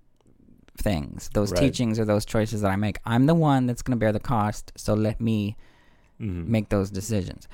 things, 0.77 1.31
those 1.35 1.51
Right. 1.51 1.61
teachings 1.61 1.99
or 1.99 2.05
those 2.05 2.25
choices 2.25 2.61
that 2.61 2.71
I 2.71 2.77
make. 2.77 2.99
I'm 3.05 3.27
the 3.27 3.35
one 3.35 3.67
that's 3.67 3.81
going 3.83 3.97
to 3.99 4.01
bear 4.01 4.13
the 4.13 4.21
cost. 4.21 4.71
So 4.77 4.95
let 4.95 5.21
me 5.21 5.57
Mhm. 6.21 6.47
make 6.47 6.69
those 6.69 6.91
decisions. 6.91 7.49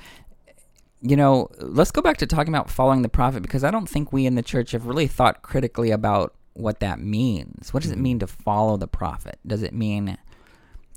You 1.01 1.15
know, 1.15 1.47
let's 1.59 1.91
go 1.91 2.01
back 2.01 2.17
to 2.17 2.27
talking 2.27 2.53
about 2.53 2.69
following 2.69 3.01
the 3.01 3.09
prophet 3.09 3.41
because 3.41 3.63
I 3.63 3.71
don't 3.71 3.89
think 3.89 4.11
we 4.11 4.25
in 4.25 4.35
the 4.35 4.43
church 4.43 4.71
have 4.71 4.85
really 4.85 5.07
thought 5.07 5.41
critically 5.41 5.91
about 5.91 6.35
what 6.53 6.79
that 6.81 6.99
means. 6.99 7.73
What 7.73 7.83
does 7.83 7.91
it 7.91 7.97
Mhm. 7.97 8.01
mean 8.01 8.19
to 8.19 8.27
follow 8.27 8.75
the 8.77 8.87
prophet? 8.87 9.39
Does 9.47 9.63
it 9.63 9.73
mean 9.73 10.17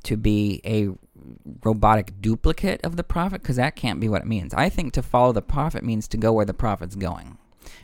to 0.02 0.16
be 0.16 0.60
a 0.66 0.88
robotic 1.64 2.20
duplicate 2.20 2.80
of 2.84 2.96
the 2.96 3.04
prophet? 3.04 3.42
Because 3.42 3.56
that 3.56 3.76
can't 3.76 4.00
be 4.00 4.08
what 4.08 4.22
it 4.22 4.26
means. 4.26 4.52
I 4.54 4.68
think 4.68 4.92
to 4.94 5.02
follow 5.02 5.32
the 5.32 5.40
prophet 5.40 5.84
means 5.84 6.08
to 6.08 6.16
go 6.16 6.32
where 6.32 6.44
the 6.44 6.52
prophet's 6.52 6.96
going, 6.96 7.38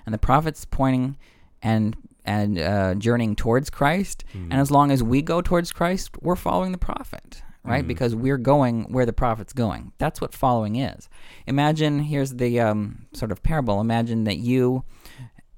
and 0.07 0.13
the 0.15 0.19
prophet's 0.19 0.65
pointing 0.65 1.17
and 1.63 1.97
and 2.25 2.59
uh, 2.59 2.95
journeying 2.97 3.35
towards 3.35 3.71
Christ. 3.71 4.25
Mhm. 4.35 4.49
And 4.51 4.55
as 4.55 4.71
long 4.71 4.91
as 4.91 5.03
we 5.03 5.23
go 5.23 5.41
towards 5.41 5.73
Christ, 5.73 6.11
we're 6.21 6.37
following 6.37 6.71
the 6.71 6.79
prophet, 6.79 7.43
right? 7.65 7.83
Mhm. 7.83 7.89
Because 7.89 8.15
we're 8.15 8.37
going 8.37 8.85
where 8.93 9.07
the 9.07 9.13
prophet's 9.15 9.55
going. 9.55 9.93
That's 9.99 10.21
what 10.21 10.35
following 10.35 10.77
is. 10.77 11.09
Imagine 11.47 12.01
here's 12.01 12.35
the 12.35 12.61
um, 12.61 13.07
sort 13.15 13.33
of 13.33 13.43
parable. 13.43 13.81
Imagine 13.81 14.25
that 14.25 14.37
you 14.37 14.85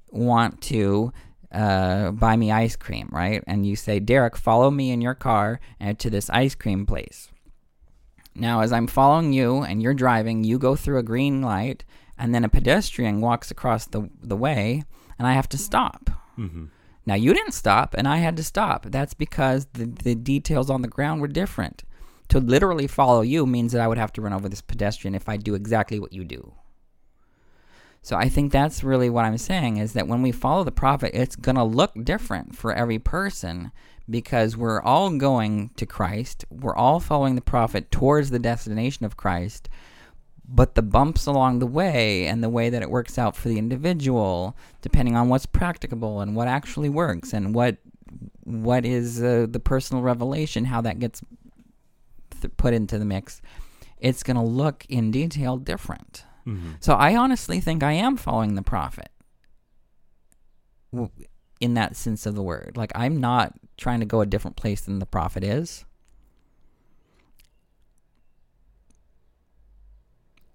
want 0.09 0.61
to 0.61 1.11
uh, 1.51 2.11
buy 2.11 2.35
me 2.35 2.49
ice 2.51 2.75
cream, 2.75 3.09
right? 3.11 3.43
And 3.45 3.65
you 3.65 3.75
say, 3.75 3.99
Derek, 3.99 4.35
follow 4.35 4.71
me 4.71 4.89
in 4.91 5.01
your 5.01 5.13
car 5.15 5.59
and 5.79 5.99
to 5.99 6.09
this 6.09 6.29
ice 6.31 6.55
cream 6.55 6.85
place. 6.85 7.29
Now, 8.35 8.61
as 8.61 8.71
I'm 8.73 8.87
following 8.87 9.33
you 9.33 9.61
and 9.61 9.81
you're 9.83 9.93
driving, 9.93 10.43
you 10.43 10.57
go 10.57 10.75
through 10.75 10.97
a 10.97 11.03
green 11.03 11.41
light, 11.43 11.83
and 12.17 12.33
then 12.33 12.43
a 12.43 12.49
pedestrian 12.49 13.21
walks 13.21 13.51
across 13.51 13.85
the, 13.85 14.09
the 14.21 14.37
way, 14.37 14.83
and 15.17 15.27
I 15.27 15.33
have 15.33 15.49
to 15.49 15.57
stop. 15.57 16.09
Mhm. 16.37 16.69
Now, 17.05 17.15
you 17.15 17.33
didn't 17.33 17.53
stop, 17.53 17.95
and 17.97 18.07
I 18.07 18.17
had 18.17 18.37
to 18.37 18.43
stop. 18.43 18.85
That's 18.85 19.13
because 19.13 19.67
the, 19.73 19.85
the 19.85 20.15
details 20.15 20.69
on 20.69 20.81
the 20.81 20.87
ground 20.87 21.19
were 21.21 21.27
different. 21.27 21.83
To 22.29 22.39
literally 22.39 22.87
follow 22.87 23.21
you 23.21 23.45
means 23.45 23.73
that 23.73 23.81
I 23.81 23.87
would 23.87 23.97
have 23.97 24.13
to 24.13 24.21
run 24.21 24.33
over 24.33 24.47
this 24.47 24.61
pedestrian 24.61 25.13
if 25.13 25.27
I 25.27 25.35
do 25.37 25.53
exactly 25.53 25.99
what 25.99 26.13
you 26.13 26.23
do. 26.23 26.53
So 28.01 28.15
I 28.17 28.27
think 28.27 28.51
that's 28.51 28.83
really 28.83 29.09
what 29.09 29.25
I'm 29.25 29.37
saying 29.37 29.77
is 29.77 29.93
that 29.93 30.07
when 30.07 30.21
we 30.21 30.31
follow 30.31 30.63
the 30.63 30.71
prophet, 30.71 31.11
it's 31.13 31.35
going 31.35 31.55
to 31.55 31.63
look 31.63 31.93
different 32.03 32.55
for 32.55 32.73
every 32.73 32.99
person 32.99 33.71
because 34.09 34.57
we're 34.57 34.81
all 34.81 35.09
going 35.17 35.69
to 35.77 35.85
Christ. 35.85 36.43
We're 36.49 36.75
all 36.75 36.99
following 36.99 37.35
the 37.35 37.41
prophet 37.41 37.91
towards 37.91 38.29
the 38.29 38.39
destination 38.39 39.05
of 39.05 39.15
Christ. 39.15 39.69
But 40.45 40.75
the 40.75 40.81
bumps 40.81 41.25
along 41.25 41.59
the 41.59 41.67
way 41.67 42.27
and 42.27 42.43
the 42.43 42.49
way 42.49 42.69
that 42.69 42.81
it 42.81 42.89
works 42.89 43.17
out 43.17 43.35
for 43.35 43.47
the 43.47 43.57
individual, 43.57 44.55
depending 44.81 45.15
on 45.15 45.29
what's 45.29 45.45
practicable 45.45 46.19
and 46.19 46.35
what 46.35 46.47
actually 46.47 46.89
works 46.89 47.33
and 47.33 47.55
what 47.55 47.77
what 48.43 48.85
is 48.85 49.23
uh, 49.23 49.47
the 49.49 49.59
personal 49.59 50.03
revelation, 50.03 50.65
how 50.65 50.81
that 50.81 50.99
gets 50.99 51.21
th- 52.41 52.55
put 52.57 52.73
into 52.73 52.99
the 52.99 53.05
mix, 53.05 53.41
it's 53.99 54.21
going 54.21 54.35
to 54.35 54.43
look 54.43 54.85
in 54.89 55.11
detail 55.11 55.55
different. 55.57 56.25
Mhm. 56.45 56.75
So 56.81 56.93
I 56.93 57.15
honestly 57.15 57.61
think 57.61 57.81
I 57.83 57.93
am 57.93 58.17
following 58.17 58.55
the 58.55 58.61
prophet 58.61 59.09
in 61.59 61.73
that 61.75 61.95
sense 61.95 62.25
of 62.25 62.35
the 62.35 62.43
word. 62.43 62.73
Like 62.75 62.91
I'm 62.93 63.17
not 63.19 63.53
trying 63.77 64.01
to 64.01 64.05
go 64.05 64.19
a 64.21 64.25
different 64.25 64.57
place 64.57 64.81
than 64.81 64.99
the 64.99 65.05
prophet 65.05 65.43
is. 65.43 65.85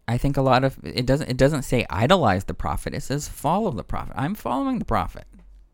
I 0.08 0.16
think 0.16 0.36
a 0.38 0.42
lot 0.42 0.64
of 0.64 0.78
it 0.82 1.04
doesn't 1.06 1.28
it 1.28 1.36
doesn't 1.36 1.62
say 1.62 1.84
idolize 1.90 2.44
the 2.44 2.54
prophet. 2.54 2.94
It 2.94 3.02
says 3.02 3.28
follow 3.28 3.70
the 3.70 3.84
prophet. 3.84 4.14
I'm 4.16 4.34
following 4.34 4.78
the 4.78 4.84
prophet. 4.86 5.26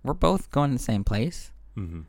We're 0.03 0.13
both 0.13 0.51
going 0.51 0.73
to 0.73 0.77
the 0.77 0.83
same 0.83 1.05
place. 1.05 1.53
Mhm. 1.77 2.05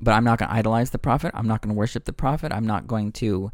But 0.00 0.12
I'm 0.12 0.24
not 0.24 0.38
going 0.38 0.48
to 0.48 0.54
idolize 0.54 0.90
the 0.90 0.98
prophet. 0.98 1.32
I'm 1.34 1.46
not 1.46 1.60
going 1.60 1.74
to 1.74 1.78
worship 1.78 2.04
the 2.04 2.12
prophet. 2.12 2.52
I'm 2.52 2.66
not 2.66 2.86
going 2.86 3.12
to 3.12 3.52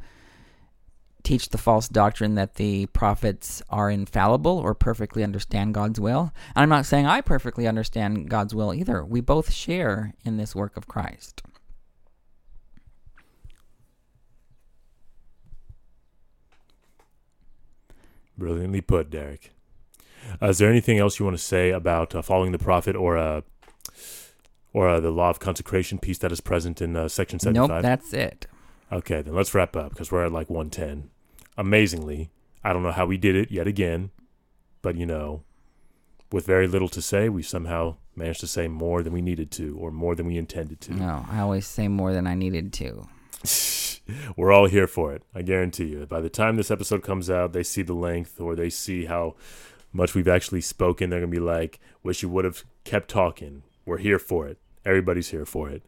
teach 1.24 1.48
the 1.48 1.58
false 1.58 1.88
doctrine 1.88 2.36
that 2.36 2.54
the 2.54 2.86
prophets 2.86 3.60
are 3.68 3.90
infallible 3.90 4.58
or 4.58 4.74
perfectly 4.74 5.24
understand 5.24 5.74
God's 5.74 5.98
will. 5.98 6.32
And 6.54 6.62
I'm 6.62 6.68
not 6.68 6.86
saying 6.86 7.06
I 7.06 7.20
perfectly 7.20 7.66
understand 7.66 8.30
God's 8.30 8.54
will 8.54 8.72
either. 8.72 9.04
We 9.04 9.20
both 9.20 9.52
share 9.52 10.14
in 10.24 10.36
this 10.36 10.54
work 10.54 10.76
of 10.76 10.86
Christ. 10.86 11.42
Brilliantly 18.38 18.80
put, 18.80 19.10
Derek. 19.10 19.52
Uh, 20.42 20.48
is 20.48 20.58
there 20.58 20.68
anything 20.68 20.98
else 20.98 21.18
you 21.18 21.24
want 21.24 21.36
to 21.36 21.42
say 21.42 21.70
about 21.70 22.14
uh, 22.14 22.22
following 22.22 22.52
the 22.52 22.58
prophet 22.58 22.96
or 22.96 23.16
uh, 23.16 23.40
or 24.72 24.88
uh, 24.88 25.00
the 25.00 25.10
law 25.10 25.30
of 25.30 25.38
consecration 25.38 25.98
piece 25.98 26.18
that 26.18 26.32
is 26.32 26.40
present 26.40 26.82
in 26.82 26.96
uh, 26.96 27.08
section 27.08 27.38
Nope, 27.52 27.70
that's 27.80 28.12
it. 28.12 28.46
Okay, 28.92 29.22
then 29.22 29.34
let's 29.34 29.54
wrap 29.54 29.74
up 29.74 29.90
because 29.90 30.12
we're 30.12 30.26
at 30.26 30.32
like 30.32 30.50
110. 30.50 31.10
Amazingly, 31.56 32.30
I 32.62 32.72
don't 32.72 32.82
know 32.82 32.92
how 32.92 33.06
we 33.06 33.16
did 33.16 33.34
it 33.34 33.50
yet 33.50 33.66
again, 33.66 34.10
but 34.82 34.96
you 34.96 35.06
know, 35.06 35.42
with 36.30 36.44
very 36.46 36.66
little 36.66 36.88
to 36.88 37.00
say, 37.00 37.28
we 37.28 37.42
somehow 37.42 37.96
managed 38.14 38.40
to 38.40 38.46
say 38.46 38.68
more 38.68 39.02
than 39.02 39.12
we 39.12 39.22
needed 39.22 39.50
to 39.52 39.76
or 39.78 39.90
more 39.90 40.14
than 40.14 40.26
we 40.26 40.36
intended 40.36 40.80
to. 40.82 40.94
No, 40.94 41.24
I 41.30 41.40
always 41.40 41.66
say 41.66 41.88
more 41.88 42.12
than 42.12 42.26
I 42.26 42.34
needed 42.34 42.72
to. 42.74 43.08
We're 44.36 44.52
all 44.52 44.66
here 44.66 44.86
for 44.86 45.12
it. 45.12 45.22
I 45.34 45.42
guarantee 45.42 45.86
you. 45.86 46.06
By 46.06 46.20
the 46.20 46.30
time 46.30 46.56
this 46.56 46.70
episode 46.70 47.02
comes 47.02 47.30
out, 47.30 47.52
they 47.52 47.62
see 47.62 47.82
the 47.82 47.94
length 47.94 48.40
or 48.40 48.54
they 48.54 48.70
see 48.70 49.06
how 49.06 49.34
much 49.92 50.14
we've 50.14 50.28
actually 50.28 50.60
spoken. 50.60 51.10
They're 51.10 51.20
going 51.20 51.30
to 51.30 51.40
be 51.40 51.44
like, 51.44 51.80
wish 52.02 52.22
you 52.22 52.28
would 52.28 52.44
have 52.44 52.64
kept 52.84 53.08
talking. 53.08 53.62
We're 53.84 53.98
here 53.98 54.18
for 54.18 54.46
it. 54.46 54.58
Everybody's 54.84 55.30
here 55.30 55.44
for 55.46 55.68
it. 55.70 55.82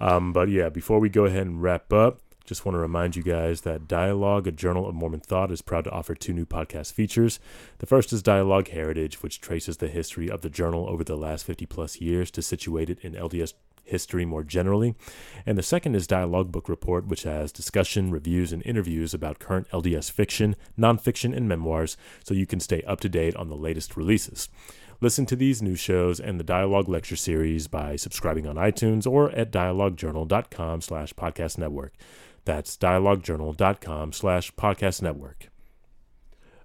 Um, 0.00 0.32
but 0.32 0.48
yeah, 0.48 0.68
before 0.68 1.00
we 1.00 1.08
go 1.08 1.24
ahead 1.24 1.46
and 1.46 1.62
wrap 1.62 1.92
up, 1.92 2.20
just 2.44 2.64
want 2.64 2.74
to 2.74 2.80
remind 2.80 3.14
you 3.14 3.22
guys 3.22 3.60
that 3.62 3.86
Dialogue, 3.86 4.46
a 4.46 4.52
journal 4.52 4.88
of 4.88 4.94
Mormon 4.94 5.20
thought, 5.20 5.52
is 5.52 5.60
proud 5.60 5.84
to 5.84 5.90
offer 5.90 6.14
two 6.14 6.32
new 6.32 6.46
podcast 6.46 6.94
features. 6.94 7.40
The 7.78 7.86
first 7.86 8.10
is 8.10 8.22
Dialogue 8.22 8.68
Heritage, 8.68 9.22
which 9.22 9.40
traces 9.40 9.76
the 9.76 9.88
history 9.88 10.30
of 10.30 10.40
the 10.40 10.48
journal 10.48 10.88
over 10.88 11.04
the 11.04 11.16
last 11.16 11.44
50 11.44 11.66
plus 11.66 12.00
years 12.00 12.30
to 12.30 12.40
situate 12.40 12.88
it 12.88 13.00
in 13.00 13.12
LDS 13.12 13.52
history 13.88 14.24
more 14.24 14.44
generally. 14.44 14.94
And 15.46 15.56
the 15.56 15.62
second 15.62 15.94
is 15.94 16.06
Dialogue 16.06 16.52
Book 16.52 16.68
Report, 16.68 17.06
which 17.06 17.22
has 17.22 17.52
discussion, 17.52 18.10
reviews, 18.10 18.52
and 18.52 18.62
interviews 18.64 19.14
about 19.14 19.38
current 19.38 19.68
LDS 19.70 20.10
fiction, 20.10 20.56
nonfiction, 20.78 21.36
and 21.36 21.48
memoirs, 21.48 21.96
so 22.24 22.34
you 22.34 22.46
can 22.46 22.60
stay 22.60 22.82
up 22.82 23.00
to 23.00 23.08
date 23.08 23.36
on 23.36 23.48
the 23.48 23.56
latest 23.56 23.96
releases. 23.96 24.48
Listen 25.00 25.26
to 25.26 25.36
these 25.36 25.62
new 25.62 25.76
shows 25.76 26.18
and 26.18 26.40
the 26.40 26.44
Dialogue 26.44 26.88
Lecture 26.88 27.14
Series 27.14 27.68
by 27.68 27.94
subscribing 27.94 28.48
on 28.48 28.56
iTunes 28.56 29.06
or 29.06 29.30
at 29.30 29.52
dialoguejournal.com 29.52 30.80
slash 30.80 31.14
podcast 31.14 31.56
network. 31.56 31.92
That's 32.44 32.76
dialoguejournal.com 32.76 34.12
slash 34.12 34.52
podcast 34.54 35.02
network. 35.02 35.50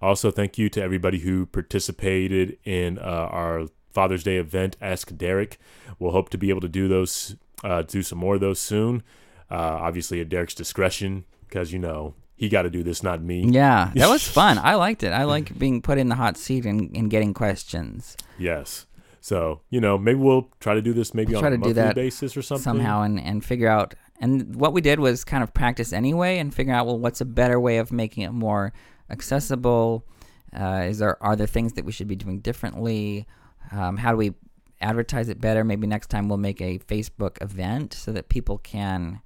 Also, 0.01 0.31
thank 0.31 0.57
you 0.57 0.69
to 0.69 0.81
everybody 0.81 1.19
who 1.19 1.45
participated 1.45 2.57
in 2.63 2.97
uh, 2.99 3.01
our 3.01 3.67
Father's 3.91 4.23
Day 4.23 4.37
event, 4.37 4.75
Ask 4.81 5.15
Derek. 5.15 5.57
We'll 5.99 6.11
hope 6.11 6.29
to 6.29 6.37
be 6.37 6.49
able 6.49 6.61
to 6.61 6.69
do 6.69 6.87
those, 6.87 7.35
uh, 7.63 7.81
do 7.83 8.01
some 8.01 8.17
more 8.17 8.35
of 8.35 8.41
those 8.41 8.59
soon. 8.59 9.03
Uh, 9.51 9.77
obviously, 9.81 10.19
at 10.21 10.29
Derek's 10.29 10.55
discretion, 10.55 11.25
because 11.47 11.71
you 11.71 11.77
know 11.79 12.15
he 12.35 12.49
got 12.49 12.63
to 12.63 12.69
do 12.71 12.81
this, 12.81 13.03
not 13.03 13.21
me. 13.21 13.45
Yeah, 13.47 13.91
that 13.95 14.09
was 14.09 14.27
fun. 14.39 14.57
I 14.57 14.73
liked 14.75 15.03
it. 15.03 15.11
I 15.11 15.25
like 15.25 15.57
being 15.59 15.81
put 15.81 15.99
in 15.99 16.09
the 16.09 16.15
hot 16.15 16.37
seat 16.37 16.65
and, 16.65 16.95
and 16.95 17.11
getting 17.11 17.33
questions. 17.35 18.17
Yes. 18.39 18.87
So 19.23 19.61
you 19.69 19.79
know, 19.79 19.97
maybe 19.97 20.19
we'll 20.19 20.49
try 20.59 20.73
to 20.73 20.81
do 20.81 20.91
this 20.91 21.13
maybe 21.13 21.31
We'll 21.31 21.37
on 21.37 21.43
try 21.43 21.47
a 21.47 21.51
to 21.51 21.55
do 21.57 21.61
monthly 21.61 21.73
that 21.81 21.95
basis 21.95 22.35
or 22.35 22.41
something. 22.41 22.61
somehow 22.61 23.03
and, 23.03 23.17
and 23.17 23.43
figure 23.43 23.69
out 23.69 23.95
and 24.19 24.53
what 24.53 24.73
we 24.73 24.81
did 24.81 24.99
was 24.99 25.23
kind 25.23 25.41
of 25.43 25.53
practice 25.53 25.93
anyway 25.93 26.39
and 26.39 26.53
figure 26.53 26.73
out 26.73 26.85
well 26.87 26.99
what's 26.99 27.21
a 27.21 27.25
better 27.25 27.57
way 27.57 27.77
of 27.77 27.89
making 27.93 28.23
it 28.23 28.31
more 28.31 28.73
accessible 29.09 30.05
uh, 30.53 30.83
is 30.89 30.99
there 30.99 31.15
are 31.23 31.37
there 31.37 31.47
things 31.47 31.71
that 31.73 31.85
we 31.85 31.93
should 31.93 32.09
be 32.09 32.17
doing 32.17 32.39
differently 32.41 33.25
um, 33.71 33.95
how 33.95 34.11
do 34.11 34.17
we 34.17 34.33
advertise 34.81 35.29
it 35.29 35.39
better 35.39 35.63
maybe 35.63 35.87
next 35.87 36.07
time 36.07 36.27
we'll 36.27 36.37
make 36.37 36.59
a 36.61 36.77
facebook 36.79 37.41
event 37.41 37.93
so 37.93 38.11
that 38.11 38.27
people 38.27 38.57
can 38.57 39.21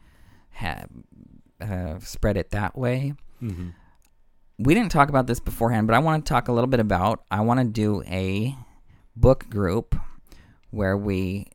have 0.52 0.88
uh, 1.60 1.98
spread 2.00 2.38
it 2.38 2.52
that 2.52 2.78
way 2.78 3.14
hmm 3.40 3.70
we 4.60 4.74
didn't 4.74 4.92
talk 4.92 5.10
about 5.10 5.28
this 5.28 5.40
beforehand, 5.40 5.86
but 5.86 5.94
I 5.96 6.00
want 6.00 6.26
to 6.26 6.28
talk 6.28 6.48
a 6.48 6.52
little 6.52 6.68
bit 6.68 6.80
about. 6.80 7.24
I 7.30 7.42
want 7.42 7.60
to 7.60 7.64
do 7.64 8.02
a 8.08 8.56
book 9.20 9.50
group 9.50 9.96
where 10.70 10.98
we 10.98 11.48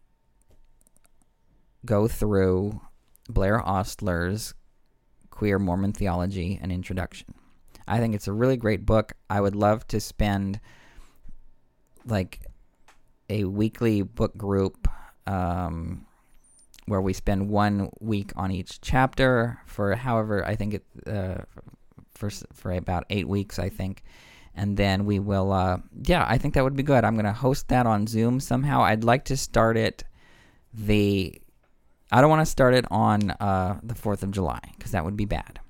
go 1.85 2.09
through 2.09 2.81
Blaire 3.31 3.65
Ostler's 3.65 4.55
Queer 5.31 5.59
Mormon 5.59 5.93
Theology 5.93 6.59
and 6.61 6.71
Introduction. 6.71 7.35
I 7.87 7.99
think 7.99 8.15
it's 8.15 8.29
a 8.29 8.33
really 8.33 8.57
great 8.57 8.87
book. 8.87 9.13
I 9.29 9.41
would 9.41 9.57
love 9.57 9.87
to 9.89 10.01
spend 10.01 10.61
like 12.05 12.41
a 13.29 13.45
weekly 13.45 14.03
book 14.03 14.37
group 14.37 14.89
um, 15.27 16.07
where 16.87 17.01
we 17.01 17.13
spend 17.13 17.49
one 17.49 17.91
week 18.01 18.33
on 18.37 18.51
each 18.51 18.81
chapter 18.81 19.61
for 19.67 19.95
however 19.95 20.45
I 20.45 20.57
think 20.57 20.75
it 20.75 20.85
uh, 21.07 21.43
for 22.15 22.31
for 22.53 22.73
about 22.73 23.05
eight 23.11 23.29
weeks 23.29 23.59
I 23.59 23.69
think, 23.69 24.03
and 24.55 24.77
then 24.77 25.05
we 25.05 25.19
will. 25.19 25.53
Uh, 25.53 25.79
yeah, 26.05 26.25
I 26.29 26.39
think 26.39 26.55
that 26.55 26.65
would 26.65 26.77
be 26.77 26.83
good. 26.83 27.05
I'm 27.05 27.15
going 27.15 27.25
to 27.25 27.33
host 27.33 27.69
that 27.69 27.87
on 27.87 28.07
Zoom 28.07 28.41
somehow. 28.41 28.83
I'd 28.83 29.05
like 29.05 29.25
to 29.27 29.37
start 29.37 29.77
it 29.77 30.05
the. 30.73 31.41
I 32.11 32.21
don't 32.21 32.31
want 32.31 32.43
to 32.43 32.51
start 32.51 32.75
it 32.75 32.85
on 32.91 33.31
uh, 33.31 33.81
the 33.83 33.95
Fourth 33.95 34.23
of 34.23 34.31
July 34.31 34.61
because 34.77 34.93
that 34.93 35.05
would 35.05 35.17
be 35.17 35.25
bad. 35.25 35.61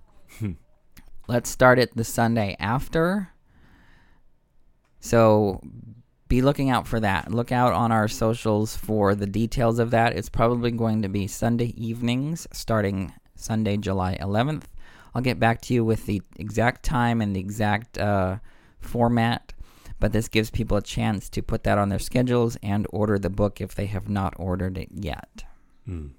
Let's 1.29 1.49
start 1.49 1.79
it 1.79 1.97
the 1.97 2.05
Sunday 2.05 2.57
after. 2.59 3.29
So 4.99 5.61
be 6.29 6.43
looking 6.43 6.71
out 6.71 6.89
for 6.89 6.99
that. 6.99 7.31
Look 7.31 7.53
out 7.53 7.73
on 7.73 7.93
our 7.93 8.09
socials 8.09 8.75
for 8.77 9.15
the 9.15 9.27
details 9.27 9.79
of 9.79 9.91
that. 9.91 10.17
It's 10.17 10.29
probably 10.29 10.71
going 10.71 11.03
to 11.03 11.09
be 11.09 11.27
Sunday 11.27 11.75
evenings 11.77 12.49
starting 12.53 13.13
Sunday, 13.37 13.77
July 13.77 14.17
11th. 14.21 14.65
I'll 15.15 15.23
get 15.23 15.39
back 15.39 15.61
to 15.63 15.75
you 15.75 15.85
with 15.85 16.07
the 16.07 16.23
exact 16.37 16.85
time 16.85 17.21
and 17.21 17.37
the 17.37 17.41
exact 17.41 17.99
uh, 17.99 18.39
format, 18.83 19.53
but 19.99 20.13
this 20.13 20.29
gives 20.29 20.51
people 20.51 20.77
a 20.77 20.83
chance 20.83 21.29
to 21.31 21.43
put 21.43 21.65
that 21.65 21.79
on 21.79 21.89
their 21.89 21.99
schedules 21.99 22.57
and 22.63 22.87
order 22.91 23.19
the 23.19 23.31
book 23.31 23.61
if 23.61 23.75
they 23.75 23.87
have 23.87 24.09
not 24.09 24.35
ordered 24.37 24.77
it 24.77 24.89
yet. 24.93 25.45
Mm. 25.89 26.11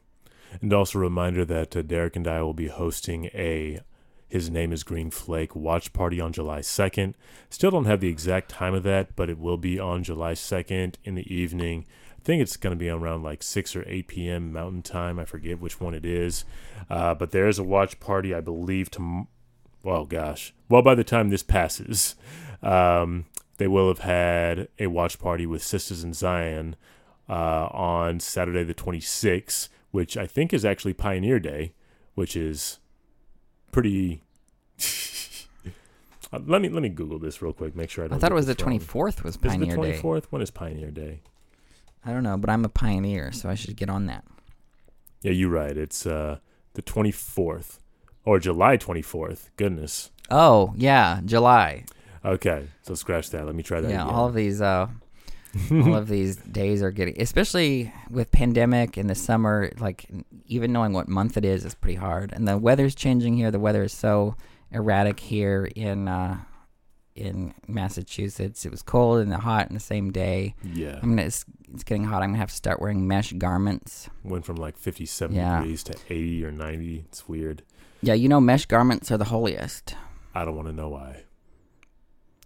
And 0.62 0.74
also 0.74 1.00
a 1.00 1.02
reminder 1.02 1.46
that 1.46 1.76
uh, 1.76 1.82
Derek 1.82 2.16
and 2.16 2.28
I 2.28 2.42
will 2.42 2.54
be 2.54 2.68
hosting 2.68 3.26
a 3.34 3.80
His 4.30 4.50
Name 4.50 4.72
is 4.72 4.84
Green 4.84 5.12
Flake 5.12 5.56
watch 5.56 5.94
party 5.94 6.20
on 6.22 6.32
July 6.32 6.60
2nd. 6.60 7.16
Still 7.50 7.72
don't 7.72 7.86
have 7.86 8.00
the 8.00 8.10
exact 8.10 8.50
time 8.50 8.74
of 8.74 8.84
that, 8.84 9.16
but 9.16 9.30
it 9.30 9.40
will 9.40 9.58
be 9.58 9.80
on 9.80 10.04
July 10.04 10.34
2nd 10.34 10.96
in 11.04 11.16
the 11.16 11.34
evening. 11.34 11.86
I 12.18 12.22
think 12.24 12.42
it's 12.42 12.56
going 12.56 12.72
to 12.72 12.80
be 12.80 12.90
around 12.90 13.24
like 13.24 13.44
6 13.44 13.76
or 13.76 13.84
8 13.86 14.08
p.m. 14.08 14.54
Mountain 14.54 14.84
Time. 14.84 15.20
I 15.20 15.26
forget 15.26 15.60
which 15.60 15.82
one 15.82 15.94
it 15.94 16.06
is. 16.06 16.46
Uh, 16.90 17.14
but 17.14 17.32
there 17.32 17.50
is 17.50 17.60
a 17.60 17.64
watch 17.64 18.00
party, 18.00 18.34
I 18.34 18.40
believe, 18.40 18.90
to. 18.92 19.28
Well, 19.84 20.06
gosh. 20.06 20.54
Well, 20.70 20.82
by 20.82 20.96
the 20.96 21.04
time 21.04 21.30
this 21.30 21.44
passes, 21.44 22.16
um, 22.62 23.26
they 23.58 23.68
will 23.68 23.90
have 23.90 24.00
had 24.00 24.70
a 24.80 24.88
watch 24.88 25.20
party 25.20 25.46
with 25.46 25.62
Sisters 25.62 26.04
in 26.04 26.14
Zion 26.14 26.76
uh, 27.30 27.68
on 27.72 28.20
Saturday 28.20 28.64
the 28.64 28.74
26th, 28.74 29.68
which 29.92 30.16
I 30.18 30.26
think 30.26 30.54
is 30.54 30.64
actually 30.66 30.94
Pioneer 30.94 31.40
Day, 31.40 31.74
which 32.16 32.36
is 32.36 32.80
pretty. 33.72 34.22
Uh, 36.32 36.40
let 36.48 36.64
me 36.64 36.70
let 36.70 36.82
me 36.82 36.90
Google 36.90 37.20
this 37.20 37.44
real 37.44 37.54
quick. 37.54 37.76
Make 37.76 37.92
sure 37.92 38.04
I 38.04 38.08
I 38.08 38.10
don't. 38.10 38.20
thought 38.20 38.32
it 38.32 38.34
was 38.34 38.48
the 38.48 38.56
wrong. 38.66 38.80
24th 38.80 39.22
was 39.24 39.36
Is 39.36 39.36
it 39.36 39.42
the 39.44 39.48
Pioneer 39.50 39.76
twenty 39.76 39.92
Day. 39.92 39.98
fourth? 40.00 40.32
When 40.32 40.42
is 40.42 40.50
Pioneer 40.50 40.90
Day? 40.90 41.20
I 42.04 42.12
don't 42.12 42.24
know, 42.24 42.38
but 42.38 42.50
I'm 42.50 42.66
a 42.66 42.70
pioneer, 42.70 43.32
so 43.32 43.50
I 43.50 43.54
should 43.54 43.76
get 43.76 43.88
on 43.88 44.08
that. 44.08 44.24
Yeah, 45.22 45.32
you're 45.34 45.52
right. 45.52 45.78
It's 45.78 46.08
uh, 46.08 46.40
the 46.74 46.82
twenty 46.82 47.12
fourth 47.12 47.80
or 48.26 48.40
July 48.40 48.78
twenty 48.78 49.02
fourth. 49.02 49.50
Goodness. 49.58 50.12
Oh, 50.30 50.74
yeah, 50.78 51.20
July. 51.26 51.86
Okay, 52.26 52.68
so 52.82 52.96
scratch 52.96 53.30
that. 53.32 53.46
Let 53.46 53.54
me 53.56 53.64
try 53.64 53.82
that. 53.82 53.90
yeah, 53.90 54.04
again. 54.04 54.14
all 54.16 54.28
of 54.28 54.34
these 54.34 54.62
uh 54.62 54.88
all 55.72 55.96
of 55.96 56.08
these 56.16 56.38
days 56.38 56.82
are 56.82 56.90
getting 56.92 57.22
especially 57.22 57.94
with 58.10 58.32
pandemic 58.32 58.98
in 58.98 59.06
the 59.06 59.14
summer 59.14 59.72
like 59.78 60.08
even 60.48 60.72
knowing 60.74 60.94
what 60.94 61.08
month 61.08 61.38
it 61.38 61.46
is 61.46 61.64
is 61.64 61.76
pretty 61.76 61.94
hard 61.98 62.32
and 62.34 62.48
the 62.48 62.58
weather's 62.58 62.96
changing 62.96 63.38
here 63.38 63.52
the 63.52 63.60
weather 63.60 63.84
is 63.84 63.94
so 63.94 64.36
erratic 64.72 65.20
here 65.20 65.70
in 65.76 66.08
uh 66.08 66.40
in 67.16 67.54
Massachusetts 67.68 68.66
it 68.66 68.72
was 68.72 68.82
cold 68.82 69.20
and 69.22 69.32
hot 69.32 69.68
in 69.68 69.76
the 69.76 69.80
same 69.80 70.12
day 70.12 70.56
yeah, 70.64 70.98
I'm 71.04 71.10
gonna 71.12 71.22
it's, 71.24 71.46
it's 71.72 71.84
getting 71.84 72.06
hot 72.06 72.24
I'm 72.24 72.30
gonna 72.30 72.40
have 72.40 72.50
to 72.50 72.56
start 72.56 72.82
wearing 72.82 73.08
mesh 73.08 73.32
garments 73.34 74.10
went 74.24 74.46
from 74.46 74.56
like 74.56 74.76
fifty 74.78 75.06
seven 75.06 75.36
Yeah. 75.36 75.60
degrees 75.60 75.84
to 75.84 75.94
eighty 76.10 76.44
or 76.44 76.52
ninety. 76.52 77.06
It's 77.10 77.28
weird. 77.30 77.62
Yeah 78.04 78.14
you 78.14 78.28
know 78.30 78.40
mesh 78.42 78.66
garments 78.66 79.12
are 79.12 79.18
the 79.18 79.26
holiest 79.26 79.96
I 80.36 80.46
don't 80.46 80.56
want 80.56 80.68
to 80.68 80.74
know 80.74 80.90
why. 80.90 81.24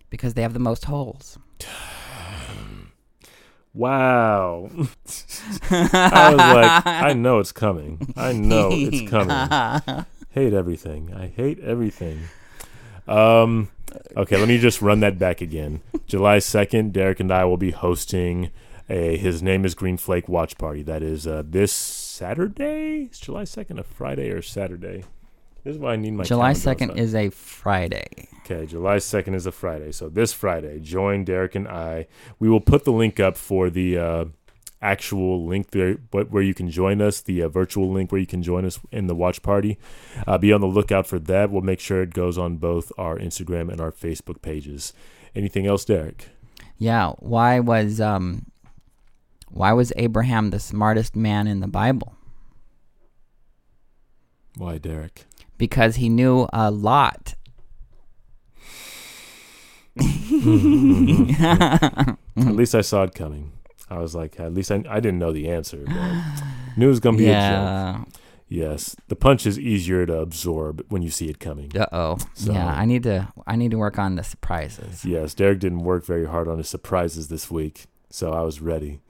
because 0.10 0.34
they 0.34 0.42
have 0.42 0.54
the 0.54 0.60
most 0.60 0.86
holes 0.86 1.38
Wow. 3.74 4.70
I 5.70 6.30
was 6.32 6.56
like, 6.56 6.86
I 6.88 7.14
know 7.26 7.38
it's 7.38 7.52
coming. 7.52 8.12
I 8.18 8.32
know 8.34 8.70
it's 8.72 9.08
coming. 9.12 10.06
hate 10.32 10.54
everything. 10.54 11.14
I 11.14 11.28
hate 11.28 11.60
everything. 11.60 12.22
Um, 13.08 13.70
okay, 14.16 14.38
let 14.38 14.48
me 14.48 14.58
just 14.58 14.82
run 14.82 15.02
that 15.02 15.20
back 15.20 15.42
again. 15.42 15.82
July 16.08 16.38
2nd, 16.38 16.92
Derek 16.92 17.20
and 17.20 17.32
I 17.32 17.46
will 17.46 17.58
be 17.58 17.70
hosting 17.70 18.50
a 18.90 19.16
His 19.18 19.44
Name 19.44 19.64
is 19.64 19.76
Green 19.76 19.98
Flake 19.98 20.28
watch 20.28 20.58
party. 20.58 20.82
That 20.82 21.04
is 21.04 21.28
uh, 21.28 21.44
this 21.46 21.72
Saturday? 21.72 23.10
Is 23.12 23.20
July 23.20 23.44
2nd 23.44 23.78
a 23.78 23.84
Friday 23.84 24.32
or 24.32 24.42
Saturday? 24.42 25.04
This 25.64 25.76
is 25.76 25.80
why 25.80 25.94
I 25.94 25.96
need 25.96 26.12
my 26.12 26.24
July 26.24 26.54
2nd 26.54 26.98
is 26.98 27.14
a 27.14 27.30
Friday 27.30 28.28
Okay, 28.50 28.66
July 28.66 28.96
2nd 28.96 29.36
is 29.36 29.46
a 29.46 29.52
Friday. 29.52 29.92
So 29.92 30.08
this 30.08 30.32
Friday, 30.32 30.80
join 30.80 31.26
Derek 31.26 31.54
and 31.54 31.68
I. 31.68 32.08
We 32.40 32.48
will 32.48 32.62
put 32.62 32.86
the 32.86 32.94
link 32.94 33.20
up 33.20 33.36
for 33.36 33.70
the 33.70 33.98
uh, 33.98 34.26
actual 34.82 35.46
link 35.46 35.72
there, 35.72 35.98
but 35.98 36.32
where 36.32 36.42
you 36.42 36.54
can 36.54 36.72
join 36.72 37.02
us, 37.02 37.20
the 37.20 37.42
uh, 37.42 37.50
virtual 37.50 37.92
link 37.92 38.10
where 38.10 38.22
you 38.22 38.26
can 38.26 38.42
join 38.42 38.64
us 38.64 38.80
in 38.90 39.08
the 39.08 39.16
watch 39.16 39.42
party. 39.42 39.78
Uh, 40.26 40.38
be 40.38 40.54
on 40.54 40.62
the 40.62 40.68
lookout 40.68 41.08
for 41.08 41.20
that. 41.20 41.52
We'll 41.52 41.62
make 41.62 41.82
sure 41.82 42.02
it 42.02 42.14
goes 42.14 42.38
on 42.38 42.56
both 42.56 42.90
our 42.98 43.18
Instagram 43.18 43.70
and 43.70 43.82
our 43.82 43.92
Facebook 43.92 44.42
pages. 44.42 44.94
Anything 45.36 45.68
else, 45.68 45.84
Derek? 45.84 46.30
Yeah, 46.78 47.12
why 47.20 47.60
was 47.60 48.00
um 48.00 48.46
why 49.50 49.74
was 49.74 49.92
Abraham 49.98 50.52
the 50.52 50.60
smartest 50.62 51.18
man 51.18 51.48
in 51.48 51.60
the 51.60 51.68
Bible? 51.68 52.16
Why, 54.56 54.78
Derek? 54.78 55.26
Because 55.58 55.96
he 55.96 56.10
knew 56.10 56.48
a 56.54 56.70
lot. 56.72 57.36
At 61.28 62.18
least 62.36 62.76
I 62.76 62.82
saw 62.82 63.04
it 63.04 63.16
coming. 63.16 63.54
I 63.90 64.00
was 64.00 64.14
like, 64.14 64.40
at 64.40 64.54
least 64.54 64.72
I, 64.72 64.84
I 64.90 65.00
didn't 65.00 65.20
know 65.20 65.32
the 65.32 65.48
answer, 65.50 65.84
but 65.86 66.24
knew 66.78 66.88
it 66.88 66.90
was 66.90 67.00
going 67.00 67.18
to 67.18 67.24
be 67.24 67.30
a 67.30 67.34
joke. 68.04 68.08
Yes, 68.50 68.96
the 69.10 69.16
punch 69.16 69.46
is 69.46 69.60
easier 69.60 70.06
to 70.06 70.20
absorb 70.20 70.86
when 70.90 71.02
you 71.02 71.10
see 71.10 71.28
it 71.30 71.40
coming. 71.40 71.76
Uh 71.78 71.88
oh. 71.92 72.18
So- 72.34 72.54
Yeah, 72.54 72.68
I 72.68 72.86
need 72.86 73.04
to 73.04 73.28
I 73.46 73.56
need 73.58 73.72
to 73.72 73.78
work 73.78 74.00
on 74.00 74.16
the 74.16 74.24
surprises. 74.24 75.04
Yes, 75.04 75.34
Derek 75.34 75.60
didn't 75.60 75.80
work 75.84 76.06
very 76.06 76.26
hard 76.26 76.48
on 76.48 76.58
his 76.58 76.70
surprises 76.70 77.28
this 77.28 77.52
week, 77.52 77.88
so 78.10 78.32
I 78.32 78.42
was 78.42 78.62
ready. 78.62 79.02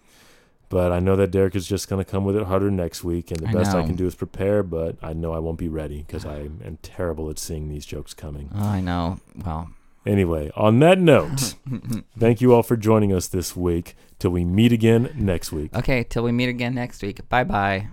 But 0.69 0.91
I 0.91 0.99
know 0.99 1.15
that 1.15 1.31
Derek 1.31 1.55
is 1.55 1.65
just 1.65 1.87
going 1.87 2.03
to 2.03 2.09
come 2.09 2.25
with 2.25 2.35
it 2.35 2.43
harder 2.43 2.69
next 2.69 3.03
week, 3.03 3.31
and 3.31 3.39
the 3.39 3.47
I 3.47 3.53
best 3.53 3.73
I 3.73 3.83
can 3.85 3.95
do 3.95 4.05
is 4.05 4.15
prepare, 4.15 4.63
but 4.63 4.97
I 5.01 5.13
know 5.13 5.31
I 5.33 5.39
won't 5.39 5.57
be 5.57 5.69
ready 5.69 6.03
because 6.05 6.25
I 6.25 6.39
am 6.39 6.77
terrible 6.81 7.29
at 7.29 7.39
seeing 7.39 7.69
these 7.69 7.85
jokes 7.85 8.13
coming. 8.13 8.49
Oh, 8.53 8.63
I 8.67 8.81
know. 8.81 9.19
Well, 9.45 9.69
Anyway, 10.05 10.49
on 10.55 10.79
that 10.79 10.99
note, 10.99 11.55
thank 12.19 12.39
you 12.39 12.53
all 12.53 12.63
for 12.63 12.77
joining 12.77 13.11
us 13.13 13.27
this 13.27 13.55
week. 13.57 13.95
Till 14.19 14.31
we 14.31 14.45
meet 14.45 14.71
again 14.71 15.13
next 15.15 15.51
week. 15.51 15.75
okay, 15.75 16.03
till 16.03 16.23
we 16.23 16.31
meet 16.31 16.49
again 16.49 16.73
next 16.73 17.01
week. 17.03 17.27
Bye 17.29 17.43
bye. 17.43 17.89